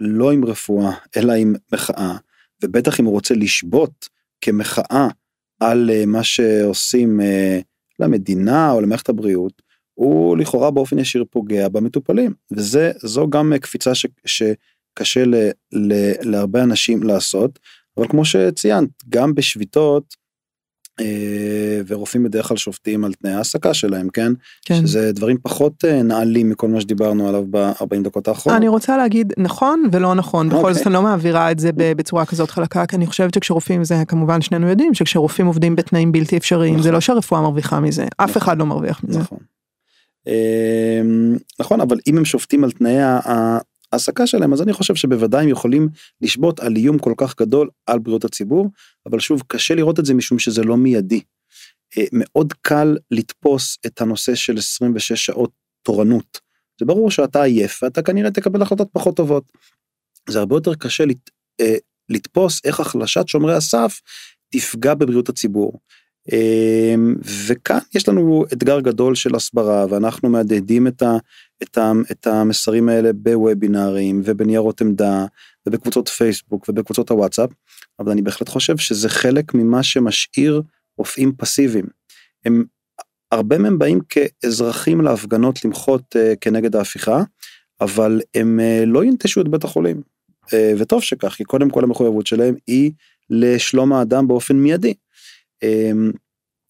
לא 0.00 0.32
עם 0.32 0.44
רפואה, 0.44 0.92
אלא 1.16 1.32
עם 1.32 1.54
מחאה, 1.72 2.16
ובטח 2.62 3.00
אם 3.00 3.04
הוא 3.04 3.12
רוצה 3.12 3.34
לשבות 3.34 4.08
כמחאה 4.40 5.08
על 5.60 5.90
מה 6.06 6.24
שעושים 6.24 7.20
למדינה 8.00 8.70
או 8.72 8.80
למערכת 8.80 9.08
הבריאות, 9.08 9.62
הוא 9.94 10.36
לכאורה 10.36 10.70
באופן 10.70 10.98
ישיר 10.98 11.24
פוגע 11.30 11.68
במטופלים, 11.68 12.34
וזו 12.52 13.30
גם 13.30 13.52
קפיצה 13.60 13.94
ש, 13.94 14.06
שקשה 14.26 15.24
ל, 15.24 15.34
ל, 15.72 16.12
להרבה 16.30 16.62
אנשים 16.62 17.02
לעשות, 17.02 17.58
אבל 17.96 18.08
כמו 18.08 18.24
שציינת, 18.24 18.88
גם 19.08 19.34
בשביתות, 19.34 20.04
אה, 20.14 20.23
ורופאים 21.86 22.22
בדרך 22.22 22.46
כלל 22.48 22.56
שופטים 22.56 23.04
על 23.04 23.12
תנאי 23.12 23.32
העסקה 23.32 23.74
שלהם 23.74 24.08
כן? 24.08 24.32
כן 24.64 24.86
שזה 24.86 25.12
דברים 25.12 25.36
פחות 25.42 25.84
אה, 25.84 26.02
נעלים 26.02 26.50
מכל 26.50 26.68
מה 26.68 26.80
שדיברנו 26.80 27.28
עליו 27.28 27.44
ב-40 27.50 28.02
דקות 28.04 28.28
האחרונות. 28.28 28.58
אני 28.58 28.68
רוצה 28.68 28.96
להגיד 28.96 29.32
נכון 29.38 29.84
ולא 29.92 30.14
נכון 30.14 30.48
בכל 30.48 30.58
אוקיי. 30.58 30.74
זאת 30.74 30.86
אני 30.86 30.94
לא 30.94 31.02
מעבירה 31.02 31.50
את 31.50 31.58
זה 31.58 31.70
בצורה 31.76 32.26
כזאת 32.26 32.50
חלקה 32.50 32.86
כי 32.86 32.96
אני 32.96 33.06
חושבת 33.06 33.34
שכשרופאים 33.34 33.84
זה 33.84 34.02
כמובן 34.08 34.40
שנינו 34.40 34.68
יודעים 34.68 34.94
שכשרופאים 34.94 35.46
עובדים 35.46 35.76
בתנאים 35.76 36.12
בלתי 36.12 36.36
אפשריים 36.36 36.74
זה 36.74 36.80
נכון. 36.80 36.92
לא 36.92 37.00
שהרפואה 37.00 37.40
מרוויחה 37.40 37.80
מזה 37.80 38.04
אף 38.16 38.30
נכון. 38.30 38.42
אחד 38.42 38.58
לא 38.58 38.66
מרוויח 38.66 39.00
מזה. 39.04 39.18
נכון. 39.18 39.38
אמ, 40.26 41.36
נכון 41.60 41.80
אבל 41.80 41.98
אם 42.06 42.18
הם 42.18 42.24
שופטים 42.24 42.64
על 42.64 42.70
תנאי 42.70 42.96
ההעסקה 43.94 44.26
שלהם 44.26 44.52
אז 44.52 44.62
אני 44.62 44.72
חושב 44.72 44.94
שבוודאי 44.94 45.42
הם 45.42 45.48
יכולים 45.48 45.88
לשבות 46.20 46.60
על 46.60 46.76
איום 46.76 46.98
כל 46.98 47.12
כך 47.16 47.40
גדול 47.40 47.70
על 47.86 47.98
בריאות 47.98 48.24
הציבור 48.24 48.70
אבל 49.06 49.20
שוב 49.20 49.42
קשה 49.46 49.74
לראות 49.74 50.00
את 50.00 50.04
זה 50.04 50.14
משום 50.14 50.38
שזה 50.38 50.62
לא 50.62 50.76
מיידי. 50.76 51.20
אה, 51.98 52.04
מאוד 52.12 52.52
קל 52.52 52.96
לתפוס 53.10 53.78
את 53.86 54.00
הנושא 54.00 54.34
של 54.34 54.58
26 54.58 55.12
שעות 55.12 55.50
תורנות. 55.82 56.40
זה 56.80 56.86
ברור 56.86 57.10
שאתה 57.10 57.42
עייף 57.42 57.82
ואתה 57.82 58.02
כנראה 58.02 58.30
תקבל 58.30 58.62
החלטות 58.62 58.88
פחות 58.92 59.16
טובות. 59.16 59.52
זה 60.28 60.38
הרבה 60.38 60.56
יותר 60.56 60.74
קשה 60.74 61.04
לת, 61.04 61.30
אה, 61.60 61.76
לתפוס 62.08 62.60
איך 62.64 62.80
החלשת 62.80 63.28
שומרי 63.28 63.54
הסף 63.54 64.00
תפגע 64.50 64.94
בבריאות 64.94 65.28
הציבור. 65.28 65.80
אמ, 66.32 67.14
וכאן 67.46 67.78
יש 67.94 68.08
לנו 68.08 68.44
אתגר 68.52 68.80
גדול 68.80 69.14
של 69.14 69.34
הסברה 69.34 69.86
ואנחנו 69.90 70.28
מהדהדים 70.28 70.86
את, 70.86 71.02
ה, 71.02 71.16
את, 71.62 71.78
ה, 71.78 71.92
את 72.10 72.26
המסרים 72.26 72.88
האלה 72.88 73.12
בוובינארים 73.12 74.22
ובניירות 74.24 74.80
עמדה 74.80 75.26
ובקבוצות 75.66 76.08
פייסבוק 76.08 76.68
ובקבוצות 76.68 77.10
הוואטסאפ 77.10 77.50
אבל 77.98 78.12
אני 78.12 78.22
בהחלט 78.22 78.48
חושב 78.48 78.76
שזה 78.76 79.08
חלק 79.08 79.54
ממה 79.54 79.82
שמשאיר 79.82 80.62
רופאים 80.98 81.32
פסיביים. 81.36 81.86
הם 82.44 82.64
הרבה 83.32 83.58
מהם 83.58 83.78
באים 83.78 84.00
כאזרחים 84.08 85.00
להפגנות 85.00 85.64
למחות 85.64 86.16
uh, 86.16 86.36
כנגד 86.40 86.76
ההפיכה 86.76 87.22
אבל 87.80 88.20
הם 88.34 88.60
uh, 88.60 88.86
לא 88.86 89.04
ינטשו 89.04 89.40
את 89.40 89.48
בית 89.48 89.64
החולים 89.64 90.02
uh, 90.46 90.48
וטוב 90.78 91.02
שכך 91.02 91.34
כי 91.34 91.44
קודם 91.44 91.70
כל 91.70 91.84
המחויבות 91.84 92.26
שלהם 92.26 92.54
היא 92.66 92.92
לשלום 93.30 93.92
האדם 93.92 94.28
באופן 94.28 94.56
מיידי. 94.56 94.94
אמ, 95.64 96.10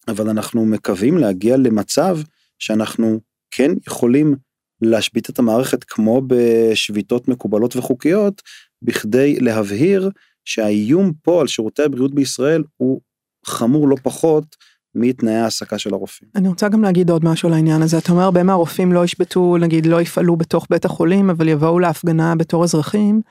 אבל 0.07 0.29
אנחנו 0.29 0.65
מקווים 0.65 1.17
להגיע 1.17 1.57
למצב 1.57 2.17
שאנחנו 2.59 3.19
כן 3.51 3.71
יכולים 3.87 4.35
להשבית 4.81 5.29
את 5.29 5.39
המערכת 5.39 5.83
כמו 5.83 6.21
בשביתות 6.27 7.27
מקובלות 7.27 7.75
וחוקיות, 7.75 8.41
בכדי 8.81 9.39
להבהיר 9.39 10.09
שהאיום 10.45 11.11
פה 11.21 11.41
על 11.41 11.47
שירותי 11.47 11.83
הבריאות 11.83 12.15
בישראל 12.15 12.63
הוא 12.77 13.01
חמור 13.45 13.87
לא 13.87 13.95
פחות 14.03 14.55
מתנאי 14.95 15.35
העסקה 15.35 15.77
של 15.77 15.93
הרופאים. 15.93 16.29
אני 16.35 16.47
רוצה 16.47 16.69
גם 16.69 16.81
להגיד 16.81 17.09
עוד 17.09 17.25
משהו 17.25 17.49
לעניין 17.49 17.81
הזה, 17.81 17.97
אתה 17.97 18.11
אומר 18.11 18.23
הרבה 18.23 18.43
מהרופאים 18.43 18.93
לא 18.93 19.03
ישבתו, 19.03 19.57
נגיד 19.57 19.85
לא 19.85 20.01
יפעלו 20.01 20.35
בתוך 20.35 20.67
בית 20.69 20.85
החולים, 20.85 21.29
אבל 21.29 21.47
יבואו 21.47 21.79
להפגנה 21.79 22.35
בתור 22.35 22.63
אזרחים. 22.63 23.21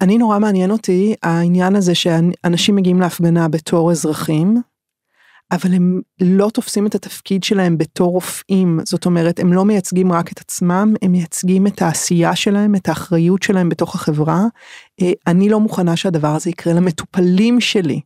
אני 0.00 0.18
נורא 0.18 0.38
מעניין 0.38 0.70
אותי 0.70 1.14
העניין 1.22 1.76
הזה 1.76 1.94
שאנשים 1.94 2.76
מגיעים 2.76 3.00
להפגנה 3.00 3.48
בתור 3.48 3.90
אזרחים, 3.90 4.62
אבל 5.52 5.74
הם 5.74 6.00
לא 6.20 6.50
תופסים 6.54 6.86
את 6.86 6.94
התפקיד 6.94 7.44
שלהם 7.44 7.78
בתור 7.78 8.10
רופאים, 8.10 8.80
זאת 8.84 9.06
אומרת, 9.06 9.40
הם 9.40 9.52
לא 9.52 9.64
מייצגים 9.64 10.12
רק 10.12 10.32
את 10.32 10.40
עצמם, 10.40 10.94
הם 11.02 11.12
מייצגים 11.12 11.66
את 11.66 11.82
העשייה 11.82 12.36
שלהם, 12.36 12.74
את 12.74 12.88
האחריות 12.88 13.42
שלהם 13.42 13.68
בתוך 13.68 13.94
החברה. 13.94 14.44
אה, 15.02 15.12
אני 15.26 15.48
לא 15.48 15.60
מוכנה 15.60 15.96
שהדבר 15.96 16.28
הזה 16.28 16.50
יקרה 16.50 16.72
למטופלים 16.72 17.60
שלי, 17.60 18.00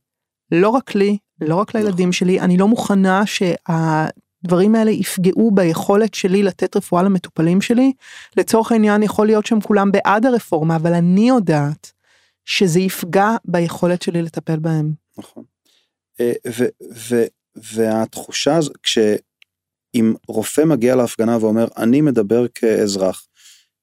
לא 0.52 0.68
רק 0.68 0.94
לי, 0.94 1.18
לא 1.40 1.54
רק 1.54 1.74
לילדים 1.74 2.12
שלי, 2.12 2.40
אני 2.40 2.56
לא 2.56 2.68
מוכנה 2.68 3.22
שהדברים 3.26 4.74
האלה 4.74 4.90
יפגעו 4.90 5.50
ביכולת 5.50 6.14
שלי 6.14 6.42
לתת 6.42 6.76
רפואה 6.76 7.02
למטופלים 7.02 7.60
שלי. 7.60 7.92
לצורך 8.36 8.72
העניין 8.72 9.02
יכול 9.02 9.26
להיות 9.26 9.46
שהם 9.46 9.60
כולם 9.60 9.92
בעד 9.92 10.26
הרפורמה, 10.26 10.76
אבל 10.76 10.94
אני 10.94 11.28
יודעת 11.28 11.92
שזה 12.44 12.80
יפגע 12.80 13.36
ביכולת 13.44 14.02
שלי 14.02 14.22
לטפל 14.22 14.58
בהם. 14.58 14.92
נכון. 15.18 15.44
אה, 16.20 16.32
והתחושה 17.74 18.56
הזו, 18.56 18.70
כשאם 18.82 20.14
רופא 20.28 20.60
מגיע 20.60 20.96
להפגנה 20.96 21.38
ואומר, 21.40 21.66
אני 21.76 22.00
מדבר 22.00 22.48
כאזרח, 22.48 23.26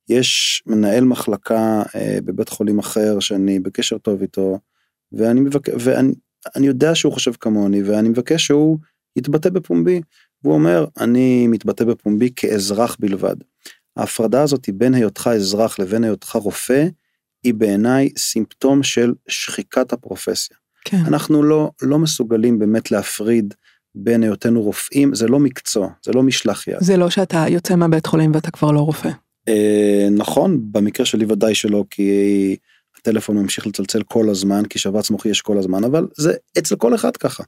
יש 0.09 0.63
מנהל 0.65 1.03
מחלקה 1.03 1.83
אה, 1.95 2.17
בבית 2.25 2.49
חולים 2.49 2.79
אחר 2.79 3.19
שאני 3.19 3.59
בקשר 3.59 3.97
טוב 3.97 4.21
איתו, 4.21 4.59
ואני, 5.11 5.39
מבק... 5.39 5.67
ואני 5.79 6.13
אני 6.55 6.67
יודע 6.67 6.95
שהוא 6.95 7.13
חושב 7.13 7.31
כמוני, 7.39 7.83
ואני 7.83 8.09
מבקש 8.09 8.45
שהוא 8.45 8.77
יתבטא 9.15 9.49
בפומבי. 9.49 10.01
והוא 10.43 10.53
אומר, 10.53 10.85
אני 10.99 11.47
מתבטא 11.47 11.85
בפומבי 11.85 12.29
כאזרח 12.35 12.97
בלבד. 12.99 13.35
ההפרדה 13.97 14.41
הזאת 14.41 14.65
היא 14.65 14.75
בין 14.77 14.93
היותך 14.93 15.29
אזרח 15.33 15.79
לבין 15.79 16.03
היותך 16.03 16.35
רופא, 16.35 16.87
היא 17.43 17.53
בעיניי 17.53 18.09
סימפטום 18.17 18.83
של 18.83 19.13
שחיקת 19.27 19.93
הפרופסיה. 19.93 20.57
כן. 20.85 20.97
אנחנו 21.07 21.43
לא, 21.43 21.71
לא 21.81 21.99
מסוגלים 21.99 22.59
באמת 22.59 22.91
להפריד 22.91 23.53
בין 23.95 24.23
היותנו 24.23 24.61
רופאים, 24.61 25.15
זה 25.15 25.27
לא 25.27 25.39
מקצוע, 25.39 25.89
זה 26.05 26.11
לא 26.11 26.23
משלח 26.23 26.67
יד. 26.67 26.77
זה 26.79 26.97
לא 26.97 27.09
שאתה 27.09 27.45
יוצא 27.49 27.75
מהבית 27.75 28.05
חולים 28.05 28.31
ואתה 28.33 28.51
כבר 28.51 28.71
לא 28.71 28.79
רופא. 28.79 29.09
אה, 29.47 30.07
נכון, 30.11 30.59
במקרה 30.71 31.05
שלי 31.05 31.25
ודאי 31.25 31.55
שלא, 31.55 31.83
כי 31.89 32.55
הטלפון 32.97 33.37
ממשיך 33.37 33.67
לצלצל 33.67 34.03
כל 34.03 34.29
הזמן, 34.29 34.65
כי 34.65 34.79
שבץ 34.79 35.09
מוחי 35.09 35.29
יש 35.29 35.41
כל 35.41 35.57
הזמן, 35.57 35.83
אבל 35.83 36.07
זה 36.17 36.33
אצל 36.57 36.75
כל 36.75 36.95
אחד 36.95 37.17
ככה. 37.17 37.43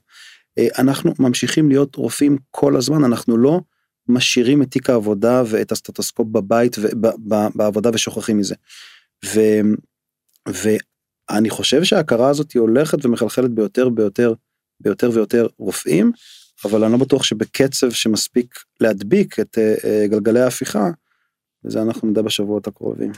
אה, 0.58 0.66
אנחנו 0.78 1.12
ממשיכים 1.18 1.68
להיות 1.68 1.96
רופאים 1.96 2.38
כל 2.50 2.76
הזמן, 2.76 3.04
אנחנו 3.04 3.36
לא 3.36 3.60
משאירים 4.08 4.62
את 4.62 4.70
תיק 4.70 4.90
העבודה 4.90 5.42
ואת 5.46 5.72
הסטטוסקופ 5.72 6.26
בבית 6.28 6.76
ובעבודה 6.78 7.90
ושוכחים 7.94 8.38
מזה. 8.38 8.54
ו, 9.24 9.40
ואני 10.48 11.50
חושב 11.50 11.84
שההכרה 11.84 12.28
הזאת 12.28 12.52
היא 12.52 12.60
הולכת 12.60 13.04
ומחלחלת 13.04 13.50
ביותר 13.50 13.88
ביותר 13.88 14.34
ביותר 14.80 15.10
ויותר 15.14 15.46
רופאים, 15.58 16.12
אבל 16.64 16.84
אני 16.84 16.92
לא 16.92 16.98
בטוח 16.98 17.22
שבקצב 17.22 17.90
שמספיק 17.90 18.54
להדביק 18.80 19.40
את 19.40 19.58
uh, 19.58 20.10
גלגלי 20.10 20.40
ההפיכה, 20.40 20.90
וזה 21.64 21.82
אנחנו 21.82 22.08
נדע 22.08 22.22
בשבועות 22.22 22.66
הקרובים. 22.66 23.12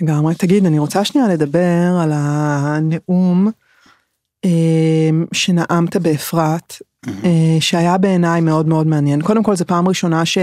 לגמרי. 0.00 0.34
תגיד, 0.34 0.66
אני 0.66 0.78
רוצה 0.78 1.04
שנייה 1.04 1.28
לדבר 1.28 1.98
על 2.02 2.10
הנאום 2.14 3.50
אה, 4.44 4.50
שנאמת 5.32 5.96
באפרת, 5.96 6.74
אה, 7.06 7.56
שהיה 7.60 7.98
בעיניי 7.98 8.40
מאוד 8.40 8.68
מאוד 8.68 8.86
מעניין. 8.86 9.22
קודם 9.22 9.42
כל 9.42 9.56
זו 9.56 9.64
פעם 9.66 9.88
ראשונה, 9.88 10.24
ש... 10.24 10.38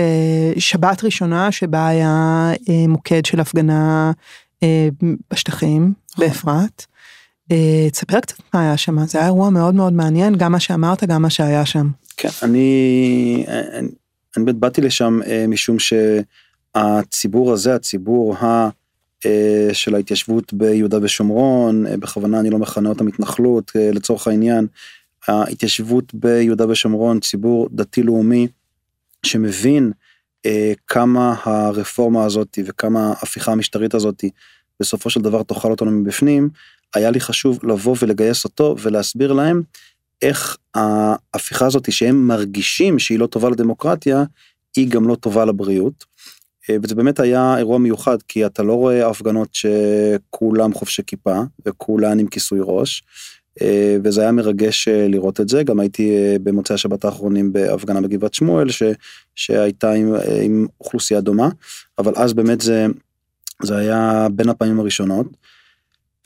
שבת 0.58 1.04
ראשונה 1.04 1.52
שבה 1.52 1.88
היה 1.88 2.52
מוקד 2.88 3.26
של 3.26 3.40
הפגנה 3.40 4.12
בשטחים. 5.32 5.94
באפרת. 6.18 6.86
אה, 7.52 7.90
תספר 7.92 8.20
קצת 8.20 8.38
מה 8.54 8.62
היה 8.62 8.78
שם, 8.78 9.06
זה 9.06 9.18
היה 9.18 9.28
אירוע 9.28 9.50
מאוד 9.50 9.76
מאוד 9.76 9.94
מעניין, 9.94 10.36
גם 10.36 10.52
מה 10.52 10.60
שאמרת, 10.60 11.04
גם 11.04 11.22
מה 11.22 11.30
שהיה 11.30 11.66
שם. 11.66 11.90
כן, 12.18 12.30
אני, 12.44 13.46
אני, 13.48 13.88
אני 14.38 14.46
באמת 14.46 14.56
באתי 14.56 14.82
לשם 14.82 15.20
אה, 15.26 15.46
משום 15.48 15.78
שהציבור 15.80 17.54
הזה, 17.54 17.76
הציבור 17.76 18.36
ה... 18.36 18.70
אה, 19.26 19.70
של 19.74 19.96
ההתיישבות 19.96 20.54
ביהודה 20.54 20.98
ושומרון, 21.02 21.86
אה, 21.86 21.98
בכוונה 21.98 22.40
אני 22.40 22.50
לא 22.50 22.60
מכנה 22.60 22.90
אותם 22.90 23.08
התנחלות 23.08 23.72
אה, 23.76 23.92
לצורך 23.94 24.28
העניין, 24.28 24.68
ההתיישבות 25.28 26.14
ביהודה 26.14 26.70
ושומרון, 26.70 27.20
ציבור 27.20 27.70
דתי 27.72 28.04
לאומי 28.04 28.48
שמבין 29.26 29.92
אה, 30.46 30.74
כמה 30.88 31.36
הרפורמה 31.44 32.26
הזאת 32.26 32.60
וכמה 32.66 33.08
ההפיכה 33.08 33.52
המשטרית 33.52 33.94
הזאת 33.94 34.24
בסופו 34.80 35.10
של 35.10 35.22
דבר 35.22 35.44
תאכל 35.44 35.72
אותנו 35.72 35.92
מבפנים, 35.92 36.50
היה 36.96 37.12
לי 37.12 37.20
חשוב 37.20 37.60
לבוא 37.64 37.96
ולגייס 38.02 38.44
אותו 38.44 38.76
ולהסביר 38.82 39.34
להם 39.34 39.62
איך 40.22 40.58
ההפיכה 40.76 41.66
הזאת 41.66 41.92
שהם 41.92 42.28
מרגישים 42.28 43.00
שהיא 43.00 43.20
לא 43.20 43.28
טובה 43.28 43.50
לדמוקרטיה, 43.50 44.24
היא 44.76 44.90
גם 44.90 45.08
לא 45.08 45.16
טובה 45.16 45.46
לבריאות. 45.46 46.06
אה, 46.70 46.76
וזה 46.84 46.96
באמת 46.96 47.20
היה 47.20 47.58
אירוע 47.58 47.78
מיוחד 47.78 48.18
כי 48.28 48.46
אתה 48.46 48.64
לא 48.64 48.74
רואה 48.74 49.10
הפגנות 49.10 49.50
שכולם 49.54 50.74
חובשי 50.74 51.02
כיפה 51.08 51.42
וכולן 51.66 52.20
עם 52.20 52.28
כיסוי 52.28 52.60
ראש. 52.64 53.04
אה, 53.62 53.98
וזה 54.04 54.22
היה 54.22 54.32
מרגש 54.32 54.88
אה, 54.88 55.08
לראות 55.08 55.42
את 55.42 55.50
זה 55.50 55.64
גם 55.64 55.80
הייתי 55.80 56.12
במוצאי 56.44 56.74
השבת 56.74 57.06
האחרונים 57.06 57.54
בהפגנה 57.54 58.02
בגבעת 58.02 58.34
שמואל 58.34 58.70
ש, 58.70 58.84
שהייתה 59.36 59.92
עם, 59.92 60.14
עם 60.42 60.68
אוכלוסייה 60.80 61.22
דומה 61.22 61.50
אבל 62.00 62.14
אז 62.16 62.34
באמת 62.34 62.62
זה 62.62 62.86
זה 63.64 63.78
היה 63.78 64.28
בין 64.32 64.50
הפעמים 64.50 64.80
הראשונות. 64.80 65.28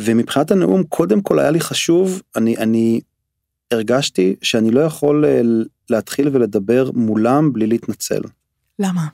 ומבחינת 0.02 0.52
הנאום 0.52 0.84
קודם 0.84 1.22
כל 1.22 1.39
היה 1.39 1.52
לי 1.52 1.60
חשוב 1.60 2.22
אני 2.36 2.58
אני 2.58 3.02
הרגשתי 3.72 4.36
שאני 4.41 4.72
לא 4.72 4.80
יכול 4.80 5.26
להתחיל 5.89 6.30
ולדבר 6.32 6.91
מולם 6.93 7.54
בלי 7.54 7.68
להתנצל. 7.68 8.22
למה? 8.80 9.08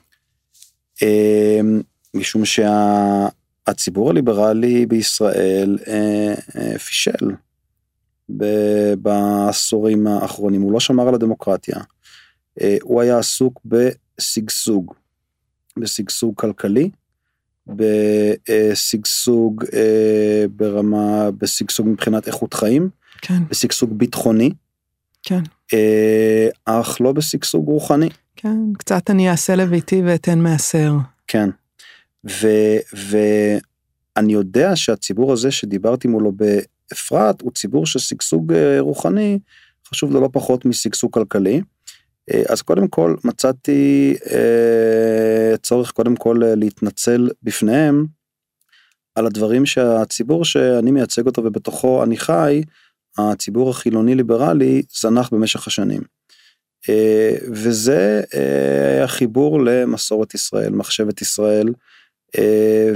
אמ, 1.02 1.82
משום 2.14 2.42
שהציבור 2.46 4.10
הליברלי 4.10 4.86
בישראל 4.86 5.78
אה, 5.88 6.34
אה, 6.56 6.80
פישל 6.80 7.32
בעשורים 8.98 10.08
האחרונים, 10.08 10.62
הוא 10.62 10.72
לא 10.72 10.80
שמר 10.80 11.08
על 11.08 11.16
הדמוקרטיה. 11.16 11.78
אה, 12.62 12.78
הוא 12.82 13.02
היה 13.02 13.18
עסוק 13.18 13.62
בשגשוג, 13.66 14.94
בשגשוג 15.78 16.36
כלכלי, 16.36 16.90
בשגשוג 17.68 19.64
ברמה, 20.56 21.32
בשגשוג 21.32 21.88
מבחינת 21.88 22.28
איכות 22.28 22.54
חיים, 22.54 22.90
כן. 23.22 23.44
בשגשוג 23.50 23.98
ביטחוני, 23.98 24.50
כן. 25.24 25.42
אך 26.66 27.02
לא 27.02 27.12
בשגשוג 27.12 27.68
רוחני. 27.68 28.10
כן, 28.36 28.58
קצת 28.78 29.10
אני 29.10 29.30
אעשה 29.30 29.56
לביתי 29.56 30.02
ואתן 30.06 30.40
מעשר. 30.40 30.94
כן. 31.28 31.50
ו, 32.30 32.48
ואני 32.94 34.34
יודע 34.34 34.76
שהציבור 34.76 35.34
הזה 35.34 35.52
שדיברתי 35.52 36.08
מולו 36.08 36.32
באפרת 36.32 37.42
הוא 37.42 37.52
ציבור 37.52 37.86
של 37.86 38.00
שגשוג 38.00 38.54
אה, 38.54 38.80
רוחני 38.80 39.40
חשוב 39.88 40.12
לו 40.12 40.22
לא 40.22 40.30
פחות 40.34 40.66
משגשוג 40.66 41.14
כלכלי. 41.14 41.62
אה, 42.34 42.44
אז 42.50 42.62
קודם 42.62 42.88
כל 42.88 43.16
מצאתי 43.24 44.16
אה, 44.32 45.58
צורך 45.58 45.92
קודם 45.92 46.16
כל 46.16 46.42
להתנצל 46.56 47.30
בפניהם 47.44 48.06
על 49.16 49.26
הדברים 49.26 49.66
שהציבור 49.66 50.46
שאני 50.46 50.92
מייצג 50.92 51.26
אותו 51.26 51.44
ובתוכו 51.44 52.04
אני 52.04 52.18
חי, 52.18 52.64
הציבור 53.18 53.70
החילוני 53.70 54.16
ליברלי 54.16 54.82
זנח 55.02 55.30
במשך 55.30 55.68
השנים. 55.68 56.02
אה, 56.90 57.36
וזה 57.52 58.22
אה, 58.36 59.04
החיבור 59.04 59.62
למסורת 59.62 60.34
ישראל, 60.34 60.74
מחשבת 60.74 61.22
ישראל, 61.22 61.68
אה, 62.38 62.90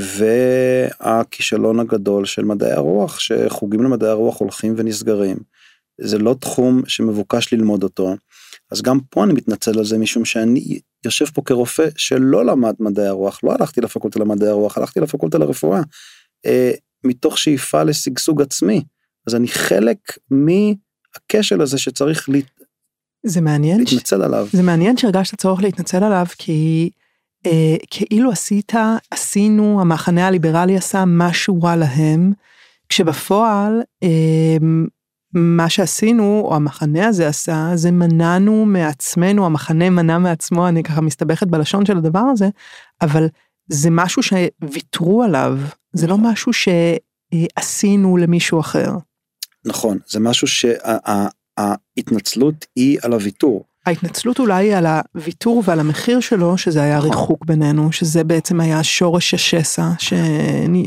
והכישלון 1.00 1.80
הגדול 1.80 2.26
של 2.26 2.46
מדעי 2.46 2.72
הרוח, 2.72 3.20
שחוגים 3.20 3.84
למדעי 3.84 4.10
הרוח 4.10 4.40
הולכים 4.40 4.74
ונסגרים. 4.78 5.38
זה 6.02 6.18
לא 6.18 6.36
תחום 6.40 6.82
שמבוקש 6.88 7.54
ללמוד 7.54 7.84
אותו. 7.84 8.16
אז 8.76 8.82
גם 8.82 9.00
פה 9.10 9.24
אני 9.24 9.34
מתנצל 9.34 9.80
על 9.80 9.86
זה 9.86 9.98
משום 9.98 10.26
שאני 10.26 10.80
יושב 11.06 11.26
פה 11.26 11.42
כרופא 11.46 11.88
שלא 11.98 12.46
למד 12.46 12.74
מדעי 12.80 13.08
הרוח, 13.08 13.40
לא 13.44 13.52
הלכתי 13.52 13.82
לפקולטה 13.82 14.20
למדעי 14.20 14.50
הרוח, 14.50 14.78
הלכתי 14.78 15.00
לפקולטה 15.00 15.38
לרפואה, 15.38 15.82
מתוך 17.04 17.38
שאיפה 17.38 17.84
לשגשוג 17.84 18.42
עצמי. 18.42 18.84
אז 19.28 19.36
אני 19.36 19.48
חלק 19.48 19.98
מהכשל 20.32 21.62
הזה 21.62 21.78
שצריך 21.78 22.30
זה 23.24 23.42
מעניין. 23.42 23.80
להתנצל 23.80 24.20
ש... 24.20 24.24
עליו. 24.24 24.48
זה 24.52 24.64
מעניין 24.64 24.98
שהרגשת 24.98 25.38
צורך 25.38 25.62
להתנצל 25.62 26.04
עליו 26.04 26.26
כי 26.38 26.90
אה, 27.46 27.76
כאילו 27.90 28.32
עשית, 28.32 28.74
עשינו, 29.12 29.82
המחנה 29.82 30.28
הליברלי 30.28 30.78
עשה 30.78 31.04
משהו 31.08 31.62
רע 31.64 31.76
להם, 31.76 32.34
כשבפועל 32.90 33.82
אה, 34.04 34.58
מה 35.34 35.70
שעשינו, 35.70 36.42
או 36.46 36.56
המחנה 36.56 37.08
הזה 37.08 37.28
עשה, 37.28 37.72
זה 37.76 37.92
מנענו 37.92 38.66
מעצמנו, 38.66 39.46
המחנה 39.46 39.90
מנע 39.90 40.18
מעצמו, 40.18 40.68
אני 40.68 40.84
ככה 40.84 41.02
מסתבכת 41.02 41.48
בלשון 41.48 41.86
של 41.86 41.98
הדבר 41.98 42.20
הזה, 42.20 42.50
אבל 43.02 43.28
זה 43.68 43.90
משהו 43.92 44.22
שוויתרו 44.24 45.24
עליו, 45.24 45.60
זה 45.94 46.08
לא 46.08 46.18
משהו 46.18 46.52
שעשינו 46.54 48.18
למישהו 48.18 48.60
אחר. 48.60 48.92
נכון, 49.66 49.98
זה 50.08 50.20
משהו 50.20 50.48
שה... 50.48 50.74
ההתנצלות 51.58 52.66
היא 52.76 53.00
על 53.02 53.14
הוויתור. 53.14 53.66
ההתנצלות 53.86 54.40
אולי 54.40 54.68
היא 54.68 54.76
על 54.76 54.86
הוויתור 55.16 55.64
ועל 55.66 55.80
המחיר 55.80 56.20
שלו, 56.20 56.58
שזה 56.58 56.82
היה 56.82 56.98
נכון. 56.98 57.10
ריחוק 57.10 57.46
בינינו, 57.46 57.92
שזה 57.92 58.24
בעצם 58.24 58.60
היה 58.60 58.84
שורש 58.84 59.34
השסע 59.34 59.90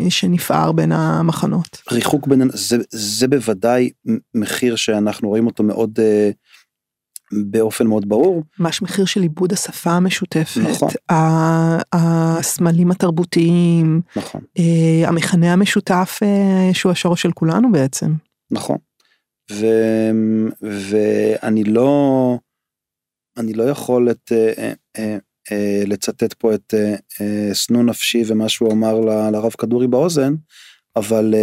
שנפער 0.08 0.72
בין 0.72 0.92
המחנות. 0.92 1.82
ריחוק 1.92 2.26
בינינו, 2.26 2.50
זה, 2.54 2.76
זה 2.90 3.28
בוודאי 3.28 3.90
מחיר 4.34 4.76
שאנחנו 4.76 5.28
רואים 5.28 5.46
אותו 5.46 5.62
מאוד, 5.62 5.98
uh, 5.98 6.34
באופן 7.32 7.86
מאוד 7.86 8.08
ברור. 8.08 8.42
ממש 8.58 8.82
מחיר 8.82 9.04
של 9.04 9.22
עיבוד 9.22 9.52
השפה 9.52 9.90
המשותפת, 9.90 10.60
נכון. 10.60 10.88
הסמלים 11.92 12.90
התרבותיים, 12.90 14.00
נכון. 14.16 14.40
Uh, 14.58 15.08
המכנה 15.08 15.52
המשותף 15.52 16.20
uh, 16.22 16.74
שהוא 16.74 16.92
השורש 16.92 17.22
של 17.22 17.32
כולנו 17.32 17.72
בעצם. 17.72 18.12
נכון. 18.50 18.76
ו, 19.52 19.66
ואני 20.62 21.64
לא, 21.64 22.38
אני 23.38 23.52
לא 23.52 23.62
יכול 23.62 24.10
את, 24.10 24.32
אה, 24.32 24.72
אה, 24.98 25.18
אה, 25.52 25.82
לצטט 25.86 26.32
פה 26.32 26.54
את 26.54 26.74
שנוא 27.54 27.82
נפשי 27.82 28.22
ומה 28.26 28.48
שהוא 28.48 28.72
אמר 28.72 29.00
לרב 29.30 29.52
כדורי 29.58 29.86
באוזן, 29.86 30.34
אבל 30.96 31.34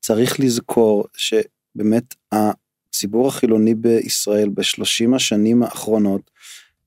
צריך 0.00 0.40
לזכור 0.40 1.04
שבאמת 1.16 2.14
הציבור 2.32 3.28
החילוני 3.28 3.74
בישראל 3.74 4.48
בשלושים 4.48 5.14
השנים 5.14 5.62
האחרונות 5.62 6.30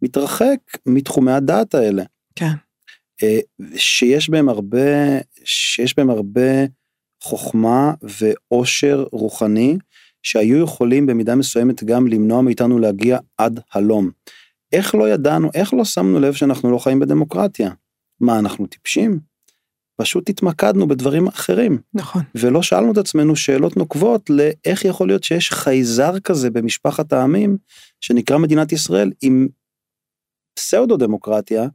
מתרחק 0.01 0.57
מתחומי 0.85 1.31
הדעת 1.31 1.75
האלה. 1.75 2.03
כן. 2.35 2.53
שיש 3.75 4.29
בהם 4.29 4.49
הרבה, 4.49 5.19
שיש 5.43 5.97
בהם 5.97 6.09
הרבה 6.09 6.65
חוכמה 7.21 7.93
ועושר 8.01 9.05
רוחני 9.11 9.77
שהיו 10.23 10.63
יכולים 10.63 11.05
במידה 11.05 11.35
מסוימת 11.35 11.83
גם 11.83 12.07
למנוע 12.07 12.41
מאיתנו 12.41 12.79
להגיע 12.79 13.17
עד 13.37 13.59
הלום. 13.73 14.11
איך 14.71 14.95
לא 14.95 15.09
ידענו, 15.09 15.49
איך 15.53 15.73
לא 15.73 15.85
שמנו 15.85 16.19
לב 16.19 16.33
שאנחנו 16.33 16.71
לא 16.71 16.77
חיים 16.77 16.99
בדמוקרטיה? 16.99 17.71
מה, 18.19 18.39
אנחנו 18.39 18.67
טיפשים? 18.67 19.19
פשוט 20.01 20.29
התמקדנו 20.29 20.87
בדברים 20.87 21.27
אחרים. 21.27 21.81
נכון. 21.93 22.21
ולא 22.35 22.61
שאלנו 22.61 22.91
את 22.91 22.97
עצמנו 22.97 23.35
שאלות 23.35 23.77
נוקבות 23.77 24.29
לאיך 24.29 24.85
יכול 24.85 25.07
להיות 25.07 25.23
שיש 25.23 25.51
חייזר 25.51 26.19
כזה 26.19 26.49
במשפחת 26.49 27.13
העמים, 27.13 27.57
שנקרא 28.01 28.37
מדינת 28.37 28.71
ישראל, 28.71 29.11
עם 29.21 29.47
פסאודו 30.55 30.97
דמוקרטיה, 30.97 31.67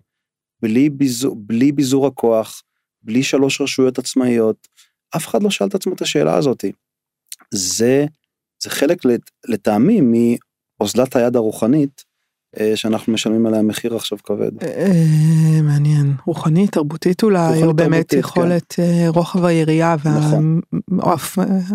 בלי 0.62 0.90
ביזור, 0.90 1.36
בלי 1.38 1.72
ביזור 1.72 2.06
הכוח, 2.06 2.62
בלי 3.02 3.22
שלוש 3.22 3.60
רשויות 3.60 3.98
עצמאיות, 3.98 4.68
אף 5.16 5.26
אחד 5.26 5.42
לא 5.42 5.50
שאל 5.50 5.66
את 5.66 5.74
עצמו 5.74 5.94
את 5.94 6.02
השאלה 6.02 6.36
הזאת. 6.36 6.64
זה 7.54 8.06
זה 8.62 8.70
חלק 8.70 8.98
לטעמי 9.48 10.00
מאוזלת 10.80 11.16
היד 11.16 11.36
הרוחנית 11.36 12.08
אה, 12.60 12.76
שאנחנו 12.76 13.12
משלמים 13.12 13.46
עליה 13.46 13.62
מחיר 13.62 13.96
עכשיו 13.96 14.18
כבד. 14.24 14.62
אה, 14.62 15.62
מעניין, 15.62 16.12
רוחנית, 16.26 16.72
תרבותית 16.72 17.22
אולי, 17.22 17.62
או 17.62 17.74
באמת 17.74 18.12
יכולת 18.12 18.74
אה, 18.78 19.08
רוחב 19.08 19.44
היריעה 19.44 19.96
נכון. 20.04 20.60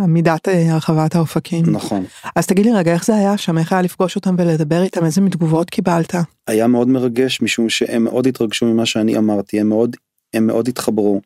ומידת 0.03 0.47
הרחבת 0.47 1.15
האופקים. 1.15 1.65
נכון. 1.71 2.05
אז 2.36 2.47
תגיד 2.47 2.65
לי 2.65 2.71
רגע, 2.71 2.93
איך 2.93 3.05
זה 3.05 3.15
היה 3.15 3.38
שם? 3.38 3.57
איך 3.57 3.73
היה 3.73 3.81
לפגוש 3.81 4.15
אותם 4.15 4.36
ולדבר 4.38 4.84
איתם? 4.84 5.05
איזה 5.05 5.21
מתגובות 5.21 5.69
קיבלת? 5.69 6.15
היה 6.47 6.67
מאוד 6.67 6.88
מרגש 6.88 7.41
משום 7.41 7.69
שהם 7.69 8.03
מאוד 8.03 8.27
התרגשו 8.27 8.65
ממה 8.65 8.86
שאני 8.86 9.17
אמרתי, 9.17 9.59
הם 9.59 9.69
מאוד, 9.69 9.95
הם 10.34 10.47
מאוד 10.47 10.67
התחברו. 10.67 11.21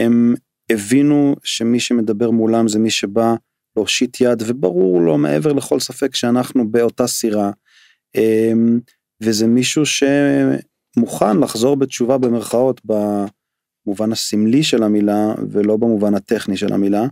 הם 0.00 0.34
הבינו 0.70 1.36
שמי 1.44 1.80
שמדבר 1.80 2.30
מולם 2.30 2.68
זה 2.68 2.78
מי 2.78 2.90
שבא 2.90 3.34
להושיט 3.78 4.20
יד, 4.20 4.42
וברור 4.46 5.00
לו 5.00 5.18
מעבר 5.18 5.52
לכל 5.52 5.80
ספק 5.80 6.14
שאנחנו 6.14 6.70
באותה 6.70 7.06
סירה. 7.06 7.50
אמ, 8.14 8.80
וזה 9.20 9.46
מישהו 9.46 9.82
שמוכן 9.86 11.40
לחזור 11.40 11.76
בתשובה 11.76 12.18
במרכאות 12.18 12.80
במובן 12.84 14.12
הסמלי 14.12 14.62
של 14.62 14.82
המילה 14.82 15.34
ולא 15.50 15.76
במובן 15.76 16.14
הטכני 16.14 16.56
של 16.56 16.72
המילה. 16.72 17.06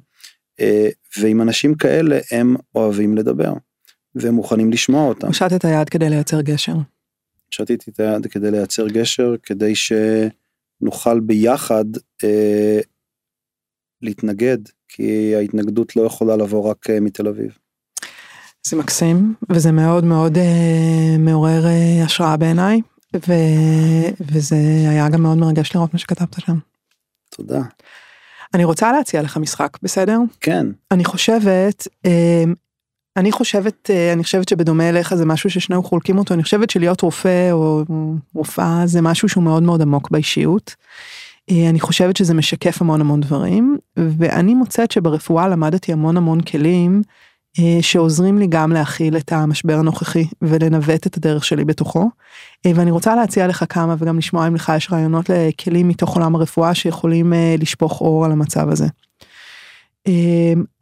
אה, 0.60 0.88
ועם 1.18 1.42
אנשים 1.42 1.74
כאלה 1.74 2.18
הם 2.30 2.56
אוהבים 2.74 3.16
לדבר 3.16 3.52
והם 4.14 4.34
מוכנים 4.34 4.72
לשמוע 4.72 5.08
אותם. 5.08 5.26
הושט 5.26 5.52
את 5.56 5.64
היד 5.64 5.88
כדי 5.88 6.10
לייצר 6.10 6.40
גשר. 6.40 6.74
שתיתי 7.50 7.90
את 7.90 8.00
היד 8.00 8.26
כדי 8.26 8.50
לייצר 8.50 8.88
גשר 8.88 9.34
כדי 9.42 9.72
שנוכל 9.74 11.20
ביחד 11.20 11.84
אה, 12.24 12.80
להתנגד 14.02 14.58
כי 14.96 15.34
ההתנגדות 15.36 15.96
לא 15.96 16.02
יכולה 16.02 16.36
לבוא 16.36 16.70
רק 16.70 16.90
אה, 16.90 17.00
מתל 17.00 17.28
אביב. 17.28 17.58
זה 18.66 18.76
מקסים 18.76 19.34
וזה 19.50 19.72
מאוד 19.72 20.04
מאוד 20.04 20.38
אה, 20.38 21.16
מעורר 21.18 21.66
אה, 21.66 22.04
השראה 22.04 22.36
בעיניי 22.36 22.80
ו, 23.28 23.32
וזה 24.20 24.56
היה 24.90 25.08
גם 25.08 25.22
מאוד 25.22 25.38
מרגש 25.38 25.74
לראות 25.74 25.92
מה 25.92 25.98
שכתבת 25.98 26.40
שם. 26.40 26.58
תודה. 27.30 27.62
אני 28.54 28.64
רוצה 28.64 28.92
להציע 28.92 29.22
לך 29.22 29.36
משחק 29.36 29.78
בסדר? 29.82 30.18
כן. 30.40 30.66
אני 30.90 31.04
חושבת 31.04 31.88
אה, 32.06 32.44
אני 33.16 33.32
חושבת 33.32 33.90
אה, 33.90 34.12
אני 34.12 34.24
חושבת 34.24 34.48
שבדומה 34.48 34.88
אליך 34.88 35.14
זה 35.14 35.24
משהו 35.24 35.50
ששנינו 35.50 35.82
חולקים 35.82 36.18
אותו 36.18 36.34
אני 36.34 36.42
חושבת 36.42 36.70
שלהיות 36.70 37.00
רופא 37.00 37.52
או 37.52 37.84
רופאה 38.34 38.82
זה 38.86 39.00
משהו 39.00 39.28
שהוא 39.28 39.44
מאוד 39.44 39.62
מאוד 39.62 39.82
עמוק 39.82 40.10
באישיות. 40.10 40.74
אה, 41.50 41.68
אני 41.70 41.80
חושבת 41.80 42.16
שזה 42.16 42.34
משקף 42.34 42.82
המון 42.82 43.00
המון 43.00 43.20
דברים 43.20 43.78
ואני 43.96 44.54
מוצאת 44.54 44.90
שברפואה 44.90 45.48
למדתי 45.48 45.92
המון 45.92 46.16
המון 46.16 46.40
כלים 46.40 47.02
אה, 47.58 47.78
שעוזרים 47.80 48.38
לי 48.38 48.46
גם 48.46 48.72
להכיל 48.72 49.16
את 49.16 49.32
המשבר 49.32 49.78
הנוכחי 49.78 50.24
ולנווט 50.42 51.06
את 51.06 51.16
הדרך 51.16 51.44
שלי 51.44 51.64
בתוכו. 51.64 52.10
אה, 52.66 52.70
ואני 52.74 52.90
רוצה 52.90 53.14
להציע 53.14 53.46
לך 53.46 53.64
כמה 53.68 53.94
וגם 53.98 54.18
לשמוע 54.18 54.46
אם 54.46 54.54
לך 54.54 54.72
יש 54.76 54.92
רעיונות 54.92 55.30
לכלים 55.30 55.88
מתוך 55.88 56.16
עולם 56.16 56.34
הרפואה 56.34 56.74
שיכולים 56.74 57.32
לשפוך 57.58 58.00
אור 58.00 58.24
על 58.24 58.32
המצב 58.32 58.68
הזה. 58.68 58.86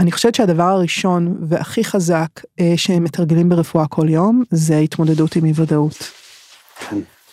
אני 0.00 0.12
חושבת 0.12 0.34
שהדבר 0.34 0.62
הראשון 0.62 1.36
והכי 1.48 1.84
חזק 1.84 2.28
שהם 2.76 3.04
מתרגלים 3.04 3.48
ברפואה 3.48 3.86
כל 3.86 4.08
יום 4.08 4.42
זה 4.50 4.78
התמודדות 4.78 5.36
עם 5.36 5.44
אי 5.44 5.52
ודאות. 5.54 6.10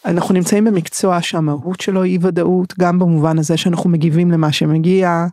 אנחנו 0.06 0.34
נמצאים 0.34 0.66
במקצוע 0.66 1.22
שהמהות 1.22 1.82
שלו 1.82 2.04
היא 2.04 2.20
ודאות 2.22 2.74
גם 2.80 3.00
במובן 3.00 3.40
הזה 3.40 3.58
שאנחנו 3.58 3.90
מגיבים 3.90 4.32
למה 4.32 4.52
שמגיע. 4.52 5.28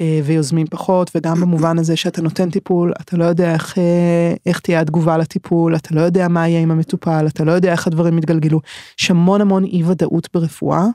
אה, 0.00 0.20
ויוזמים 0.24 0.66
פחות 0.66 1.10
וגם 1.14 1.40
במובן 1.40 1.78
הזה 1.78 1.96
שאתה 1.96 2.22
נותן 2.22 2.50
טיפול 2.50 2.92
אתה 3.00 3.16
לא 3.16 3.24
יודע 3.24 3.52
איך 3.52 3.78
אה, 3.78 4.34
איך 4.46 4.60
תהיה 4.60 4.80
התגובה 4.80 5.18
לטיפול 5.18 5.76
אתה 5.76 5.94
לא 5.94 6.00
יודע 6.00 6.28
מה 6.28 6.48
יהיה 6.48 6.60
עם 6.60 6.70
המטופל 6.70 7.26
אתה 7.26 7.44
לא 7.44 7.52
יודע 7.52 7.72
איך 7.72 7.86
הדברים 7.86 8.18
יתגלגלו. 8.18 8.60
יש 9.00 9.10
המון 9.10 9.40
המון 9.40 9.64
אי 9.64 9.84
ודאות 9.84 10.28
ברפואה. 10.34 10.86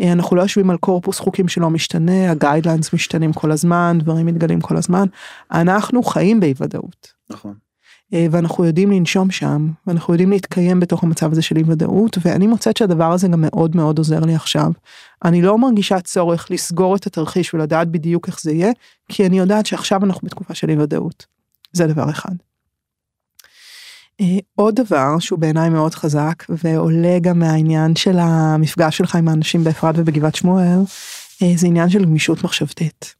אה, 0.00 0.12
אנחנו 0.12 0.36
לא 0.36 0.42
יושבים 0.42 0.70
על 0.70 0.76
קורפוס 0.76 1.18
חוקים 1.18 1.48
שלא 1.48 1.70
משתנה 1.70 2.30
הגיידליינס 2.30 2.92
משתנים 2.92 3.32
כל 3.32 3.52
הזמן 3.52 3.98
דברים 4.00 4.26
מתגלים 4.26 4.60
כל 4.60 4.76
הזמן 4.76 5.06
אנחנו 5.52 6.02
חיים 6.02 6.40
באי 6.40 6.54
ודאות. 6.60 7.12
נכון. 7.30 7.54
אה, 8.14 8.26
ואנחנו 8.30 8.64
יודעים 8.64 8.90
לנשום 8.90 9.30
שם 9.30 9.68
ואנחנו 9.86 10.14
יודעים 10.14 10.30
להתקיים 10.30 10.80
בתוך 10.80 11.04
המצב 11.04 11.32
הזה 11.32 11.42
של 11.42 11.56
אי 11.56 11.62
ודאות 11.66 12.18
ואני 12.22 12.46
מוצאת 12.46 12.76
שהדבר 12.76 13.12
הזה 13.12 13.28
גם 13.28 13.40
מאוד 13.40 13.76
מאוד 13.76 13.98
עוזר 13.98 14.20
לי 14.20 14.34
עכשיו. 14.34 14.70
אני 15.24 15.42
לא 15.42 15.58
מרגישה 15.58 16.00
צורך 16.00 16.50
לסגור 16.50 16.96
את 16.96 17.06
התרחיש 17.06 17.54
ולדעת 17.54 17.88
בדיוק 17.88 18.28
איך 18.28 18.40
זה 18.40 18.52
יהיה 18.52 18.72
כי 19.08 19.26
אני 19.26 19.38
יודעת 19.38 19.66
שעכשיו 19.66 20.04
אנחנו 20.04 20.20
בתקופה 20.24 20.54
של 20.54 20.70
אי 20.70 20.76
ודאות. 20.76 21.26
זה 21.72 21.86
דבר 21.86 22.10
אחד. 22.10 22.34
אה, 24.20 24.38
עוד 24.54 24.74
דבר 24.74 25.18
שהוא 25.18 25.38
בעיניי 25.38 25.68
מאוד 25.68 25.94
חזק 25.94 26.44
ועולה 26.48 27.18
גם 27.18 27.38
מהעניין 27.38 27.96
של 27.96 28.18
המפגש 28.18 28.98
שלך 28.98 29.14
עם 29.14 29.28
האנשים 29.28 29.64
באפרת 29.64 29.94
ובגבעת 29.98 30.34
שמואל 30.34 30.78
אה, 31.42 31.52
זה 31.56 31.66
עניין 31.66 31.90
של 31.90 32.04
גמישות 32.04 32.44
מחשבתית. 32.44 33.14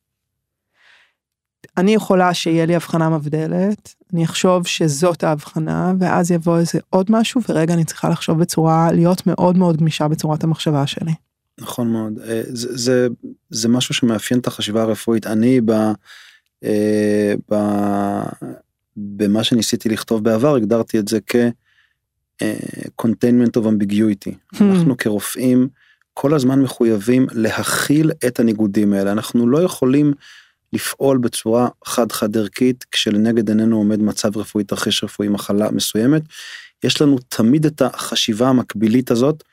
אני 1.77 1.95
יכולה 1.95 2.35
שיהיה 2.35 2.67
לי 2.67 2.77
הבחנה 2.77 3.09
מבדלת, 3.09 3.95
אני 4.13 4.25
אחשוב 4.25 4.67
שזאת 4.67 5.25
ההבחנה, 5.25 5.93
ואז 6.01 6.31
יבוא 6.31 6.59
איזה 6.59 6.79
עוד 6.91 7.07
משהו, 7.11 7.41
ורגע 7.49 7.75
אני 7.75 7.85
צריכה 7.85 8.09
לחשוב 8.09 8.41
בצורה, 8.41 8.93
להיות 8.93 9.27
מאוד 9.27 9.57
מאוד 9.57 9.77
גמישה 9.77 10.09
בצורת 10.09 10.45
המחשבה 10.45 10.87
שלי. 10.87 11.13
נכון 11.61 11.93
מאוד, 11.93 12.19
אה, 12.29 12.43
זה, 12.47 12.77
זה, 12.77 13.09
זה 13.51 13.69
משהו 13.69 13.95
שמאפיין 13.95 14.41
את 14.41 14.47
החשיבה 14.47 14.83
הרפואית. 14.83 15.27
אני 15.27 15.61
ב, 15.61 15.71
אה, 16.65 17.35
ב, 17.51 17.57
במה 18.97 19.45
שניסיתי 19.45 19.89
לכתוב 19.89 20.25
בעבר 20.25 20.55
הגדרתי 20.55 20.99
את 20.99 21.09
זה 21.09 21.19
כ- 21.27 21.37
אה, 22.43 22.57
containment 23.03 23.61
of 23.61 23.65
ambiguity. 23.65 24.33
Hmm. 24.55 24.63
אנחנו 24.63 24.97
כרופאים 24.97 25.69
כל 26.15 26.35
הזמן 26.35 26.61
מחויבים 26.63 27.27
להכיל 27.33 28.11
את 28.27 28.41
הניגודים 28.41 28.93
האלה, 28.93 29.13
אנחנו 29.13 29.49
לא 29.49 29.63
יכולים 29.63 30.13
לפעול 30.73 31.19
בצורה 31.19 31.69
חד 31.85 32.13
חד 32.13 32.37
ערכית 32.37 32.85
כשלנגד 32.91 33.49
עינינו 33.49 33.77
עומד 33.77 34.01
מצב 34.01 34.37
רפואי 34.37 34.65
תרחיש 34.65 35.05
רפואי 35.05 35.29
מחלה 35.29 35.71
מסוימת. 35.71 36.23
יש 36.85 37.03
לנו 37.03 37.19
תמיד 37.29 37.67
את 37.67 37.83
החשיבה 37.83 38.49
המקבילית 38.49 39.11
הזאת 39.11 39.45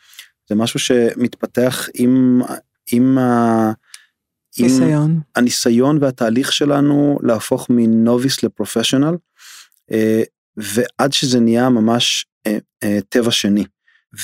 זה 0.50 0.56
משהו 0.56 0.80
שמתפתח 0.80 1.90
עם 1.94 2.42
עם. 2.92 3.18
ניסיון. 4.60 5.20
הניסיון 5.36 5.98
והתהליך 6.02 6.54
שלנו 6.54 7.20
להפוך 7.24 7.68
מנוביס 7.70 8.44
לפרופשיונל 8.44 9.16
אה, 9.92 10.24
ועד 10.58 11.14
שזה 11.14 11.40
נהיה 11.40 11.70
ממש 11.70 12.26
אה, 12.48 12.58
אה, 12.84 13.00
טבע 13.10 13.32
שני 13.32 13.66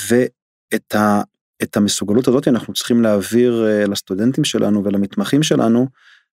ואת 0.10 0.96
ה, 0.96 1.22
את 1.64 1.78
המסוגלות 1.78 2.28
הזאת 2.28 2.48
אנחנו 2.48 2.74
צריכים 2.74 3.02
להעביר 3.02 3.66
לסטודנטים 3.88 4.44
שלנו 4.44 4.84
ולמתמחים 4.84 5.44
שלנו 5.44 5.88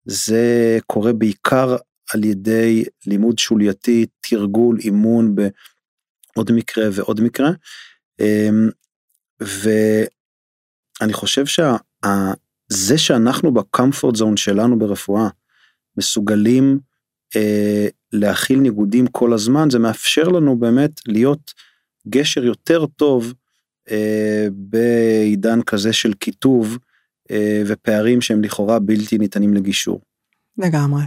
זה 0.04 0.78
קורה 0.86 1.12
בעיקר 1.12 1.76
על 2.14 2.24
ידי 2.24 2.84
לימוד 3.06 3.38
שולייתי, 3.38 4.06
תרגול, 4.20 4.78
אימון 4.80 5.34
בעוד 5.34 6.52
מקרה 6.52 6.84
ועוד 6.92 7.20
מקרה. 7.20 7.50
אמ, 8.20 8.68
ואני 9.40 11.12
חושב 11.12 11.46
שזה 11.46 12.98
שאנחנו 12.98 13.54
בקמפורט 13.54 14.16
זון 14.16 14.36
שלנו 14.36 14.78
ברפואה 14.78 15.28
מסוגלים 15.96 16.78
אה, 17.36 17.88
להכיל 18.12 18.58
ניגודים 18.58 19.06
כל 19.06 19.32
הזמן 19.32 19.70
זה 19.70 19.78
מאפשר 19.78 20.28
לנו 20.28 20.58
באמת 20.58 20.90
להיות 21.06 21.54
גשר 22.08 22.44
יותר 22.44 22.86
טוב 22.86 23.34
אה, 23.90 24.46
בעידן 24.52 25.62
כזה 25.62 25.92
של 25.92 26.14
קיטוב 26.14 26.78
ופערים 27.66 28.20
שהם 28.20 28.42
לכאורה 28.42 28.78
בלתי 28.78 29.18
ניתנים 29.18 29.54
לגישור. 29.54 30.00
לגמרי. 30.58 31.02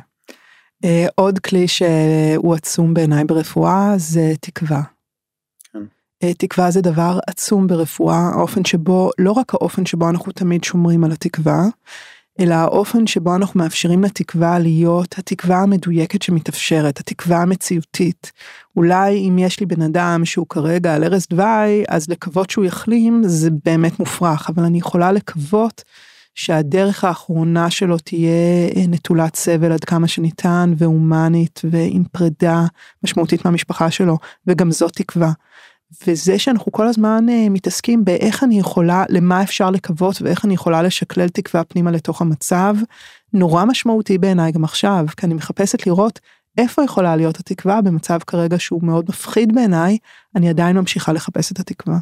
אה, 0.83 1.05
עוד 1.15 1.39
כלי 1.39 1.67
שהוא 1.67 2.55
עצום 2.55 2.93
בעיניי 2.93 3.23
ברפואה 3.23 3.93
זה 3.97 4.33
תקווה. 4.41 4.81
כן. 5.73 5.79
אה, 6.23 6.33
תקווה 6.33 6.71
זה 6.71 6.81
דבר 6.81 7.19
עצום 7.27 7.67
ברפואה, 7.67 8.29
האופן 8.33 8.65
שבו, 8.65 9.09
לא 9.19 9.31
רק 9.31 9.53
האופן 9.53 9.85
שבו 9.85 10.09
אנחנו 10.09 10.31
תמיד 10.31 10.63
שומרים 10.63 11.03
על 11.03 11.11
התקווה, 11.11 11.63
אלא 12.39 12.53
האופן 12.53 13.07
שבו 13.07 13.35
אנחנו 13.35 13.59
מאפשרים 13.59 14.03
לתקווה 14.03 14.59
להיות 14.59 15.15
התקווה 15.17 15.57
המדויקת 15.61 16.21
שמתאפשרת, 16.21 16.99
התקווה 16.99 17.41
המציאותית. 17.41 18.31
אולי 18.75 19.29
אם 19.29 19.37
יש 19.39 19.59
לי 19.59 19.65
בן 19.65 19.81
אדם 19.81 20.25
שהוא 20.25 20.45
כרגע 20.49 20.95
על 20.95 21.03
ערש 21.03 21.27
דווי, 21.27 21.83
אז 21.89 22.09
לקוות 22.09 22.49
שהוא 22.49 22.65
יחלים 22.65 23.21
זה 23.25 23.49
באמת 23.65 23.99
מופרך, 23.99 24.49
אבל 24.49 24.63
אני 24.63 24.77
יכולה 24.77 25.11
לקוות 25.11 25.83
שהדרך 26.35 27.03
האחרונה 27.03 27.69
שלו 27.69 27.97
תהיה 27.97 28.69
אה, 28.75 28.83
נטולת 28.87 29.35
סבל 29.35 29.71
עד 29.71 29.83
כמה 29.83 30.07
שניתן 30.07 30.73
והומנית 30.77 31.61
ועם 31.71 32.03
פרידה 32.11 32.65
משמעותית 33.03 33.45
מהמשפחה 33.45 33.91
שלו 33.91 34.17
וגם 34.47 34.71
זאת 34.71 34.91
תקווה. 34.95 35.31
וזה 36.07 36.39
שאנחנו 36.39 36.71
כל 36.71 36.87
הזמן 36.87 37.25
uh, 37.27 37.49
מתעסקים 37.49 38.05
באיך 38.05 38.43
אני 38.43 38.59
יכולה 38.59 39.03
למה 39.09 39.43
אפשר 39.43 39.69
לקוות 39.69 40.21
ואיך 40.21 40.45
אני 40.45 40.53
יכולה 40.53 40.81
לשקלל 40.81 41.29
תקווה 41.29 41.63
פנימה 41.63 41.91
לתוך 41.91 42.21
המצב 42.21 42.75
נורא 43.33 43.65
משמעותי 43.65 44.17
בעיניי 44.17 44.51
גם 44.51 44.63
עכשיו 44.63 45.05
כי 45.17 45.25
אני 45.25 45.33
מחפשת 45.33 45.87
לראות 45.87 46.19
איפה 46.57 46.83
יכולה 46.83 47.15
להיות 47.15 47.39
התקווה 47.39 47.81
במצב 47.81 48.19
כרגע 48.27 48.59
שהוא 48.59 48.83
מאוד 48.83 49.05
מפחיד 49.09 49.55
בעיניי, 49.55 49.97
אני 50.35 50.49
עדיין 50.49 50.77
ממשיכה 50.77 51.13
לחפש 51.13 51.51
את 51.51 51.59
התקווה. 51.59 51.97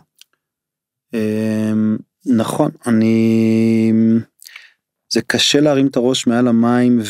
נכון, 2.26 2.72
אני... 2.88 3.92
זה 5.14 5.22
קשה 5.22 5.62
להרים 5.62 5.88
את 5.88 5.96
הראש 5.96 6.28
מעל 6.28 6.48
המים 6.48 7.02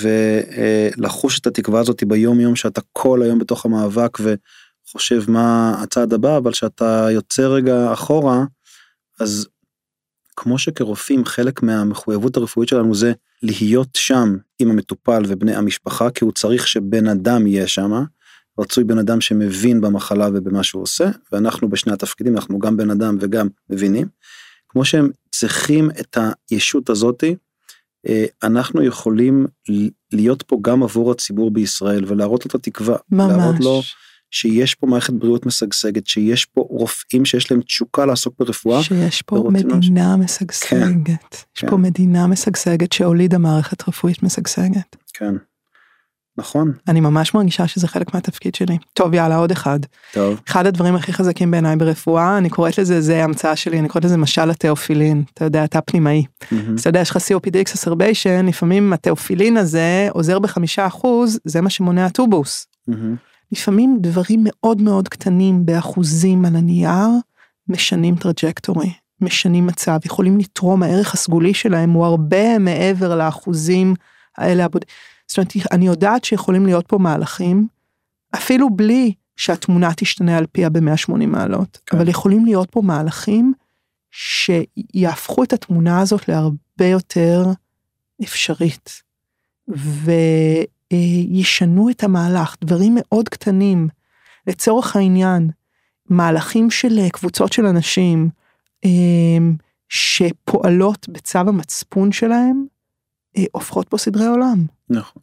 ולחוש 0.98 1.40
את 1.40 1.48
התקווה 1.48 1.80
הזאת 1.80 2.04
ביום 2.04 2.40
יום 2.40 2.56
שאתה 2.56 2.82
כל 2.94 3.22
היום 3.22 3.40
בתוך 3.40 3.66
המאבק 3.66 4.18
וחושב 4.20 5.24
מה 5.28 5.76
הצעד 5.84 6.14
הבא, 6.14 6.38
אבל 6.38 6.54
שאתה 6.54 7.08
יוצא 7.12 7.48
רגע 7.48 7.94
אחורה, 7.94 8.44
אז 9.20 9.48
כמו 10.36 10.58
שכרופאים 10.58 11.26
חלק 11.26 11.64
מהמחויבות 11.64 12.38
הרפואית 12.38 12.70
שלנו 12.70 12.96
זה 12.96 13.14
להיות 13.44 13.90
שם 13.96 14.38
עם 14.60 14.72
המטופל 14.72 15.24
ובני 15.28 15.56
המשפחה, 15.56 16.10
כי 16.10 16.24
הוא 16.24 16.34
צריך 16.34 16.68
שבן 16.68 17.08
אדם 17.08 17.48
יהיה 17.48 17.68
שם, 17.68 17.92
רצוי 18.60 18.84
בן 18.84 18.98
אדם 18.98 19.22
שמבין 19.22 19.82
במחלה 19.82 20.30
ובמה 20.34 20.64
שהוא 20.64 20.84
עושה, 20.84 21.10
ואנחנו 21.32 21.70
בשני 21.70 21.94
התפקידים, 21.94 22.36
אנחנו 22.36 22.60
גם 22.60 22.78
בן 22.78 22.90
אדם 22.90 23.18
וגם 23.20 23.48
מבינים. 23.70 24.08
כמו 24.72 24.86
שהם 24.86 25.10
צריכים 25.32 25.90
את 26.00 26.18
הישות 26.52 26.90
הזאתי, 26.90 27.36
אה, 28.08 28.26
אנחנו 28.44 28.84
יכולים 28.84 29.46
להיות 30.12 30.44
פה 30.44 30.58
גם 30.62 30.84
עבור 30.84 31.12
הציבור 31.12 31.52
בישראל 31.52 32.06
ולהראות 32.08 32.46
לו 32.46 32.50
את 32.50 32.56
התקווה. 32.56 32.98
ממש. 33.12 33.32
להראות 33.38 33.60
לו 33.60 33.82
שיש 34.32 34.76
פה 34.76 34.88
מערכת 34.88 35.14
בריאות 35.14 35.46
משגשגת, 35.46 36.08
שיש 36.08 36.46
פה 36.46 36.62
רופאים 36.70 37.26
שיש 37.26 37.52
להם 37.52 37.62
תשוקה 37.62 38.06
לעסוק 38.06 38.36
ברפואה. 38.40 38.84
שיש 38.84 39.22
פה 39.22 39.50
מדינה 39.52 40.18
משגשגת. 40.18 40.70
כן, 40.70 41.16
יש 41.58 41.62
כן. 41.62 41.70
פה 41.70 41.78
מדינה 41.78 42.28
משגשגת 42.28 42.92
שהולידה 42.94 43.38
מערכת 43.38 43.88
רפואית 43.88 44.24
משגשגת. 44.24 44.96
כן. 45.14 45.36
נכון. 46.42 46.72
אני 46.88 47.00
ממש 47.00 47.34
מרגישה 47.34 47.68
שזה 47.68 47.88
חלק 47.88 48.14
מהתפקיד 48.14 48.56
שלי. 48.56 48.78
טוב 48.94 49.14
יאללה 49.14 49.36
עוד 49.36 49.52
אחד. 49.52 49.80
טוב. 50.14 50.40
אחד 50.50 50.66
הדברים 50.66 50.96
הכי 50.96 51.14
חזקים 51.14 51.52
בעיניי 51.52 51.76
ברפואה, 51.76 52.38
אני 52.38 52.50
קוראת 52.50 52.78
לזה, 52.78 53.02
זה 53.02 53.24
המצאה 53.24 53.56
שלי, 53.56 53.80
אני 53.80 53.88
קוראת 53.88 54.06
לזה 54.06 54.18
משל 54.18 54.50
התיאופילין, 54.50 55.24
אתה 55.34 55.46
יודע, 55.46 55.64
אתה 55.64 55.82
פנימאי. 55.82 56.24
Mm-hmm. 56.24 56.56
אתה 56.80 56.90
יודע, 56.90 57.00
יש 57.00 57.10
לך 57.10 57.18
COPD 57.18 57.56
exacerbation, 57.56 58.44
לפעמים 58.48 58.94
התיאופילין 58.94 59.58
הזה 59.58 60.08
עוזר 60.12 60.40
בחמישה 60.40 60.88
אחוז, 60.88 61.40
זה 61.46 61.62
מה 61.62 61.70
שמונע 61.70 62.10
טובוס. 62.10 62.68
Mm-hmm. 62.90 62.94
לפעמים 63.52 63.98
דברים 64.02 64.40
מאוד 64.44 64.82
מאוד 64.82 65.08
קטנים 65.08 65.66
באחוזים 65.66 66.46
על 66.46 66.56
הנייר, 66.56 67.10
משנים 67.70 68.16
trajectory, 68.16 68.94
משנים 69.22 69.68
מצב, 69.68 69.98
יכולים 70.06 70.38
לתרום, 70.40 70.84
הערך 70.84 71.14
הסגולי 71.14 71.54
שלהם 71.54 71.90
הוא 71.90 72.06
הרבה 72.06 72.60
מעבר 72.60 73.16
לאחוזים 73.16 73.94
האלה 74.38 74.66
הבודדים. 74.66 74.90
זאת 75.32 75.38
אומרת, 75.38 75.54
אני 75.72 75.88
יודעת 75.88 76.24
שיכולים 76.24 76.66
להיות 76.66 76.88
פה 76.88 76.98
מהלכים, 76.98 77.68
אפילו 78.36 78.70
בלי 78.70 79.14
שהתמונה 79.36 79.94
תשתנה 79.94 80.38
על 80.38 80.46
פיה 80.52 80.70
ב-180 80.70 81.26
מעלות, 81.28 81.80
כן. 81.86 81.98
אבל 81.98 82.08
יכולים 82.08 82.46
להיות 82.46 82.70
פה 82.72 82.82
מהלכים 82.82 83.54
שיהפכו 84.12 85.44
את 85.44 85.54
התמונה 85.54 86.00
הזאת 86.00 86.28
להרבה 86.28 86.86
יותר 86.86 87.44
אפשרית, 88.24 89.02
וישנו 90.94 91.90
את 91.90 92.04
המהלך, 92.04 92.56
דברים 92.64 92.96
מאוד 93.00 93.30
קטנים. 93.30 93.88
לצורך 94.48 94.96
העניין, 94.96 95.50
מהלכים 96.10 96.72
של 96.72 97.10
קבוצות 97.10 97.54
של 97.54 97.66
אנשים 97.66 98.30
אמ, 98.86 99.56
שפועלות 99.90 101.10
בצו 101.10 101.40
המצפון 101.40 102.12
שלהם, 102.12 102.66
אה, 103.38 103.44
הופכות 103.52 103.90
פה 103.90 103.98
סדרי 103.98 104.28
עולם. 104.28 104.66
נכון. 104.92 105.22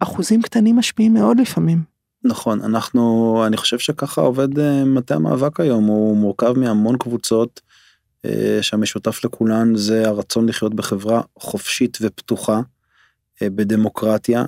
אחוזים 0.00 0.42
קטנים 0.42 0.76
משפיעים 0.76 1.14
מאוד 1.14 1.40
לפעמים. 1.40 1.82
נכון, 2.24 2.62
אנחנו, 2.62 3.42
אני 3.46 3.56
חושב 3.56 3.78
שככה 3.78 4.20
עובד 4.20 4.58
אה, 4.58 4.84
מטה 4.84 5.14
המאבק 5.14 5.60
היום, 5.60 5.84
הוא 5.84 6.16
מורכב 6.16 6.52
מהמון 6.58 6.98
קבוצות 6.98 7.60
אה, 8.24 8.58
שהמשותף 8.62 9.24
לכולן 9.24 9.76
זה 9.76 10.08
הרצון 10.08 10.48
לחיות 10.48 10.74
בחברה 10.74 11.22
חופשית 11.38 11.98
ופתוחה, 12.00 12.60
בדמוקרטיה, 13.42 14.44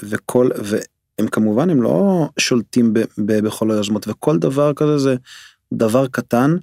וכל, 0.00 0.50
והם 0.64 1.28
כמובן 1.28 1.70
הם 1.70 1.82
לא 1.82 2.28
שולטים 2.38 2.94
ב, 2.94 2.98
ב, 3.18 3.38
בכל 3.40 3.70
היוזמות, 3.70 4.08
וכל 4.08 4.38
דבר 4.38 4.72
כזה 4.74 4.98
זה 4.98 5.16
דבר 5.72 6.06
קטן 6.06 6.56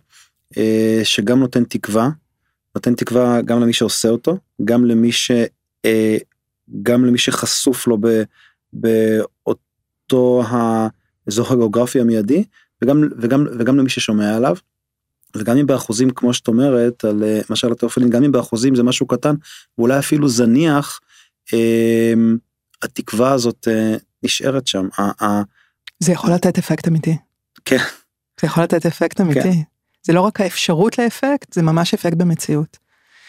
שגם 1.04 1.39
נותן 1.39 1.64
תקווה, 1.64 2.10
נותן 2.76 2.95
תקווה 2.95 3.41
גם 3.41 3.62
למי 3.62 3.74
שעושה 3.74 4.10
אותו, 4.10 4.38
גם 4.66 4.86
למי 4.86 5.12
ש... 5.12 5.32
אה, 6.74 6.80
גם 6.84 7.05
למי 7.05 7.17
שחשוף 7.17 7.88
לו 7.88 7.97
ב, 8.01 8.24
באותו 8.74 10.43
האזור 10.47 11.47
הגיאוגרפי 11.53 12.01
המיידי, 12.01 12.43
וגם, 12.82 13.03
וגם, 13.17 13.47
וגם 13.59 13.78
למי 13.78 13.89
ששומע 13.89 14.36
עליו. 14.36 14.55
וגם 15.36 15.57
אם 15.57 15.65
באחוזים, 15.65 16.09
כמו 16.09 16.34
שאת 16.34 16.47
אומרת, 16.47 17.05
על 17.05 17.24
אה, 17.24 17.41
מה 17.49 17.55
שעל 17.55 17.72
התיאופילין, 17.72 18.09
גם 18.09 18.24
אם 18.24 18.32
באחוזים 18.32 18.76
זה 18.76 18.84
משהו 18.84 19.07
קטן, 19.07 19.36
ואולי 19.78 19.99
אפילו 19.99 20.30
זניח, 20.30 20.99
אה, 21.53 22.13
התקווה 22.84 23.32
הזאת 23.32 23.67
אה, 23.67 23.95
נשארת 24.24 24.67
שם. 24.67 24.88
זה 25.99 26.11
יכול 26.11 26.32
לתת 26.32 26.57
אפקט 26.57 26.88
אמיתי. 26.88 27.17
כן. 27.65 27.78
זה 28.41 28.47
יכול 28.47 28.63
לתת 28.63 28.86
אפקט 28.86 29.22
אמיתי. 29.22 29.41
כן. 29.41 29.61
זה 30.03 30.13
לא 30.13 30.22
רק 30.22 30.41
האפשרות 30.41 30.97
לאפקט, 30.97 31.53
זה 31.53 31.61
ממש 31.61 31.93
אפקט 31.93 32.17
במציאות. 32.17 32.78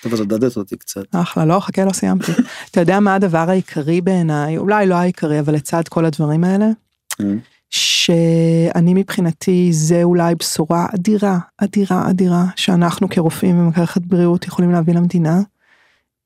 טוב, 0.02 0.12
אז 0.12 0.20
עודדת 0.20 0.56
אותי 0.56 0.76
קצת. 0.76 1.02
אחלה, 1.14 1.44
לא, 1.44 1.60
חכה, 1.60 1.84
לא 1.84 1.92
סיימתי. 1.92 2.32
אתה 2.70 2.80
יודע 2.80 3.00
מה 3.00 3.14
הדבר 3.14 3.50
העיקרי 3.50 4.00
בעיניי, 4.00 4.56
אולי 4.56 4.86
לא 4.86 4.94
העיקרי, 4.94 5.40
אבל 5.40 5.54
לצד 5.54 5.88
כל 5.88 6.04
הדברים 6.04 6.44
האלה? 6.44 6.66
Mm. 7.12 7.24
שאני 7.70 8.94
מבחינתי 8.94 9.68
זה 9.72 10.02
אולי 10.02 10.34
בשורה 10.34 10.86
אדירה, 10.94 11.38
אדירה, 11.58 12.10
אדירה, 12.10 12.44
שאנחנו 12.56 13.08
כרופאים 13.08 13.58
במערכת 13.58 14.02
בריאות 14.02 14.46
יכולים 14.46 14.70
להביא 14.70 14.94
למדינה. 14.94 15.40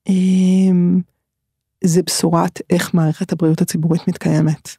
אמ, 0.08 1.00
זה 1.84 2.02
בשורת 2.02 2.60
איך 2.70 2.94
מערכת 2.94 3.32
הבריאות 3.32 3.60
הציבורית 3.60 4.08
מתקיימת. 4.08 4.76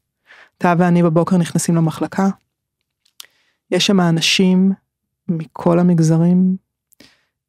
אתה 0.57 0.73
ואני 0.77 1.03
בבוקר 1.03 1.37
נכנסים 1.37 1.75
למחלקה, 1.75 2.29
יש 3.71 3.85
שם 3.85 4.01
אנשים 4.01 4.71
מכל 5.27 5.79
המגזרים, 5.79 6.55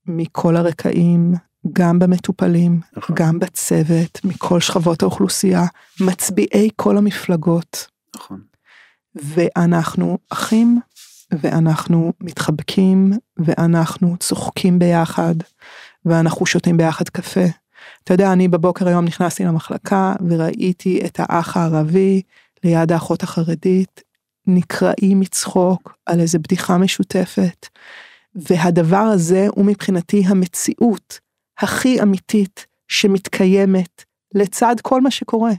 מכל 0.08 0.56
הרקעים, 0.56 1.34
גם 1.72 1.98
במטופלים, 1.98 2.80
נכון. 2.96 3.16
גם 3.16 3.38
בצוות, 3.38 4.20
מכל 4.24 4.60
שכבות 4.60 5.02
האוכלוסייה, 5.02 5.64
מצביעי 6.00 6.68
כל 6.76 6.98
המפלגות. 6.98 7.86
נכון. 8.16 8.40
ואנחנו 9.14 10.18
אחים, 10.30 10.80
ואנחנו 11.32 12.12
מתחבקים, 12.20 13.12
ואנחנו 13.38 14.16
צוחקים 14.20 14.78
ביחד, 14.78 15.34
ואנחנו 16.04 16.46
שותים 16.46 16.76
ביחד 16.76 17.08
קפה. 17.08 17.44
אתה 18.04 18.14
יודע, 18.14 18.32
אני 18.32 18.48
בבוקר 18.48 18.88
היום 18.88 19.04
נכנסתי 19.04 19.44
למחלקה 19.44 20.14
וראיתי 20.28 21.00
את 21.06 21.20
האח 21.22 21.56
הערבי 21.56 22.22
ליד 22.64 22.92
האחות 22.92 23.22
החרדית, 23.22 24.02
נקרעים 24.46 25.20
מצחוק 25.20 25.96
על 26.06 26.20
איזה 26.20 26.38
בדיחה 26.38 26.78
משותפת. 26.78 27.66
והדבר 28.36 28.96
הזה 28.96 29.46
הוא 29.50 29.64
מבחינתי 29.64 30.22
המציאות 30.26 31.20
הכי 31.58 32.02
אמיתית 32.02 32.66
שמתקיימת 32.88 34.04
לצד 34.34 34.76
כל 34.82 35.00
מה 35.00 35.10
שקורה. 35.10 35.52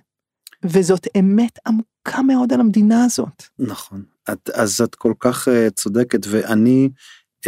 וזאת 0.64 1.08
אמת 1.20 1.60
עמוקה 1.68 2.22
מאוד 2.22 2.54
על 2.54 2.60
המדינה 2.60 3.06
הזאת. 3.06 3.44
נכון. 3.60 4.04
את, 4.32 4.50
אז 4.50 4.82
את 4.82 4.96
כל 4.96 5.14
כך 5.20 5.48
uh, 5.48 5.72
צודקת, 5.72 6.20
ואני 6.30 6.90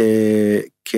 uh, 0.00 0.68
כ, 0.84 0.94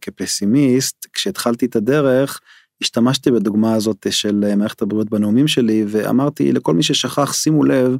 כפסימיסט, 0.00 1.06
כשהתחלתי 1.12 1.66
את 1.66 1.76
הדרך, 1.76 2.40
השתמשתי 2.82 3.30
בדוגמה 3.30 3.74
הזאת 3.74 4.06
של 4.10 4.44
uh, 4.52 4.56
מערכת 4.56 4.82
הבריאות 4.82 5.10
בנאומים 5.10 5.48
שלי, 5.48 5.84
ואמרתי 5.88 6.52
לכל 6.52 6.74
מי 6.74 6.82
ששכח, 6.82 7.32
שימו 7.32 7.64
לב, 7.64 7.96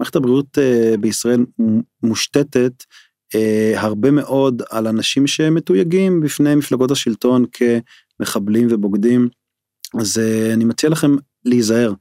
מערכת 0.00 0.16
הבריאות 0.16 0.58
uh, 0.58 0.96
בישראל 0.96 1.44
מושתתת 2.02 2.84
הרבה 3.76 4.10
מאוד 4.10 4.62
על 4.70 4.86
אנשים 4.86 5.26
שמתויגים 5.26 6.20
בפני 6.20 6.54
מפלגות 6.54 6.90
השלטון 6.90 7.44
כמחבלים 7.52 8.68
ובוגדים, 8.70 9.28
אז 10.00 10.18
אה, 10.18 10.52
אני 10.52 10.64
מציע 10.64 10.90
לכם 10.90 11.16
להיזהר. 11.44 11.92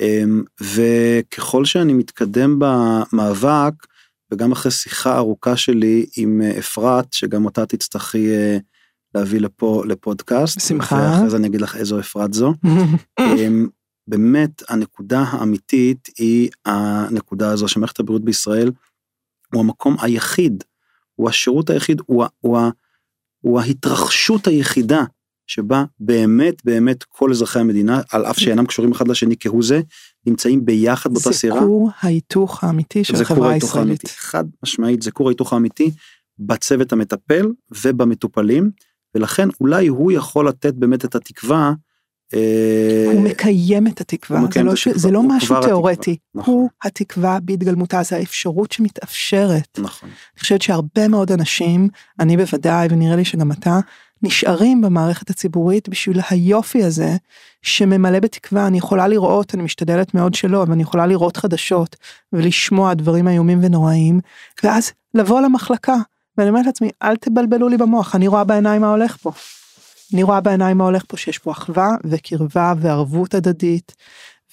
אה, 0.00 0.22
וככל 0.60 1.64
שאני 1.64 1.92
מתקדם 1.92 2.58
במאבק, 2.58 3.72
וגם 4.32 4.52
אחרי 4.52 4.72
שיחה 4.72 5.16
ארוכה 5.16 5.56
שלי 5.56 6.06
עם 6.16 6.42
אפרת, 6.58 7.12
שגם 7.12 7.44
אותה 7.44 7.66
תצטרכי 7.66 8.28
להביא 9.14 9.40
לפה 9.40 9.82
לפודקאסט. 9.86 10.56
בשמחה. 10.56 10.96
ואחרי 10.96 11.30
זה 11.30 11.36
אני 11.36 11.46
אגיד 11.46 11.60
לך 11.60 11.76
איזו 11.76 12.00
אפרת 12.00 12.34
זו. 12.34 12.54
באמת 14.08 14.62
הנקודה 14.68 15.20
האמיתית 15.20 16.08
היא 16.18 16.50
הנקודה 16.66 17.50
הזו 17.50 17.68
שמערכת 17.68 18.00
הבריאות 18.00 18.24
בישראל 18.24 18.70
הוא 19.54 19.60
המקום 19.60 19.96
היחיד, 20.00 20.64
הוא 21.14 21.28
השירות 21.28 21.70
היחיד, 21.70 22.02
הוא, 22.06 22.24
הוא, 22.40 22.58
הוא 23.40 23.60
ההתרחשות 23.60 24.46
היחידה 24.46 25.04
שבה 25.46 25.84
באמת 26.00 26.64
באמת 26.64 27.02
כל 27.02 27.30
אזרחי 27.30 27.60
המדינה, 27.60 28.00
על 28.12 28.26
אף 28.26 28.38
שאינם 28.38 28.66
קשורים 28.66 28.92
אחד 28.92 29.08
לשני 29.08 29.34
כהוא 29.40 29.62
זה, 29.62 29.80
נמצאים 30.26 30.64
ביחד 30.64 31.12
באותה 31.12 31.32
סירה. 31.32 31.60
זה 31.60 31.66
כור 31.66 31.90
ההיתוך 32.00 32.64
האמיתי 32.64 33.04
של 33.04 33.14
החברה 33.14 33.52
הישראלית. 33.52 34.08
חד 34.08 34.44
משמעית 34.62 35.02
זה 35.02 35.10
כור 35.10 35.28
ההיתוך 35.28 35.52
האמיתי 35.52 35.90
בצוות 36.38 36.92
המטפל 36.92 37.46
ובמטופלים, 37.84 38.70
ולכן 39.14 39.48
אולי 39.60 39.86
הוא 39.86 40.12
יכול 40.12 40.48
לתת 40.48 40.74
באמת 40.74 41.04
את 41.04 41.14
התקווה. 41.14 41.72
אה, 42.34 43.12
הוא 43.12 43.22
מקיים 43.22 43.86
את 43.86 44.00
התקווה, 44.00 44.40
זה 44.52 44.62
לא, 44.62 44.72
זה 44.94 45.10
לא 45.10 45.22
משהו 45.22 45.62
תיאורטי, 45.62 46.16
נכון. 46.34 46.54
הוא 46.54 46.68
התקווה 46.84 47.38
בהתגלמותה, 47.42 48.02
זה 48.02 48.16
האפשרות 48.16 48.72
שמתאפשרת. 48.72 49.78
נכון. 49.78 50.08
אני 50.08 50.40
חושבת 50.40 50.62
שהרבה 50.62 51.08
מאוד 51.08 51.32
אנשים, 51.32 51.88
אני 52.20 52.36
בוודאי 52.36 52.88
ונראה 52.90 53.16
לי 53.16 53.24
שגם 53.24 53.52
אתה, 53.52 53.80
נשארים 54.22 54.80
במערכת 54.80 55.30
הציבורית 55.30 55.88
בשביל 55.88 56.20
היופי 56.30 56.84
הזה 56.84 57.16
שממלא 57.62 58.20
בתקווה. 58.20 58.66
אני 58.66 58.78
יכולה 58.78 59.08
לראות, 59.08 59.54
אני 59.54 59.62
משתדלת 59.62 60.14
מאוד 60.14 60.34
שלא, 60.34 60.62
אבל 60.62 60.72
אני 60.72 60.82
יכולה 60.82 61.06
לראות 61.06 61.36
חדשות 61.36 61.96
ולשמוע 62.32 62.94
דברים 62.94 63.28
איומים 63.28 63.58
ונוראים, 63.62 64.20
ואז 64.64 64.92
לבוא 65.14 65.40
למחלקה, 65.40 65.96
ואני 66.38 66.48
אומרת 66.48 66.66
לעצמי, 66.66 66.90
אל 67.02 67.16
תבלבלו 67.16 67.68
לי 67.68 67.76
במוח, 67.76 68.14
אני 68.14 68.28
רואה 68.28 68.44
בעיניים 68.44 68.80
מה 68.80 68.90
הולך 68.90 69.16
פה. 69.16 69.32
אני 70.14 70.22
רואה 70.22 70.40
בעיניים 70.40 70.78
מה 70.78 70.84
הולך 70.84 71.04
פה, 71.08 71.16
שיש 71.16 71.38
פה 71.38 71.52
אחווה 71.52 71.88
וקרבה 72.04 72.74
וערבות 72.80 73.34
הדדית. 73.34 73.94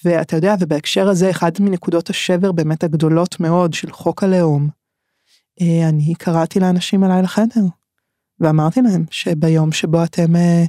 ואתה 0.05 0.35
יודע, 0.35 0.55
ובהקשר 0.59 1.09
הזה, 1.09 1.29
אחת 1.29 1.59
מנקודות 1.59 2.09
השבר 2.09 2.51
באמת 2.51 2.83
הגדולות 2.83 3.39
מאוד 3.39 3.73
של 3.73 3.91
חוק 3.91 4.23
הלאום, 4.23 4.69
אה, 5.61 5.89
אני 5.89 6.15
קראתי 6.15 6.59
לאנשים 6.59 7.03
אליי 7.03 7.21
לחדר. 7.21 7.63
ואמרתי 8.39 8.81
להם 8.81 9.05
שביום 9.11 9.71
שבו 9.71 10.03
אתם 10.03 10.35
uh, 10.35 10.67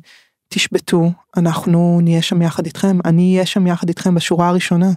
תשבתו, 0.48 1.10
אנחנו 1.36 2.00
נהיה 2.02 2.22
שם 2.22 2.42
יחד 2.42 2.66
איתכם, 2.66 2.98
אני 3.04 3.32
אהיה 3.34 3.46
שם 3.46 3.66
יחד 3.66 3.88
איתכם 3.88 4.14
בשורה 4.14 4.48
הראשונה. 4.48 4.90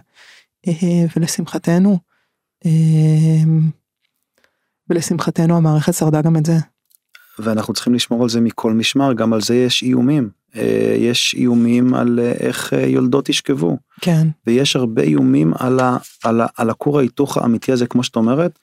Uh, 0.66 0.72
ולשמחתנו, 1.16 1.98
ולשמחתנו 4.90 5.56
המערכת 5.56 5.94
שרדה 5.94 6.22
גם 6.22 6.36
את 6.36 6.46
זה. 6.46 6.71
ואנחנו 7.42 7.74
צריכים 7.74 7.94
לשמור 7.94 8.22
על 8.22 8.28
זה 8.28 8.40
מכל 8.40 8.72
משמר, 8.72 9.12
גם 9.12 9.32
על 9.32 9.40
זה 9.40 9.54
יש 9.56 9.82
איומים. 9.82 10.30
Uh, 10.52 10.58
יש 10.98 11.34
איומים 11.38 11.94
על 11.94 12.18
uh, 12.18 12.42
איך 12.42 12.72
uh, 12.72 12.76
יולדות 12.76 13.28
ישכבו. 13.28 13.78
כן. 14.00 14.28
ויש 14.46 14.76
הרבה 14.76 15.02
איומים 15.02 15.52
על, 15.58 15.80
ה, 15.80 15.96
על, 16.24 16.40
ה, 16.40 16.46
על 16.56 16.70
הכור 16.70 16.98
ההיתוך 16.98 17.36
האמיתי 17.36 17.72
הזה, 17.72 17.86
כמו 17.86 18.02
שאת 18.02 18.16
אומרת. 18.16 18.58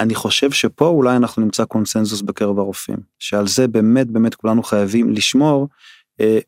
אני 0.00 0.14
חושב 0.14 0.50
שפה 0.50 0.86
אולי 0.86 1.16
אנחנו 1.16 1.42
נמצא 1.42 1.64
קונסנזוס 1.64 2.22
בקרב 2.22 2.58
הרופאים, 2.58 2.98
שעל 3.18 3.46
זה 3.48 3.68
באמת 3.68 4.06
באמת 4.06 4.34
כולנו 4.34 4.62
חייבים 4.62 5.12
לשמור, 5.12 5.68
אה, 6.20 6.38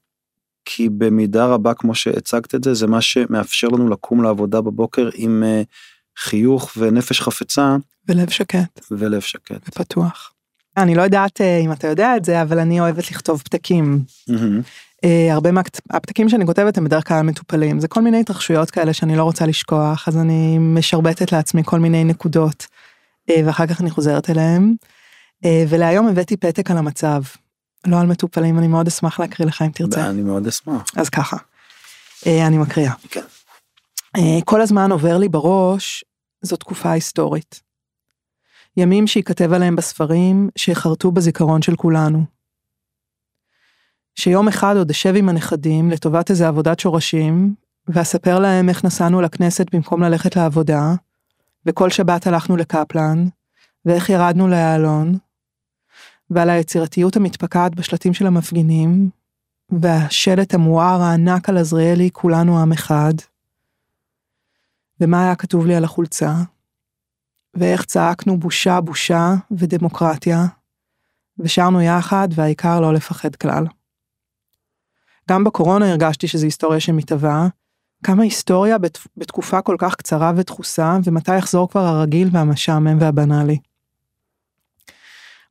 כי 0.65 0.89
במידה 0.89 1.47
רבה 1.47 1.75
כמו 1.75 1.95
שהצגת 1.95 2.55
את 2.55 2.65
זה, 2.65 2.75
זה 2.75 2.87
מה 2.87 3.01
שמאפשר 3.01 3.69
לנו 3.69 3.89
לקום 3.89 4.23
לעבודה 4.23 4.61
בבוקר 4.61 5.09
עם 5.15 5.43
אה, 5.47 5.63
חיוך 6.19 6.73
ונפש 6.77 7.21
חפצה. 7.21 7.77
ולב 8.09 8.31
שקט. 8.31 8.81
ולב 8.91 9.21
שקט. 9.21 9.69
ופתוח. 9.69 10.33
אני 10.83 10.95
לא 10.95 11.03
יודעת 11.03 11.41
אה, 11.41 11.59
אם 11.59 11.73
אתה 11.73 11.87
יודע 11.89 12.17
את 12.17 12.25
זה, 12.25 12.43
אבל 12.43 12.59
אני 12.59 12.81
אוהבת 12.81 13.11
לכתוב 13.11 13.43
פתקים. 13.43 14.05
Mm-hmm. 14.31 15.07
הרבה 15.31 15.51
מהפתקים 15.53 16.29
שאני 16.29 16.47
כותבת 16.47 16.79
הם 16.79 16.85
בדרך 16.85 17.09
כלל 17.09 17.23
מטופלים, 17.23 17.81
זה 17.81 17.89
כל 17.89 18.03
מיני 18.03 18.21
התרחשויות 18.21 18.71
כאלה 18.71 18.93
שאני 18.93 19.17
לא 19.17 19.23
רוצה 19.23 19.47
לשכוח, 19.47 20.09
אז 20.09 20.17
אני 20.17 20.59
משרבטת 20.59 21.33
לעצמי 21.33 21.63
כל 21.65 21.79
מיני 21.79 22.05
נקודות. 22.05 22.67
אה, 23.31 23.43
ואחר 23.47 23.67
כך 23.67 23.81
אני 23.81 23.91
חוזרת 23.91 24.31
אליהם. 24.31 24.75
אה, 25.45 25.65
ולהיום 25.69 26.09
הבאתי 26.09 26.37
פתק 26.37 26.71
על 26.71 26.79
המצב, 26.79 27.23
לא 27.87 28.01
על 28.01 28.07
מטופלים, 28.07 28.59
אני 28.59 28.69
מאוד 28.69 28.87
אשמח 28.87 29.21
להקריא 29.21 29.49
לך 29.49 29.63
אם 29.63 29.71
תרצה. 29.71 30.11
אני 30.11 30.23
מאוד 30.23 30.47
אשמח. 30.47 30.85
אז 30.97 31.09
ככה, 31.09 31.37
אני 32.27 32.59
מקריאה. 32.59 32.93
כן. 33.11 33.25
כל 34.45 34.61
הזמן 34.61 34.93
עובר 34.93 35.19
לי 35.19 35.29
בראש, 35.29 36.05
זו 36.43 36.57
תקופה 36.57 36.91
היסטורית. 36.91 37.68
ימים 38.79 39.07
שייכתב 39.07 39.53
עליהם 39.53 39.77
בספרים, 39.77 40.49
שיחרטו 40.57 41.13
בזיכרון 41.13 41.63
של 41.63 41.77
כולנו. 41.77 42.25
שיום 44.15 44.49
אחד 44.49 44.77
עוד 44.77 44.91
אשב 44.91 45.15
עם 45.17 45.29
הנכדים 45.29 45.91
לטובת 45.91 46.31
איזה 46.31 46.49
עבודת 46.49 46.81
שורשים, 46.81 47.55
ואספר 47.89 48.39
להם 48.39 48.69
איך 48.69 48.85
נסענו 48.85 49.21
לכנסת 49.21 49.75
במקום 49.75 50.03
ללכת 50.03 50.37
לעבודה, 50.37 50.95
וכל 51.67 51.91
שבת 51.91 52.27
הלכנו 52.27 52.57
לקפלן, 52.57 53.25
ואיך 53.85 54.09
ירדנו 54.09 54.49
לאלון, 54.49 55.19
ועל 56.31 56.51
היצירתיות 56.51 57.17
המתפקעת 57.17 57.75
בשלטים 57.75 58.15
של 58.15 58.27
המפגינים, 58.27 59.11
והשלט 59.71 60.55
המואר 60.55 61.03
הענק 61.03 61.49
על 61.49 61.59
עזריאלי, 61.59 62.11
כולנו 62.13 62.59
עם 62.59 62.73
אחד, 62.73 63.15
ומה 65.01 65.25
היה 65.25 65.35
כתוב 65.35 65.67
לי 65.67 65.75
על 65.75 65.85
החולצה, 65.85 66.35
ואיך 67.55 67.85
צעקנו 67.85 68.39
בושה 68.39 68.81
בושה 68.81 69.35
ודמוקרטיה, 69.51 70.47
ושרנו 71.39 71.83
יחד 71.83 72.29
והעיקר 72.35 72.81
לא 72.81 72.95
לפחד 72.95 73.37
כלל. 73.37 73.65
גם 75.31 75.45
בקורונה 75.45 75.91
הרגשתי 75.91 76.29
שזו 76.29 76.45
היסטוריה 76.45 76.81
שמתהווה, 76.81 77.49
כמה 78.03 78.23
היסטוריה 78.23 78.79
בת, 78.79 78.99
בתקופה 79.17 79.63
כל 79.63 79.77
כך 79.79 79.95
קצרה 79.95 80.33
ודחוסה, 80.37 80.99
ומתי 81.05 81.37
יחזור 81.37 81.71
כבר 81.71 81.81
הרגיל 81.81 82.29
והמשעמם 82.33 83.01
והבנאלי. 83.01 83.59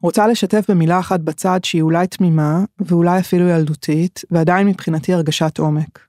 רוצה 0.02 0.28
לשתף 0.28 0.66
במילה 0.70 1.00
אחת 1.00 1.20
בצד 1.20 1.60
שהיא 1.64 1.82
אולי 1.82 2.08
תמימה, 2.08 2.64
ואולי 2.80 3.20
אפילו 3.20 3.48
ילדותית, 3.48 4.22
ועדיין 4.32 4.68
מבחינתי 4.68 5.14
הרגשת 5.14 5.58
עומק. 5.58 6.08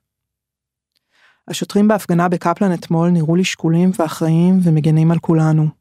השוטרים 1.47 1.87
בהפגנה 1.87 2.29
בקפלן 2.29 2.73
אתמול 2.73 3.09
נראו 3.09 3.35
לי 3.35 3.43
שקולים 3.43 3.91
ואחראיים 3.99 4.59
ומגנים 4.63 5.11
על 5.11 5.19
כולנו. 5.19 5.78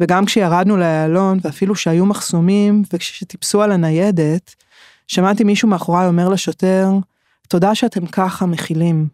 וגם 0.00 0.24
כשירדנו 0.24 0.76
לאיילון, 0.76 1.38
ואפילו 1.42 1.74
שהיו 1.76 2.06
מחסומים, 2.06 2.82
וכשטיפסו 2.92 3.62
על 3.62 3.72
הניידת, 3.72 4.54
שמעתי 5.06 5.44
מישהו 5.44 5.68
מאחוריי 5.68 6.06
אומר 6.06 6.28
לשוטר, 6.28 6.88
תודה 7.48 7.74
שאתם 7.74 8.06
ככה 8.06 8.46
מכילים, 8.46 9.08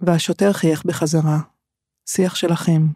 והשוטר 0.00 0.52
חייך 0.52 0.84
בחזרה. 0.84 1.38
שיח 2.08 2.34
של 2.34 2.52
אחים. 2.52 2.92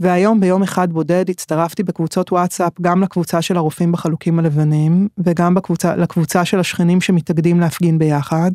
והיום 0.00 0.40
ביום 0.40 0.62
אחד 0.62 0.92
בודד 0.92 1.30
הצטרפתי 1.30 1.82
בקבוצות 1.82 2.32
וואטסאפ 2.32 2.72
גם 2.80 3.02
לקבוצה 3.02 3.42
של 3.42 3.56
הרופאים 3.56 3.92
בחלוקים 3.92 4.38
הלבנים, 4.38 5.08
וגם 5.18 5.54
בקבוצה, 5.54 5.96
לקבוצה 5.96 6.44
של 6.44 6.60
השכנים 6.60 7.00
שמתאגדים 7.00 7.60
להפגין 7.60 7.98
ביחד, 7.98 8.50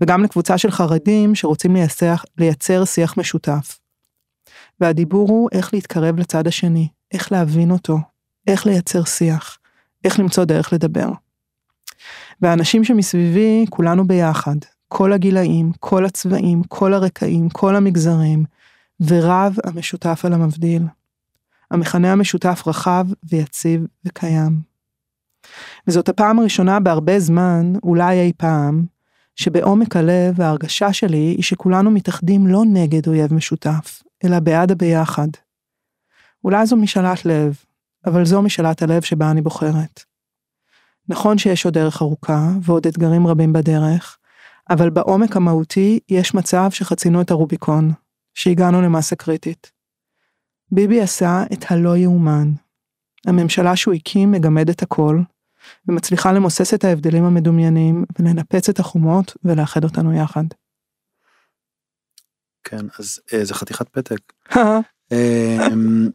וגם 0.00 0.24
לקבוצה 0.24 0.58
של 0.58 0.70
חרדים 0.70 1.34
שרוצים 1.34 1.74
לייצר, 1.74 2.14
לייצר 2.38 2.84
שיח 2.84 3.18
משותף. 3.18 3.78
והדיבור 4.80 5.28
הוא 5.28 5.48
איך 5.52 5.74
להתקרב 5.74 6.18
לצד 6.18 6.46
השני, 6.46 6.88
איך 7.12 7.32
להבין 7.32 7.70
אותו, 7.70 7.98
איך 8.46 8.66
לייצר 8.66 9.04
שיח, 9.04 9.58
איך 10.04 10.20
למצוא 10.20 10.44
דרך 10.44 10.72
לדבר. 10.72 11.08
והאנשים 12.40 12.84
שמסביבי, 12.84 13.64
כולנו 13.70 14.06
ביחד, 14.06 14.56
כל 14.88 15.12
הגילאים, 15.12 15.72
כל 15.80 16.04
הצבעים, 16.04 16.62
כל 16.62 16.94
הרקעים, 16.94 17.48
כל 17.48 17.76
המגזרים, 17.76 18.44
ורב 19.00 19.56
המשותף 19.64 20.20
על 20.24 20.32
המבדיל. 20.32 20.82
המכנה 21.70 22.12
המשותף 22.12 22.62
רחב 22.66 23.06
ויציב 23.24 23.86
וקיים. 24.04 24.60
וזאת 25.86 26.08
הפעם 26.08 26.38
הראשונה 26.38 26.80
בהרבה 26.80 27.20
זמן, 27.20 27.72
אולי 27.82 28.20
אי 28.20 28.32
פעם, 28.36 28.84
שבעומק 29.36 29.96
הלב 29.96 30.40
ההרגשה 30.40 30.92
שלי 30.92 31.16
היא 31.36 31.42
שכולנו 31.42 31.90
מתאחדים 31.90 32.46
לא 32.46 32.62
נגד 32.66 33.08
אויב 33.08 33.34
משותף, 33.34 34.02
אלא 34.26 34.40
בעד 34.40 34.70
הביחד. 34.70 35.28
אולי 36.44 36.66
זו 36.66 36.76
משאלת 36.76 37.24
לב, 37.24 37.64
אבל 38.06 38.24
זו 38.24 38.42
משאלת 38.42 38.82
הלב 38.82 39.02
שבה 39.02 39.30
אני 39.30 39.42
בוחרת. 39.42 40.04
נכון 41.08 41.38
שיש 41.38 41.64
עוד 41.64 41.74
דרך 41.74 42.02
ארוכה 42.02 42.48
ועוד 42.62 42.86
אתגרים 42.86 43.26
רבים 43.26 43.52
בדרך, 43.52 44.18
אבל 44.70 44.90
בעומק 44.90 45.36
המהותי 45.36 46.00
יש 46.08 46.34
מצב 46.34 46.70
שחצינו 46.70 47.20
את 47.20 47.30
הרוביקון, 47.30 47.92
שהגענו 48.34 48.82
למסה 48.82 49.16
קריטית. 49.16 49.72
ביבי 50.70 51.00
עשה 51.00 51.44
את 51.52 51.64
הלא 51.70 51.96
יאומן. 51.96 52.52
הממשלה 53.26 53.76
שהוא 53.76 53.94
הקים 53.94 54.32
מגמדת 54.32 54.82
הכל, 54.82 55.20
ומצליחה 55.88 56.32
למוסס 56.32 56.74
את 56.74 56.84
ההבדלים 56.84 57.24
המדומיינים, 57.24 58.04
ולנפץ 58.18 58.68
את 58.68 58.78
החומות 58.78 59.36
ולאחד 59.44 59.84
אותנו 59.84 60.12
יחד. 60.12 60.44
כן, 62.68 62.86
אז 62.98 63.20
אה, 63.32 63.44
זה 63.44 63.54
חתיכת 63.54 63.88
פתק. 63.88 64.20
אמ, 65.12 66.08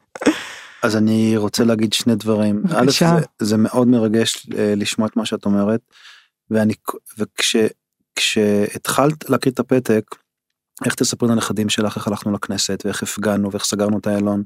אז 0.84 0.98
אני 0.98 1.38
רוצה 1.38 1.64
להגיד 1.64 1.94
שני 1.94 2.16
דברים. 2.16 2.64
בבקשה. 2.64 3.16
זה, 3.40 3.46
זה 3.46 3.58
מאוד 3.58 3.88
מרגש 3.88 4.48
אה, 4.58 4.74
לשמוע 4.78 5.08
את 5.08 5.18
מה 5.18 5.26
שאת 5.26 5.46
אומרת, 5.46 5.82
ואני, 6.50 6.74
וכש... 7.18 7.56
כשהתחלת 8.16 9.30
להקריא 9.30 9.54
את 9.54 9.60
הפתק, 9.60 10.16
איך 10.86 10.96
תספרי 10.96 11.30
לנכדים 11.30 11.70
שלך 11.70 11.98
איך 11.98 12.08
הלכנו 12.08 12.32
לכנסת 12.32 12.82
ואיך 12.86 13.04
הפגנו 13.04 13.52
ואיך 13.52 13.66
סגרנו 13.66 13.98
את 13.98 14.08
איילון. 14.08 14.44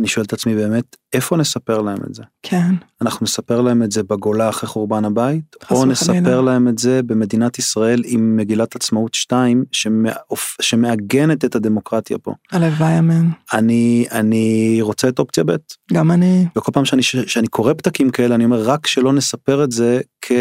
אני 0.00 0.08
שואל 0.08 0.26
את 0.26 0.32
עצמי 0.32 0.54
באמת, 0.54 0.96
איפה 1.12 1.36
נספר 1.36 1.80
להם 1.80 1.98
את 2.10 2.14
זה? 2.14 2.22
כן. 2.42 2.74
אנחנו 3.02 3.24
נספר 3.24 3.60
להם 3.60 3.82
את 3.82 3.92
זה 3.92 4.02
בגולה 4.02 4.48
אחרי 4.48 4.68
חורבן 4.68 5.04
הבית, 5.04 5.56
או 5.70 5.76
וחלילה. 5.76 5.84
נספר 5.92 6.40
להם 6.40 6.68
את 6.68 6.78
זה 6.78 7.02
במדינת 7.02 7.58
ישראל 7.58 8.02
עם 8.04 8.36
מגילת 8.36 8.76
עצמאות 8.76 9.14
2, 9.14 9.64
שמאופ- 9.72 10.56
שמעגנת 10.62 11.44
את 11.44 11.56
הדמוקרטיה 11.56 12.18
פה. 12.18 12.32
הלוואי 12.52 12.98
אמן. 12.98 13.28
אני, 13.52 14.06
אני 14.12 14.78
רוצה 14.80 15.08
את 15.08 15.18
אופציה 15.18 15.44
ב', 15.44 15.56
גם 15.92 16.10
אני. 16.10 16.46
וכל 16.58 16.72
פעם 16.72 16.84
שאני, 16.84 17.02
שאני 17.02 17.46
קורא 17.46 17.72
פתקים 17.72 18.10
כאלה, 18.10 18.34
אני 18.34 18.44
אומר, 18.44 18.62
רק 18.62 18.86
שלא 18.86 19.12
נספר 19.12 19.64
את 19.64 19.72
זה 19.72 20.00
כ... 20.22 20.32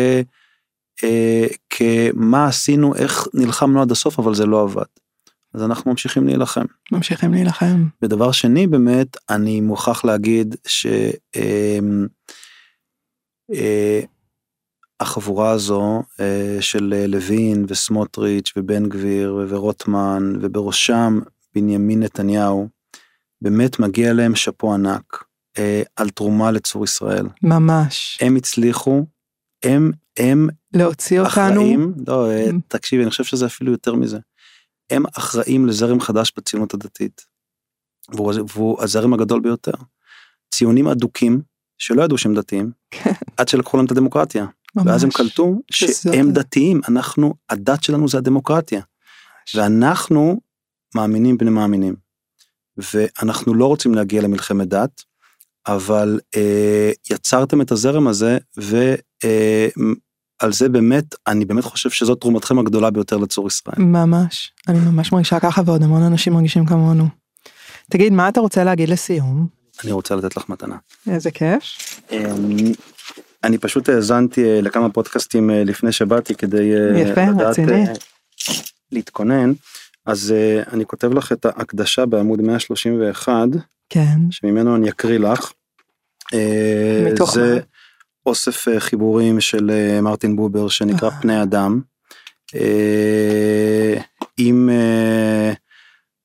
אה, 1.04 1.46
כמה 1.70 2.48
עשינו, 2.48 2.96
איך 2.96 3.28
נלחמנו 3.34 3.82
עד 3.82 3.92
הסוף, 3.92 4.20
אבל 4.20 4.36
זה 4.36 4.46
לא 4.46 4.62
עבד. 4.62 4.84
אז 5.58 5.64
אנחנו 5.64 5.92
ממשיכים 5.92 6.28
להילחם. 6.28 6.66
ממשיכים 6.92 7.34
להילחם. 7.34 7.86
ודבר 8.02 8.32
שני 8.32 8.68
באמת 8.68 9.18
אני 9.30 9.62
מוכרח 9.62 10.06
להגיד 10.06 10.56
שהחבורה 15.02 15.52
הזו 15.52 16.04
אה, 16.20 16.58
של 16.60 16.94
אה, 16.98 17.08
לוין 17.08 17.66
וסמוטריץ' 17.68 18.54
ובן 18.58 18.90
גביר 18.90 19.46
ורוטמן 19.50 20.34
ובראשם 20.42 21.20
בנימין 21.56 22.04
נתניהו 22.04 22.68
באמת 23.42 23.80
מגיע 23.80 24.14
להם 24.14 24.36
שאפו 24.36 24.74
ענק 24.74 25.24
אה, 25.58 25.82
על 25.96 26.10
תרומה 26.10 26.52
לצור 26.52 26.84
ישראל. 26.84 27.28
ממש. 27.44 28.18
הם 28.22 28.36
הצליחו, 28.36 29.06
הם, 29.64 29.92
הם 30.20 30.48
להוציא 30.74 31.20
אותנו. 31.20 31.32
אחראים, 31.32 31.94
לא, 32.08 32.30
אה, 32.32 32.50
Mm. 32.50 32.54
תקשיבי, 32.68 33.04
אני 33.04 33.10
חושב 33.10 33.24
שזה 33.24 33.46
אפילו 33.46 33.72
יותר 33.72 33.96
מזה. 33.96 34.18
הם 34.90 35.04
אחראים 35.18 35.66
לזרם 35.66 36.00
חדש 36.00 36.34
בציונות 36.38 36.74
הדתית. 36.74 37.26
והוא, 38.16 38.34
והוא 38.54 38.84
הזרם 38.84 39.14
הגדול 39.14 39.42
ביותר. 39.42 39.72
ציונים 40.52 40.88
אדוקים, 40.88 41.42
שלא 41.78 42.04
ידעו 42.04 42.18
שהם 42.18 42.36
דתיים, 42.36 42.72
כן. 42.92 43.12
עד 43.38 43.48
שלקחו 43.48 43.78
להם 43.78 43.86
את 43.86 43.92
הדמוקרטיה. 43.92 44.46
ממש. 44.76 44.88
ואז 44.88 45.04
הם 45.04 45.10
קלטו 45.10 45.62
שהם 45.72 46.32
דתיים, 46.32 46.82
אנחנו, 46.90 47.34
הדת 47.50 47.84
שלנו 47.84 48.08
זה 48.08 48.18
הדמוקרטיה. 48.18 48.82
ואנחנו 49.56 50.40
מאמינים 50.96 51.38
בני 51.38 51.50
מאמינים. 51.50 51.96
ואנחנו 52.78 53.54
לא 53.54 53.66
רוצים 53.66 53.96
להגיע 53.96 54.22
למלחמת 54.22 54.68
דת, 54.68 55.04
אבל 55.68 56.20
אה, 56.36 56.92
יצרתם 57.10 57.62
את 57.62 57.72
הזרם 57.72 58.08
הזה, 58.08 58.38
ועל 60.42 60.54
זה 60.54 60.70
באמת, 60.70 61.16
אני 61.28 61.46
באמת 61.46 61.64
חושב 61.64 61.90
שזאת 61.90 62.22
תרומתכם 62.22 62.60
הגדולה 62.60 62.90
ביותר 62.90 63.18
לצור 63.18 63.48
ישראל. 63.48 63.76
ממש. 63.80 64.52
אני 64.68 64.80
ממש 64.80 65.12
מרגישה 65.12 65.40
ככה 65.40 65.62
ועוד 65.66 65.84
המון 65.84 66.04
אנשים 66.04 66.34
מרגישים 66.34 66.66
כמונו. 66.66 67.08
תגיד, 67.90 68.14
מה 68.14 68.30
אתה 68.30 68.40
רוצה 68.40 68.64
להגיד 68.64 68.90
לסיום? 68.90 69.48
אני 69.84 69.92
רוצה 69.92 70.16
לתת 70.16 70.38
לך 70.38 70.50
מתנה. 70.50 70.76
איזה 71.08 71.32
כיף. 71.32 71.64
אמ, 72.12 72.58
אני 73.44 73.58
פשוט 73.58 73.90
האזנתי 73.90 74.44
אה, 74.44 74.62
לכמה 74.62 74.90
פודקאסטים 74.90 75.50
אה, 75.50 75.64
לפני 75.64 75.92
שבאתי 75.92 76.36
כדי 76.36 76.76
אה, 76.76 77.00
יפה, 77.00 77.26
לדעת 77.26 77.48
רציני. 77.48 77.84
להתכונן, 78.92 79.52
אז 80.06 80.34
אני 80.74 80.86
כותב 80.86 81.14
לך 81.14 81.32
את 81.32 81.46
ההקדשה 81.46 82.06
בעמוד 82.06 82.42
131, 82.42 83.34
כן. 83.90 84.18
שממנו 84.32 84.76
אני 84.76 84.90
אקריא 84.90 85.20
לך. 85.20 85.52
מתוך 87.14 87.34
זה 87.34 87.54
מה? 87.56 87.60
אוסף 88.28 88.68
אה, 88.68 88.80
חיבורים 88.80 89.42
של 89.42 89.72
אה, 89.72 90.02
מרטין 90.02 90.36
בובר 90.36 90.68
שנקרא 90.68 91.10
אה. 91.10 91.22
פני 91.22 91.44
אדם. 91.44 91.82
אם 94.40 94.70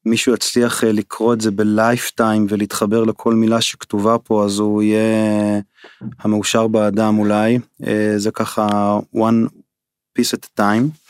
מישהו 0.04 0.34
יצליח 0.34 0.84
לקרוא 0.84 1.34
את 1.34 1.40
זה 1.40 1.50
בלייפטיים 1.50 2.46
ולהתחבר 2.48 3.04
לכל 3.04 3.34
מילה 3.34 3.60
שכתובה 3.60 4.18
פה 4.18 4.44
אז 4.44 4.58
הוא 4.58 4.82
יהיה 4.82 5.60
המאושר 6.18 6.66
באדם 6.66 7.18
אולי 7.18 7.58
זה 8.16 8.30
ככה 8.30 8.98
one 9.14 9.48
piece 10.18 10.32
at 10.36 10.44
a 10.44 10.60
time 10.60 11.00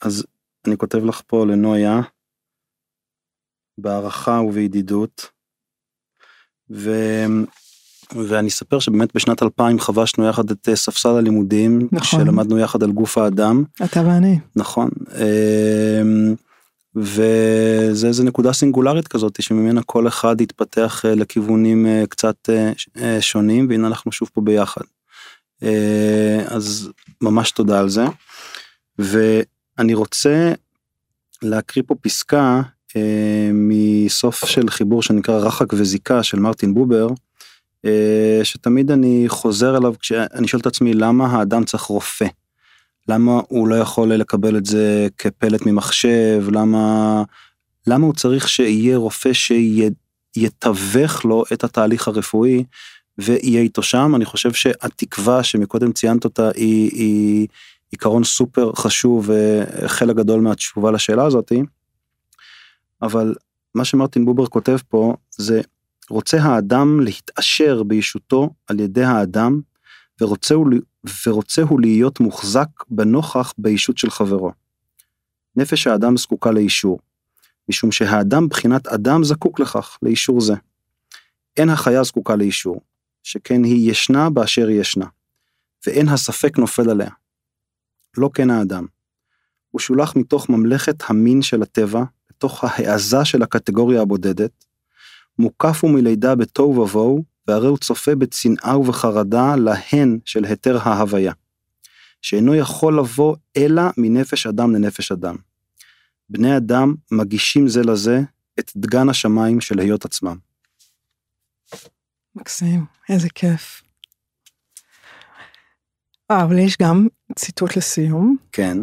אז 0.00 0.26
אני 0.66 0.76
כותב 0.76 1.04
לך 1.04 1.22
פה 1.26 1.46
לנויה 1.46 2.00
בהערכה 3.78 4.40
ובידידות 4.40 5.30
ו... 6.70 6.90
ואני 8.14 8.48
אספר 8.48 8.78
שבאמת 8.78 9.14
בשנת 9.14 9.42
2000 9.42 9.80
חבשנו 9.80 10.26
יחד 10.26 10.50
את 10.50 10.68
אה, 10.68 10.76
ספסל 10.76 11.08
הלימודים 11.08 11.88
נכון. 11.92 12.20
שלמדנו 12.20 12.58
יחד 12.58 12.82
על 12.82 12.90
גוף 12.90 13.18
האדם 13.18 13.64
אתה 13.84 14.02
ואני. 14.06 14.38
נכון 14.56 14.88
אמ, 15.14 16.34
וזה 16.96 18.06
איזה 18.08 18.24
נקודה 18.24 18.52
סינגולרית 18.52 19.08
כזאת 19.08 19.42
שממנה 19.42 19.82
כל 19.82 20.08
אחד 20.08 20.40
יתפתח 20.40 21.04
אה, 21.04 21.14
לכיוונים 21.14 21.86
אה, 21.86 22.04
קצת 22.08 22.48
שונים 23.20 23.66
והנה 23.68 23.86
אנחנו 23.86 24.12
שוב 24.12 24.30
פה 24.32 24.40
ביחד. 24.40 24.82
אז 26.46 26.90
ממש 27.20 27.50
תודה 27.50 27.80
על 27.80 27.88
זה. 27.88 28.04
ואני 28.98 29.94
רוצה 29.94 30.52
להקריא 31.42 31.84
פה 31.86 31.94
פסקה 31.94 32.62
מסוף 33.52 34.44
של 34.44 34.68
חיבור 34.70 35.02
שנקרא 35.02 35.38
רחק 35.38 35.72
וזיקה 35.72 36.22
של 36.22 36.38
מרטין 36.38 36.74
בובר. 36.74 37.08
אה, 37.84 38.40
שתמיד 38.42 38.90
אני 38.90 39.24
חוזר 39.28 39.76
אליו 39.76 39.94
כשאני 40.00 40.48
שואל 40.48 40.60
את 40.60 40.66
עצמי 40.66 40.94
למה 40.94 41.26
האדם 41.26 41.64
צריך 41.64 41.82
רופא. 41.82 42.26
למה 43.08 43.40
הוא 43.48 43.68
לא 43.68 43.74
יכול 43.74 44.14
לקבל 44.14 44.56
את 44.56 44.66
זה 44.66 45.08
כפלט 45.18 45.66
ממחשב, 45.66 46.44
למה, 46.52 47.22
למה 47.86 48.06
הוא 48.06 48.14
צריך 48.14 48.48
שיהיה 48.48 48.96
רופא 48.96 49.30
שיתווך 49.32 51.24
לו 51.24 51.44
את 51.52 51.64
התהליך 51.64 52.08
הרפואי 52.08 52.64
ויהיה 53.18 53.60
איתו 53.60 53.82
שם, 53.82 54.12
אני 54.16 54.24
חושב 54.24 54.52
שהתקווה 54.52 55.42
שמקודם 55.42 55.92
ציינת 55.92 56.24
אותה 56.24 56.50
היא, 56.54 56.90
היא 56.92 57.46
עיקרון 57.90 58.24
סופר 58.24 58.72
חשוב 58.72 59.30
וחלק 59.32 60.16
גדול 60.16 60.40
מהתשובה 60.40 60.90
לשאלה 60.90 61.24
הזאתי, 61.24 61.62
אבל 63.02 63.34
מה 63.74 63.84
שמרטין 63.84 64.24
בובר 64.24 64.46
כותב 64.46 64.76
פה 64.88 65.14
זה 65.30 65.60
רוצה 66.10 66.42
האדם 66.42 67.00
להתעשר 67.00 67.82
בישותו 67.82 68.50
על 68.66 68.80
ידי 68.80 69.04
האדם 69.04 69.60
ורוצה 70.20 70.54
הוא, 70.54 70.66
ורוצה 71.26 71.62
הוא 71.62 71.80
להיות 71.80 72.20
מוחזק 72.20 72.68
בנוכח 72.90 73.54
בישות 73.58 73.98
של 73.98 74.10
חברו. 74.10 74.52
נפש 75.56 75.86
האדם 75.86 76.16
זקוקה 76.16 76.50
לאישור, 76.50 76.98
משום 77.68 77.92
שהאדם 77.92 78.48
בחינת 78.48 78.86
אדם 78.86 79.24
זקוק 79.24 79.60
לכך, 79.60 79.98
לאישור 80.02 80.40
זה. 80.40 80.54
אין 81.56 81.70
החיה 81.70 82.02
זקוקה 82.02 82.36
לאישור, 82.36 82.80
שכן 83.22 83.64
היא 83.64 83.90
ישנה 83.90 84.30
באשר 84.30 84.68
היא 84.68 84.80
ישנה, 84.80 85.06
ואין 85.86 86.08
הספק 86.08 86.58
נופל 86.58 86.90
עליה. 86.90 87.10
לא 88.16 88.30
כן 88.34 88.50
האדם. 88.50 88.86
הוא 89.70 89.80
שולח 89.80 90.16
מתוך 90.16 90.48
ממלכת 90.48 90.96
המין 91.08 91.42
של 91.42 91.62
הטבע, 91.62 92.04
לתוך 92.30 92.64
ההעזה 92.64 93.24
של 93.24 93.42
הקטגוריה 93.42 94.02
הבודדת, 94.02 94.64
מוקף 95.38 95.78
הוא 95.82 95.90
מלידה 95.90 96.34
בתוהו 96.34 96.76
ובוהו, 96.76 97.24
והרי 97.48 97.66
הוא 97.66 97.78
צופה 97.78 98.14
בצנעה 98.14 98.78
ובחרדה 98.78 99.56
להן 99.56 100.18
של 100.24 100.44
היתר 100.44 100.78
ההוויה, 100.82 101.32
שאינו 102.22 102.54
יכול 102.54 102.98
לבוא 102.98 103.36
אלא 103.56 103.82
מנפש 103.96 104.46
אדם 104.46 104.74
לנפש 104.74 105.12
אדם. 105.12 105.36
בני 106.30 106.56
אדם 106.56 106.94
מגישים 107.10 107.68
זה 107.68 107.82
לזה 107.82 108.20
את 108.58 108.72
דגן 108.76 109.08
השמיים 109.08 109.60
של 109.60 109.78
היות 109.78 110.04
עצמם. 110.04 110.36
מקסים, 112.34 112.84
איזה 113.08 113.28
כיף. 113.34 113.82
אה, 116.30 116.42
אבל 116.42 116.58
יש 116.58 116.76
גם 116.82 117.06
ציטוט 117.36 117.76
לסיום. 117.76 118.36
כן, 118.52 118.78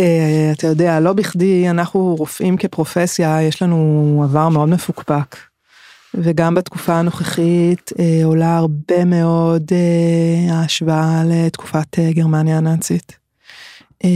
אה, 0.00 0.52
אתה 0.52 0.66
יודע, 0.66 1.00
לא 1.00 1.12
בכדי 1.12 1.70
אנחנו 1.70 2.14
רופאים 2.14 2.56
כפרופסיה, 2.56 3.42
יש 3.42 3.62
לנו 3.62 4.20
עבר 4.24 4.48
מאוד 4.48 4.68
מפוקפק. 4.68 5.51
וגם 6.14 6.54
בתקופה 6.54 6.94
הנוכחית 6.94 7.90
אה, 7.98 8.20
עולה 8.24 8.56
הרבה 8.56 9.04
מאוד 9.04 9.72
אה, 9.72 10.54
ההשוואה 10.54 11.22
לתקופת 11.26 11.98
אה, 11.98 12.12
גרמניה 12.12 12.58
הנאצית. 12.58 13.18
אה, 14.04 14.10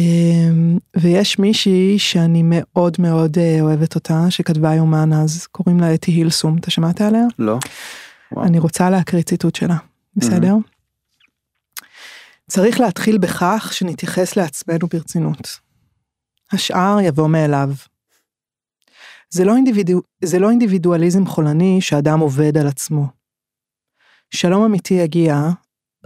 ויש 0.96 1.38
מישהי 1.38 1.98
שאני 1.98 2.42
מאוד 2.44 2.96
מאוד 2.98 3.38
אה, 3.38 3.58
אוהבת 3.60 3.94
אותה, 3.94 4.30
שכתבה 4.30 4.74
יומן 4.74 5.12
אז, 5.12 5.46
קוראים 5.46 5.80
לה 5.80 5.94
אתי 5.94 6.10
הילסום, 6.10 6.56
אתה 6.58 6.70
שמעת 6.70 7.00
עליה? 7.00 7.24
לא? 7.38 7.58
וואו. 8.32 8.46
אני 8.46 8.58
רוצה 8.58 8.90
להקריא 8.90 9.22
ציטוט 9.22 9.54
שלה, 9.54 9.76
בסדר? 10.16 10.54
צריך 12.48 12.80
להתחיל 12.80 13.18
בכך 13.18 13.70
שנתייחס 13.72 14.36
לעצמנו 14.36 14.86
ברצינות. 14.92 15.58
השאר 16.52 16.98
יבוא 17.02 17.28
מאליו. 17.28 17.70
זה 19.30 19.44
לא, 19.44 19.56
אינדיבידו... 19.56 20.00
זה 20.24 20.38
לא 20.38 20.50
אינדיבידואליזם 20.50 21.26
חולני 21.26 21.80
שאדם 21.80 22.20
עובד 22.20 22.58
על 22.58 22.66
עצמו. 22.66 23.06
שלום 24.30 24.64
אמיתי 24.64 24.94
יגיע 24.94 25.34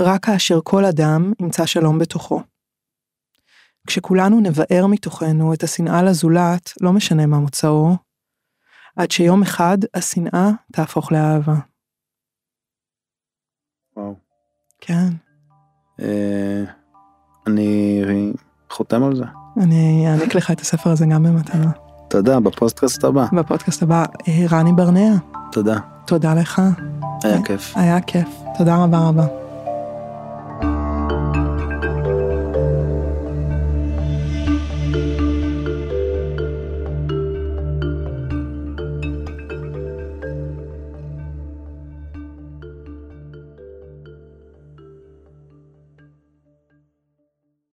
רק 0.01 0.25
כאשר 0.25 0.59
כל 0.65 0.85
אדם 0.85 1.33
ימצא 1.41 1.67
שלום 1.67 1.99
בתוכו. 1.99 2.43
כשכולנו 3.87 4.41
נבער 4.41 4.87
מתוכנו 4.87 5.55
את 5.55 5.63
השנאה 5.63 6.03
לזולת, 6.03 6.73
לא 6.81 6.93
משנה 6.93 7.27
מה 7.27 7.39
מוצאו, 7.39 7.97
עד 8.97 9.11
שיום 9.11 9.43
אחד 9.43 9.79
השנאה 9.95 10.51
תהפוך 10.73 11.13
לאהבה. 11.13 11.55
וואו. 13.97 14.15
כן, 14.81 15.09
אה, 16.01 16.65
אני 17.47 18.03
חותם 18.71 19.03
על 19.03 19.17
זה. 19.17 19.25
אני 19.63 20.07
אעניק 20.09 20.35
לך 20.35 20.51
את 20.51 20.61
הספר 20.61 20.91
הזה 20.91 21.07
גם 21.13 21.23
במתנה. 21.23 21.90
תודה, 22.11 22.41
בפוסטקאסט 22.41 23.05
הבא. 23.05 23.27
בפודקאסט 23.33 23.83
הבא, 23.83 24.05
אה, 24.29 24.47
רני 24.51 24.73
ברנע, 24.73 25.15
תודה, 25.53 25.77
תודה 26.07 26.35
לך, 26.35 26.63
היה 27.25 27.43
כיף. 27.43 27.73
היה 27.77 28.01
כיף, 28.01 28.29
תודה 28.59 28.77
רבה 28.77 29.09
רבה. 29.09 29.27